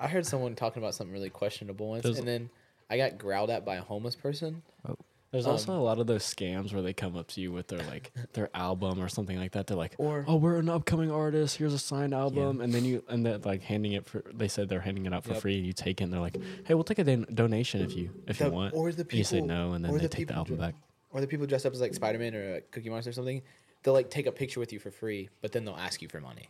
I 0.00 0.08
heard 0.08 0.26
someone 0.26 0.54
talking 0.56 0.82
about 0.82 0.94
something 0.94 1.12
really 1.12 1.30
questionable 1.30 1.88
once, 1.88 2.02
There's- 2.04 2.18
and 2.18 2.26
then 2.26 2.50
I 2.88 2.96
got 2.96 3.18
growled 3.18 3.50
at 3.50 3.64
by 3.64 3.76
a 3.76 3.82
homeless 3.82 4.16
person. 4.16 4.62
Oh. 4.88 4.96
There's 5.32 5.46
Um, 5.46 5.52
also 5.52 5.78
a 5.78 5.78
lot 5.80 6.00
of 6.00 6.08
those 6.08 6.24
scams 6.24 6.72
where 6.72 6.82
they 6.82 6.92
come 6.92 7.16
up 7.16 7.28
to 7.28 7.40
you 7.40 7.52
with 7.52 7.68
their 7.68 7.78
like 7.84 8.10
their 8.32 8.50
album 8.52 9.00
or 9.00 9.08
something 9.08 9.38
like 9.38 9.52
that. 9.52 9.68
They're 9.68 9.76
like, 9.76 9.94
Or 9.98 10.24
"Oh, 10.26 10.34
we're 10.36 10.56
an 10.58 10.68
upcoming 10.68 11.10
artist. 11.10 11.56
Here's 11.58 11.72
a 11.72 11.78
signed 11.78 12.12
album," 12.12 12.60
and 12.60 12.72
then 12.74 12.84
you 12.84 13.04
and 13.08 13.24
they're 13.24 13.38
like 13.38 13.62
handing 13.62 13.92
it 13.92 14.06
for. 14.06 14.24
They 14.34 14.48
said 14.48 14.68
they're 14.68 14.80
handing 14.80 15.06
it 15.06 15.14
out 15.14 15.22
for 15.24 15.34
Yep. 15.34 15.42
free, 15.42 15.56
and 15.58 15.66
you 15.66 15.72
take 15.72 16.00
it. 16.00 16.04
and 16.04 16.12
They're 16.12 16.20
like, 16.20 16.36
"Hey, 16.64 16.74
we'll 16.74 16.82
take 16.84 16.98
a 16.98 17.04
don- 17.04 17.26
donation 17.32 17.80
if 17.82 17.94
you 17.96 18.10
if 18.26 18.38
the, 18.38 18.46
you 18.46 18.50
want." 18.50 18.74
or 18.74 18.90
the 18.90 19.02
And 19.02 19.12
you 19.12 19.22
say 19.24 19.36
people, 19.36 19.48
no, 19.48 19.72
and 19.74 19.84
then 19.84 19.92
or 19.92 19.98
they 19.98 20.02
the 20.04 20.08
take 20.08 20.26
the 20.26 20.32
people 20.34 20.36
album 20.40 20.56
dre- 20.56 20.66
back. 20.66 20.74
or 21.12 21.20
the 21.20 21.28
people 21.28 21.46
dressed 21.46 21.64
up 21.66 21.72
as 21.74 21.80
like 21.80 21.94
Spider 21.94 22.18
Man 22.18 22.34
or 22.34 22.56
a 22.56 22.60
Cookie 22.62 22.90
Monster 22.90 23.10
or 23.10 23.12
something. 23.12 23.40
They'll 23.84 23.94
like 23.94 24.10
take 24.10 24.26
a 24.26 24.32
picture 24.32 24.58
with 24.58 24.72
you 24.72 24.80
for 24.80 24.90
free, 24.90 25.28
but 25.42 25.52
then 25.52 25.64
they'll 25.64 25.76
ask 25.76 26.02
you 26.02 26.08
for 26.08 26.20
money. 26.20 26.48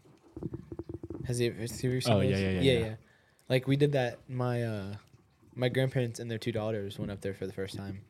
Has 1.26 1.36
he? 1.38 1.50
Has 1.50 1.78
he 1.80 1.88
ever 1.88 2.00
seen 2.00 2.12
Oh, 2.14 2.20
yeah, 2.20 2.36
yeah, 2.38 2.50
yeah, 2.50 2.60
yeah, 2.60 2.78
yeah. 2.78 2.94
Like 3.50 3.68
we 3.68 3.76
did 3.76 3.92
that. 3.92 4.18
My 4.26 4.62
uh, 4.64 4.94
my 5.54 5.68
grandparents 5.68 6.18
and 6.18 6.30
their 6.30 6.38
two 6.38 6.50
daughters 6.52 6.98
went 6.98 7.10
up 7.10 7.20
there 7.20 7.34
for 7.34 7.46
the 7.46 7.52
first 7.52 7.76
time. 7.76 8.00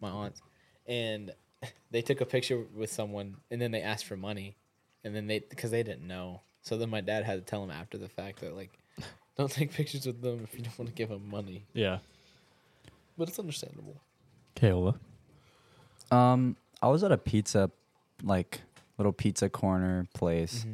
My 0.00 0.08
aunts, 0.08 0.40
and 0.86 1.32
they 1.90 2.02
took 2.02 2.20
a 2.20 2.26
picture 2.26 2.64
with 2.74 2.90
someone, 2.90 3.36
and 3.50 3.60
then 3.60 3.70
they 3.70 3.82
asked 3.82 4.06
for 4.06 4.16
money, 4.16 4.56
and 5.04 5.14
then 5.14 5.26
they 5.26 5.40
because 5.40 5.70
they 5.70 5.82
didn't 5.82 6.06
know. 6.06 6.40
So 6.62 6.76
then 6.76 6.90
my 6.90 7.00
dad 7.00 7.24
had 7.24 7.34
to 7.34 7.40
tell 7.40 7.60
them 7.60 7.70
after 7.70 7.98
the 7.98 8.08
fact 8.08 8.40
that 8.40 8.54
like, 8.54 8.70
don't 9.36 9.50
take 9.50 9.72
pictures 9.72 10.06
with 10.06 10.20
them 10.20 10.40
if 10.44 10.54
you 10.54 10.64
don't 10.64 10.78
want 10.78 10.88
to 10.88 10.94
give 10.94 11.08
them 11.08 11.28
money. 11.30 11.64
Yeah. 11.72 11.98
But 13.16 13.28
it's 13.28 13.38
understandable. 13.38 14.00
Keola. 14.56 14.98
Um, 16.10 16.56
I 16.82 16.88
was 16.88 17.04
at 17.04 17.12
a 17.12 17.18
pizza, 17.18 17.70
like 18.22 18.60
little 18.98 19.12
pizza 19.12 19.48
corner 19.48 20.06
place. 20.14 20.66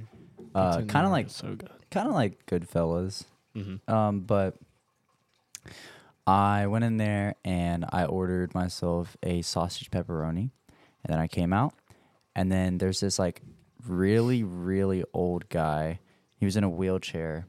Uh, 0.54 0.82
kind 0.82 1.06
of 1.06 1.12
like 1.12 1.28
so 1.28 1.48
good. 1.54 1.70
kind 1.90 2.08
of 2.08 2.14
like 2.14 2.46
Goodfellas. 2.46 3.24
Mm-hmm. 3.54 3.92
Um, 3.92 4.20
but 4.20 4.56
I 6.26 6.66
went 6.66 6.84
in 6.84 6.96
there 6.96 7.34
and 7.44 7.84
I 7.90 8.04
ordered 8.04 8.54
myself 8.54 9.16
a 9.22 9.42
sausage 9.42 9.90
pepperoni, 9.90 10.50
and 11.04 11.08
then 11.08 11.18
I 11.18 11.26
came 11.28 11.52
out, 11.52 11.74
and 12.34 12.50
then 12.50 12.78
there's 12.78 13.00
this 13.00 13.18
like 13.18 13.42
really 13.86 14.42
really 14.42 15.04
old 15.14 15.48
guy. 15.48 16.00
He 16.38 16.44
was 16.44 16.56
in 16.56 16.64
a 16.64 16.68
wheelchair. 16.70 17.46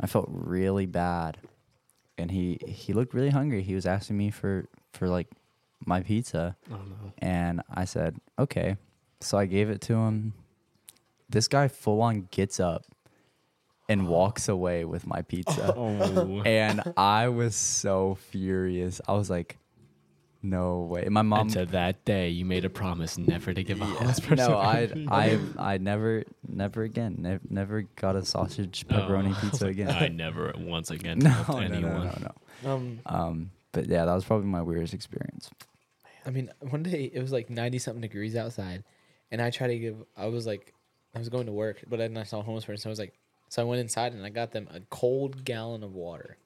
I 0.00 0.06
felt 0.06 0.26
really 0.28 0.86
bad, 0.86 1.38
and 2.18 2.30
he 2.30 2.58
he 2.66 2.92
looked 2.92 3.14
really 3.14 3.30
hungry. 3.30 3.62
He 3.62 3.74
was 3.74 3.86
asking 3.86 4.16
me 4.18 4.30
for 4.30 4.66
for 4.92 5.08
like 5.08 5.28
my 5.86 6.02
pizza, 6.02 6.56
Oh 6.70 6.74
no. 6.76 7.12
and 7.18 7.62
I 7.72 7.84
said 7.86 8.16
okay. 8.38 8.76
So 9.20 9.38
I 9.38 9.46
gave 9.46 9.70
it 9.70 9.80
to 9.82 9.94
him. 9.94 10.34
This 11.30 11.48
guy 11.48 11.68
full 11.68 12.00
on 12.02 12.28
gets 12.30 12.60
up 12.60 12.84
and 13.88 14.06
walks 14.08 14.48
away 14.48 14.84
with 14.84 15.06
my 15.06 15.22
pizza. 15.22 15.74
Oh. 15.76 16.42
And 16.44 16.82
I 16.96 17.28
was 17.28 17.54
so 17.56 18.16
furious. 18.30 19.00
I 19.08 19.12
was 19.14 19.30
like, 19.30 19.58
No 20.42 20.80
way. 20.80 21.08
My 21.08 21.22
mom 21.22 21.42
and 21.42 21.50
to 21.50 21.66
that 21.66 22.04
day, 22.04 22.28
you 22.28 22.44
made 22.44 22.64
a 22.64 22.70
promise 22.70 23.18
never 23.18 23.52
to 23.52 23.62
give 23.64 23.80
a 23.80 23.84
Yeah. 23.84 23.94
homeless 23.94 24.20
person. 24.20 24.36
No, 24.36 24.56
I. 24.58 24.88
I 25.08 25.38
I 25.58 25.78
never 25.78 26.24
never 26.46 26.82
again. 26.82 27.16
Never, 27.18 27.40
never 27.48 27.82
got 27.96 28.14
a 28.16 28.24
sausage 28.24 28.86
pepperoni 28.86 29.34
Oh, 29.36 29.40
pizza 29.50 29.66
again. 29.66 29.90
I 29.90 30.08
never 30.08 30.52
once 30.56 30.90
again 30.90 31.18
no, 31.20 31.30
helped 31.30 31.68
no, 31.70 31.80
no, 31.80 32.02
no, 32.04 32.18
no. 32.62 32.70
Um, 32.70 33.00
Um, 33.06 33.50
but 33.72 33.86
yeah, 33.86 34.04
that 34.04 34.14
was 34.14 34.24
probably 34.24 34.46
my 34.46 34.62
weirdest 34.62 34.94
experience. 34.94 35.50
I 36.26 36.30
mean, 36.30 36.50
one 36.60 36.82
day 36.82 37.10
it 37.12 37.20
was 37.20 37.32
like 37.32 37.48
ninety 37.50 37.78
something 37.78 38.02
degrees 38.02 38.36
outside, 38.36 38.84
and 39.30 39.40
I 39.40 39.50
tried 39.50 39.68
to 39.68 39.78
give. 39.78 39.96
I 40.16 40.26
was 40.26 40.46
like, 40.46 40.74
I 41.14 41.18
was 41.18 41.28
going 41.30 41.46
to 41.46 41.52
work, 41.52 41.82
but 41.88 41.98
then 41.98 42.16
I 42.16 42.24
saw 42.24 42.40
a 42.40 42.42
homeless 42.42 42.64
person. 42.66 42.82
So 42.82 42.90
I 42.90 42.92
was 42.92 42.98
like, 42.98 43.14
so 43.48 43.62
I 43.62 43.64
went 43.64 43.80
inside 43.80 44.12
and 44.12 44.24
I 44.24 44.28
got 44.30 44.52
them 44.52 44.68
a 44.72 44.80
cold 44.90 45.44
gallon 45.44 45.82
of 45.82 45.94
water, 45.94 46.36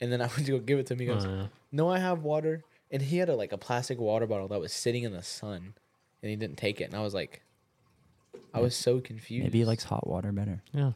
and 0.00 0.12
then 0.12 0.20
I 0.20 0.26
went 0.36 0.46
to 0.46 0.52
go 0.52 0.58
give 0.58 0.78
it 0.78 0.86
to 0.86 0.94
him. 0.94 1.00
He 1.00 1.06
goes, 1.06 1.24
oh, 1.26 1.30
yeah. 1.34 1.46
"No, 1.72 1.88
I 1.90 1.98
have 1.98 2.22
water," 2.22 2.62
and 2.90 3.02
he 3.02 3.18
had 3.18 3.28
a, 3.28 3.34
like 3.36 3.52
a 3.52 3.58
plastic 3.58 3.98
water 3.98 4.26
bottle 4.26 4.48
that 4.48 4.60
was 4.60 4.72
sitting 4.72 5.02
in 5.04 5.12
the 5.12 5.22
sun, 5.22 5.74
and 6.22 6.30
he 6.30 6.36
didn't 6.36 6.56
take 6.58 6.80
it. 6.80 6.84
And 6.84 6.94
I 6.94 7.02
was 7.02 7.14
like, 7.14 7.42
I 8.54 8.60
was 8.60 8.74
so 8.76 9.00
confused. 9.00 9.44
Maybe 9.44 9.58
he 9.58 9.64
likes 9.64 9.84
hot 9.84 10.06
water 10.06 10.32
better. 10.32 10.62
yeah. 10.72 10.92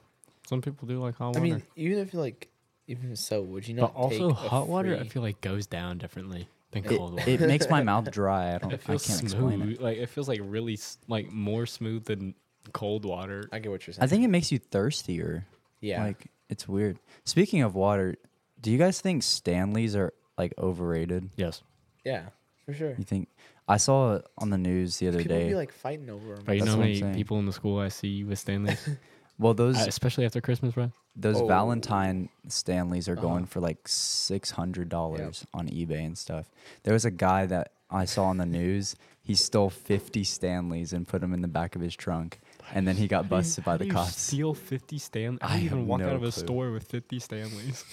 Some 0.48 0.60
people 0.60 0.88
do 0.88 0.98
like 1.00 1.14
hot 1.16 1.28
water. 1.28 1.38
I 1.38 1.42
mean, 1.42 1.62
even 1.76 1.98
if 1.98 2.12
you 2.12 2.18
like, 2.20 2.48
even 2.88 3.14
so, 3.16 3.42
would 3.42 3.66
you 3.66 3.74
not? 3.74 3.94
but 3.94 4.00
also 4.00 4.30
take 4.30 4.38
a 4.44 4.48
hot 4.48 4.68
water, 4.68 4.94
I 4.94 4.98
free- 5.00 5.08
feel 5.08 5.22
like 5.22 5.40
goes 5.40 5.66
down 5.66 5.98
differently 5.98 6.48
than 6.72 6.84
It, 6.84 6.88
cold 6.88 7.12
water. 7.14 7.30
it 7.30 7.40
makes 7.40 7.68
my 7.70 7.82
mouth 7.82 8.10
dry. 8.10 8.54
I 8.54 8.58
don't. 8.58 8.72
It 8.72 8.80
I 8.84 8.86
feels 8.88 9.06
can't 9.06 9.22
explain 9.22 9.60
smooth. 9.60 9.74
it. 9.74 9.80
Like 9.82 9.98
it 9.98 10.08
feels 10.08 10.28
like 10.28 10.40
really 10.42 10.74
s- 10.74 10.98
like 11.08 11.30
more 11.30 11.64
smooth 11.64 12.04
than 12.06 12.34
cold 12.72 13.04
water. 13.04 13.48
I 13.52 13.58
get 13.58 13.70
what 13.70 13.86
you're 13.86 13.94
saying. 13.94 14.04
I 14.04 14.06
think 14.06 14.24
it 14.24 14.28
makes 14.28 14.52
you 14.52 14.58
thirstier. 14.58 15.46
yeah. 15.80 16.02
Like 16.04 16.26
it's 16.48 16.68
weird. 16.68 16.98
Speaking 17.24 17.62
of 17.62 17.74
water, 17.74 18.16
do 18.60 18.70
you 18.70 18.78
guys 18.78 19.00
think 19.00 19.22
Stanleys 19.22 19.96
are 19.96 20.12
like 20.38 20.54
overrated? 20.58 21.30
Yes. 21.36 21.62
yeah, 22.04 22.24
for 22.66 22.72
sure. 22.72 22.94
You 22.98 23.04
think? 23.04 23.28
I 23.68 23.76
saw 23.76 24.14
it 24.16 24.26
on 24.38 24.50
the 24.50 24.58
news 24.58 24.98
the 24.98 25.08
other 25.08 25.18
People 25.18 25.36
day. 25.38 25.48
be 25.48 25.54
like 25.54 25.72
fighting 25.72 26.10
over 26.10 26.34
them. 26.34 26.42
But 26.44 26.54
you 26.54 26.60
That's 26.60 26.66
know 26.66 26.72
how 26.72 26.78
what 26.78 26.84
I'm 26.84 26.88
many 26.90 27.00
saying. 27.00 27.14
people 27.14 27.38
in 27.38 27.46
the 27.46 27.52
school 27.52 27.78
I 27.78 27.88
see 27.88 28.24
with 28.24 28.38
Stanley's, 28.38 28.88
well, 29.38 29.54
those 29.54 29.76
Uh, 29.78 29.84
especially 29.86 30.24
after 30.26 30.40
Christmas, 30.40 30.74
bro. 30.74 30.90
those 31.16 31.40
Oh. 31.40 31.46
Valentine 31.46 32.28
Stanleys 32.48 33.08
are 33.08 33.12
Uh-huh. 33.12 33.22
going 33.22 33.46
for 33.46 33.60
like 33.60 33.86
six 33.88 34.50
hundred 34.50 34.88
dollars 34.88 35.46
on 35.54 35.68
eBay 35.68 36.04
and 36.04 36.18
stuff. 36.18 36.50
There 36.82 36.92
was 36.92 37.04
a 37.04 37.10
guy 37.10 37.46
that 37.46 37.72
I 37.88 38.04
saw 38.04 38.24
on 38.26 38.36
the 38.38 38.46
news. 38.46 38.96
He 39.22 39.34
stole 39.36 39.70
fifty 39.70 40.24
Stanleys 40.24 40.92
and 40.92 41.06
put 41.06 41.20
them 41.20 41.32
in 41.32 41.40
the 41.40 41.48
back 41.48 41.76
of 41.76 41.82
his 41.82 41.94
trunk, 41.94 42.40
and 42.72 42.86
then 42.88 42.96
he 42.96 43.06
got 43.06 43.28
busted 43.28 43.64
by 43.64 43.76
the 43.76 43.86
cops. 43.86 44.16
Steal 44.20 44.54
fifty 44.54 44.98
Stanleys. 44.98 45.38
I 45.42 45.56
I 45.56 45.60
even 45.60 45.86
walk 45.86 46.00
no 46.00 46.08
out 46.08 46.16
of 46.16 46.22
a 46.22 46.30
clue. 46.32 46.42
store 46.44 46.70
with 46.72 46.84
fifty 46.84 47.18
Stanleys. 47.18 47.84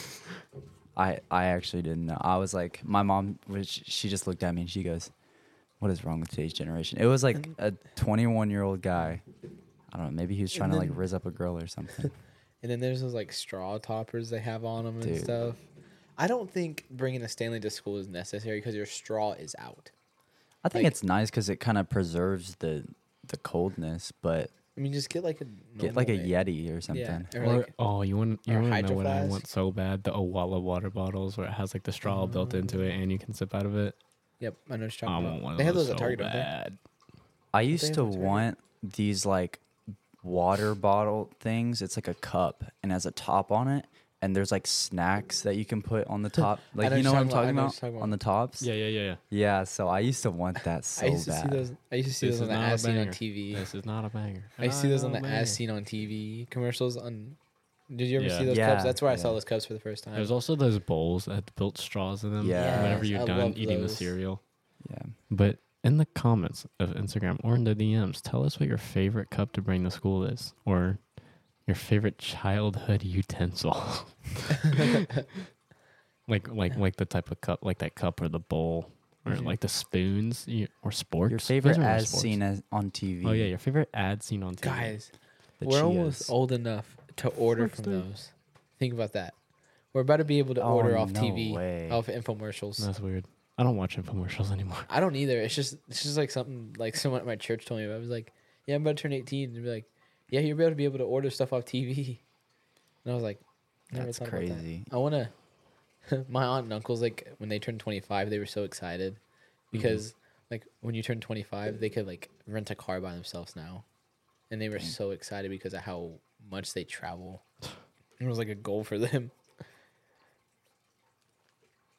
I 0.97 1.19
I 1.31 1.45
actually 1.45 1.81
didn't 1.83 2.05
know. 2.07 2.17
I 2.19 2.37
was 2.37 2.53
like, 2.53 2.81
my 2.83 3.03
mom, 3.03 3.39
which 3.47 3.83
she 3.85 4.09
just 4.09 4.27
looked 4.27 4.43
at 4.43 4.53
me 4.53 4.61
and 4.61 4.69
she 4.69 4.83
goes, 4.83 5.11
"What 5.79 5.91
is 5.91 6.03
wrong 6.03 6.19
with 6.19 6.29
today's 6.29 6.53
generation?" 6.53 6.99
It 6.99 7.05
was 7.05 7.23
like 7.23 7.47
a 7.57 7.71
21 7.95 8.49
year 8.49 8.63
old 8.63 8.81
guy. 8.81 9.21
I 9.93 9.97
don't 9.97 10.07
know. 10.07 10.11
Maybe 10.21 10.35
he 10.35 10.41
was 10.41 10.53
trying 10.53 10.71
to 10.71 10.77
like 10.77 10.89
then- 10.89 10.97
riz 10.97 11.13
up 11.13 11.25
a 11.25 11.31
girl 11.31 11.57
or 11.57 11.67
something. 11.67 12.11
And 12.61 12.69
then 12.69 12.81
there's 12.81 12.99
those 12.99 13.13
like 13.13 13.31
straw 13.31 13.77
toppers 13.77 14.29
they 14.29 14.39
have 14.41 14.65
on 14.65 14.83
them 14.83 14.99
and 15.01 15.17
stuff. 15.17 15.55
I 16.17 16.27
don't 16.27 16.51
think 16.51 16.83
bringing 16.91 17.21
a 17.21 17.29
Stanley 17.29 17.61
to 17.61 17.69
school 17.69 17.95
is 17.95 18.09
necessary 18.09 18.57
because 18.57 18.75
your 18.75 18.85
straw 18.85 19.31
is 19.31 19.55
out. 19.57 19.91
I 20.65 20.67
think 20.67 20.83
Like- 20.83 20.91
it's 20.91 21.01
nice 21.01 21.29
because 21.29 21.47
it 21.47 21.61
kind 21.61 21.77
of 21.77 21.89
preserves 21.89 22.55
the 22.55 22.83
the 23.25 23.37
coldness, 23.37 24.11
but 24.21 24.51
I 24.79 24.81
mean, 24.81 24.93
just 24.93 25.09
get 25.09 25.25
like 25.25 25.41
a 25.41 25.45
get 25.77 25.97
like 25.97 26.07
a 26.07 26.13
Yeti 26.17 26.75
or 26.75 26.79
something. 26.79 27.27
Yeah, 27.33 27.39
or, 27.39 27.43
Or 27.43 27.57
like 27.57 27.73
oh, 27.77 28.01
you 28.01 28.15
want 28.15 28.39
you 28.45 28.53
want 28.53 28.73
to 28.73 28.81
know 28.83 28.93
what 28.93 29.05
I 29.05 29.25
want 29.25 29.45
so 29.45 29.71
bad? 29.71 30.03
The 30.05 30.11
Owala 30.11 30.61
water 30.61 30.89
bottles 30.89 31.37
where 31.37 31.47
it 31.47 31.51
has 31.51 31.73
like 31.73 31.83
the 31.83 31.91
straw 31.91 32.25
built 32.25 32.53
into 32.53 32.79
it 32.79 32.93
and 32.95 33.11
you 33.11 33.19
can 33.19 33.33
sip 33.33 33.53
out 33.53 33.65
of 33.65 33.75
it. 33.75 33.93
yep, 34.39 34.55
I 34.69 34.77
know 34.77 34.85
what 34.85 35.01
you're 35.01 35.09
I 35.09 35.11
talking 35.11 35.25
want 35.25 35.25
about. 35.25 35.41
one 35.43 35.51
of 35.53 35.57
They 35.57 35.63
have 35.65 35.75
those 35.75 35.87
those 35.87 35.95
at 35.95 35.99
so 35.99 36.05
Target, 36.05 36.19
bad. 36.19 36.77
I 37.53 37.61
used 37.61 37.93
to 37.95 38.05
want 38.05 38.57
these 38.81 39.25
like 39.25 39.59
water 40.23 40.75
bottle 40.75 41.29
things. 41.41 41.81
It's 41.81 41.97
like 41.97 42.07
a 42.07 42.13
cup 42.13 42.63
and 42.81 42.93
has 42.93 43.05
a 43.05 43.11
top 43.11 43.51
on 43.51 43.67
it, 43.67 43.85
and 44.21 44.35
there's 44.35 44.51
like 44.51 44.67
snacks 44.67 45.41
that 45.41 45.55
you 45.55 45.65
can 45.65 45.81
put 45.81 46.05
on 46.07 46.21
the 46.21 46.29
top. 46.43 46.59
Like 46.75 46.89
know 46.91 46.97
you 46.97 47.03
know 47.03 47.11
what 47.13 47.17
what 47.17 47.21
I'm 47.21 47.29
talking 47.29 47.55
talking 47.55 47.57
about. 47.57 47.61
I 47.61 47.63
know 47.63 47.65
about, 47.65 47.65
what 47.71 47.81
you're 47.81 47.91
talking 47.91 48.01
on 48.03 48.09
the 48.09 48.17
tops. 48.17 48.61
Yeah, 48.61 48.73
yeah, 48.73 48.87
yeah, 48.87 49.01
yeah. 49.01 49.15
Yeah, 49.29 49.63
so 49.63 49.87
I 49.87 49.99
used 49.99 50.23
to 50.23 50.31
want 50.31 50.63
that 50.63 50.85
so 50.85 51.05
I 51.05 51.09
used 51.09 51.25
to 51.25 51.31
bad. 51.31 51.41
see 51.43 51.49
those. 51.57 51.71
I 51.91 51.95
used 51.95 52.07
to 52.09 52.13
see 52.15 52.27
This 52.27 52.39
those 52.39 52.41
on 52.49 52.53
the 52.53 52.59
not 52.59 52.69
a 52.69 52.73
as 52.73 52.81
seen 52.83 52.97
on. 52.97 53.07
TV. 53.07 53.55
This 53.55 53.75
is 53.75 53.85
not 53.85 54.05
a 54.05 54.09
banger. 54.09 54.43
I 54.57 54.65
used 54.65 54.77
to 54.77 54.81
see 54.81 54.89
those 54.89 55.03
on 55.03 55.11
the 55.13 55.19
Not 55.21 55.29
a 55.29 55.33
as 55.33 55.53
seen 55.53 55.69
on 55.69 55.83
TV 55.85 56.49
commercials 56.49 56.97
on. 56.97 57.35
Did 57.95 58.07
you 58.07 58.19
ever 58.19 58.27
Yeah. 58.27 58.37
see 58.39 58.45
those 58.45 58.57
Yeah, 58.57 58.73
cups? 58.73 58.83
That's 58.83 59.01
where 59.01 59.11
I 59.11 59.15
saw 59.15 59.33
those 59.33 59.45
cups 59.45 59.65
for 59.65 59.73
the 59.73 59.79
first 59.79 60.03
time. 60.03 60.13
There's 60.13 60.29
also 60.29 60.55
those 60.55 60.77
bowls 60.77 61.25
that 61.25 61.33
had 61.35 61.51
built 61.55 61.77
straws 61.79 62.23
in 62.23 62.31
them. 62.31 62.45
Yeah. 62.47 62.83
Whenever 62.83 63.05
you're 63.05 63.21
I 63.21 63.25
done 63.25 63.37
love 63.39 63.57
eating 63.57 63.81
the 63.81 63.89
cereal. 63.89 64.43
Yeah. 64.91 65.01
But 65.31 65.57
in 65.83 65.97
the 65.97 66.05
comments 66.05 66.67
of 66.79 66.91
Instagram 66.91 67.39
or 67.43 67.55
in 67.55 67.63
the 67.63 67.73
DMs, 67.73 68.21
tell 68.21 68.45
us 68.45 68.59
what 68.59 68.69
your 68.69 68.77
favorite 68.77 69.31
cup 69.31 69.53
to 69.53 69.61
bring 69.61 69.83
to 69.85 69.91
school 69.91 70.23
is, 70.23 70.53
or 70.65 70.99
your 71.69 71.75
favorite 71.75 72.17
childhood 72.17 73.03
utensil. 73.03 73.77
like 76.27 76.47
like 76.49 76.75
like 76.77 76.95
the 76.97 77.05
type 77.05 77.31
of 77.31 77.41
cup, 77.41 77.59
like 77.63 77.79
that 77.79 77.95
cup 77.95 78.21
or 78.21 78.27
the 78.29 78.39
bowl, 78.39 78.91
or 79.25 79.33
Mhm. 79.33 79.45
like 79.45 79.59
the 79.61 79.67
spoons 79.67 80.47
you- 80.47 80.67
or 80.83 80.91
sporks. 80.91 81.29
Your 81.29 81.31
You 81.31 81.39
favorite 81.39 81.71
guys 81.71 81.77
remember 81.77 81.95
as 81.97 82.11
sporks? 82.11 82.19
seen 82.21 82.41
as 82.43 82.63
on 82.71 82.91
TV. 82.91 83.25
Oh 83.25 83.31
yeah, 83.31 83.45
your 83.45 83.57
favorite 83.57 83.89
ad 83.93 84.21
seen 84.23 84.43
on 84.43 84.55
TV. 84.55 84.61
Guys, 84.63 85.11
the 85.59 85.67
we're 85.67 85.83
almost 85.83 86.23
Cheetos. 86.23 86.31
old 86.31 86.51
enough 86.51 86.97
to 87.17 87.29
order 87.29 87.63
Forks 87.67 87.75
from 87.77 87.85
too. 87.85 87.91
those. 88.01 88.29
Think 88.77 88.93
about 88.93 89.13
that. 89.13 89.33
We're 89.93 90.01
about 90.01 90.17
to 90.17 90.25
be 90.25 90.37
able 90.39 90.53
to 90.55 90.61
Oh, 90.61 90.75
order 90.75 90.97
off 90.97 91.11
no 91.11 91.21
TV, 91.21 91.53
way. 91.53 91.89
off 91.89 92.07
infomercials. 92.07 92.77
That's 92.77 92.99
weird. 92.99 93.25
I 93.57 93.63
don't 93.63 93.75
watch 93.75 93.97
infomercials 93.97 94.51
anymore. 94.51 94.77
I 94.89 94.99
don't 94.99 95.15
either. 95.15 95.41
It's 95.41 95.55
just 95.55 95.75
it's 95.89 96.03
just 96.03 96.15
like 96.15 96.29
something 96.31 96.75
like 96.77 96.95
someone 96.95 97.19
at 97.21 97.25
my 97.27 97.35
church 97.35 97.65
told 97.65 97.79
me. 97.79 97.85
About. 97.87 97.95
I 97.95 97.99
was 97.99 98.09
like, 98.09 98.31
"Yeah, 98.67 98.75
I'm 98.75 98.83
about 98.83 98.97
to 98.97 99.01
turn 99.03 99.11
18," 99.13 99.53
and 99.55 99.63
be 99.63 99.69
like, 99.69 99.85
"Yeah, 100.29 100.41
you're 100.41 100.59
able 100.61 100.71
to 100.71 100.75
be 100.75 100.85
able 100.85 100.99
to 100.99 101.05
order 101.05 101.29
stuff 101.29 101.53
off 101.53 101.65
TV." 101.65 102.19
And 103.03 103.11
I 103.11 103.15
was 103.15 103.23
like, 103.23 103.39
never 103.91 104.05
That's 104.05 104.19
thought 104.19 104.27
about 104.27 104.45
that. 104.47 104.57
crazy. 104.57 104.85
I 104.91 104.97
want 104.97 105.15
to. 105.15 105.29
my 106.29 106.43
aunt 106.45 106.65
and 106.65 106.73
uncles 106.73 107.01
like 107.01 107.31
when 107.37 107.49
they 107.49 107.59
turned 107.59 107.79
25, 107.79 108.29
they 108.29 108.39
were 108.39 108.45
so 108.45 108.63
excited 108.63 109.17
because 109.71 110.15
like 110.49 110.65
when 110.81 110.95
you 110.95 111.03
turn 111.03 111.19
25, 111.19 111.79
they 111.79 111.89
could 111.89 112.07
like 112.07 112.29
rent 112.47 112.71
a 112.71 112.75
car 112.75 112.99
by 112.99 113.13
themselves 113.13 113.55
now, 113.55 113.85
and 114.51 114.61
they 114.61 114.69
were 114.69 114.79
Dang. 114.79 114.87
so 114.87 115.11
excited 115.11 115.51
because 115.51 115.73
of 115.73 115.81
how 115.81 116.11
much 116.49 116.73
they 116.73 116.83
travel. 116.83 117.43
It 118.19 118.27
was 118.27 118.37
like 118.37 118.49
a 118.49 118.55
goal 118.55 118.83
for 118.83 118.97
them. 118.97 119.31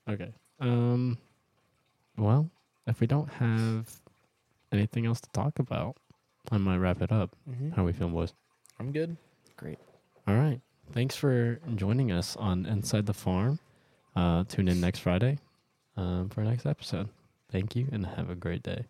Okay. 0.09 0.33
Um. 0.59 1.19
Well, 2.17 2.51
if 2.87 3.01
we 3.01 3.07
don't 3.07 3.31
have 3.31 3.89
anything 4.73 5.07
else 5.07 5.21
to 5.21 5.31
talk 5.31 5.59
about, 5.59 5.97
I 6.51 6.59
might 6.59 6.79
wrap 6.79 7.01
it 7.03 7.13
up. 7.13 7.37
Mm-hmm. 7.49 7.71
How 7.71 7.85
we 7.85 7.93
feeling, 7.93 8.13
boys? 8.13 8.33
I'm 8.79 8.93
good. 8.93 9.17
Great. 9.57 9.79
All 10.27 10.37
right. 10.37 10.61
Thanks 10.93 11.15
for 11.15 11.61
joining 11.77 12.11
us 12.11 12.37
on 12.37 12.67
Inside 12.67 13.07
the 13.07 13.15
Farm. 13.15 13.59
Uh, 14.17 14.45
tune 14.49 14.69
in 14.69 14.81
next 14.81 15.01
Friday 15.01 15.39
um, 15.97 16.29
for 16.29 16.41
our 16.41 16.47
next 16.47 16.67
episode. 16.67 17.09
Thank 17.51 17.77
you 17.77 17.87
and 17.93 18.07
have 18.07 18.31
a 18.31 18.35
great 18.35 18.63
day. 18.63 18.87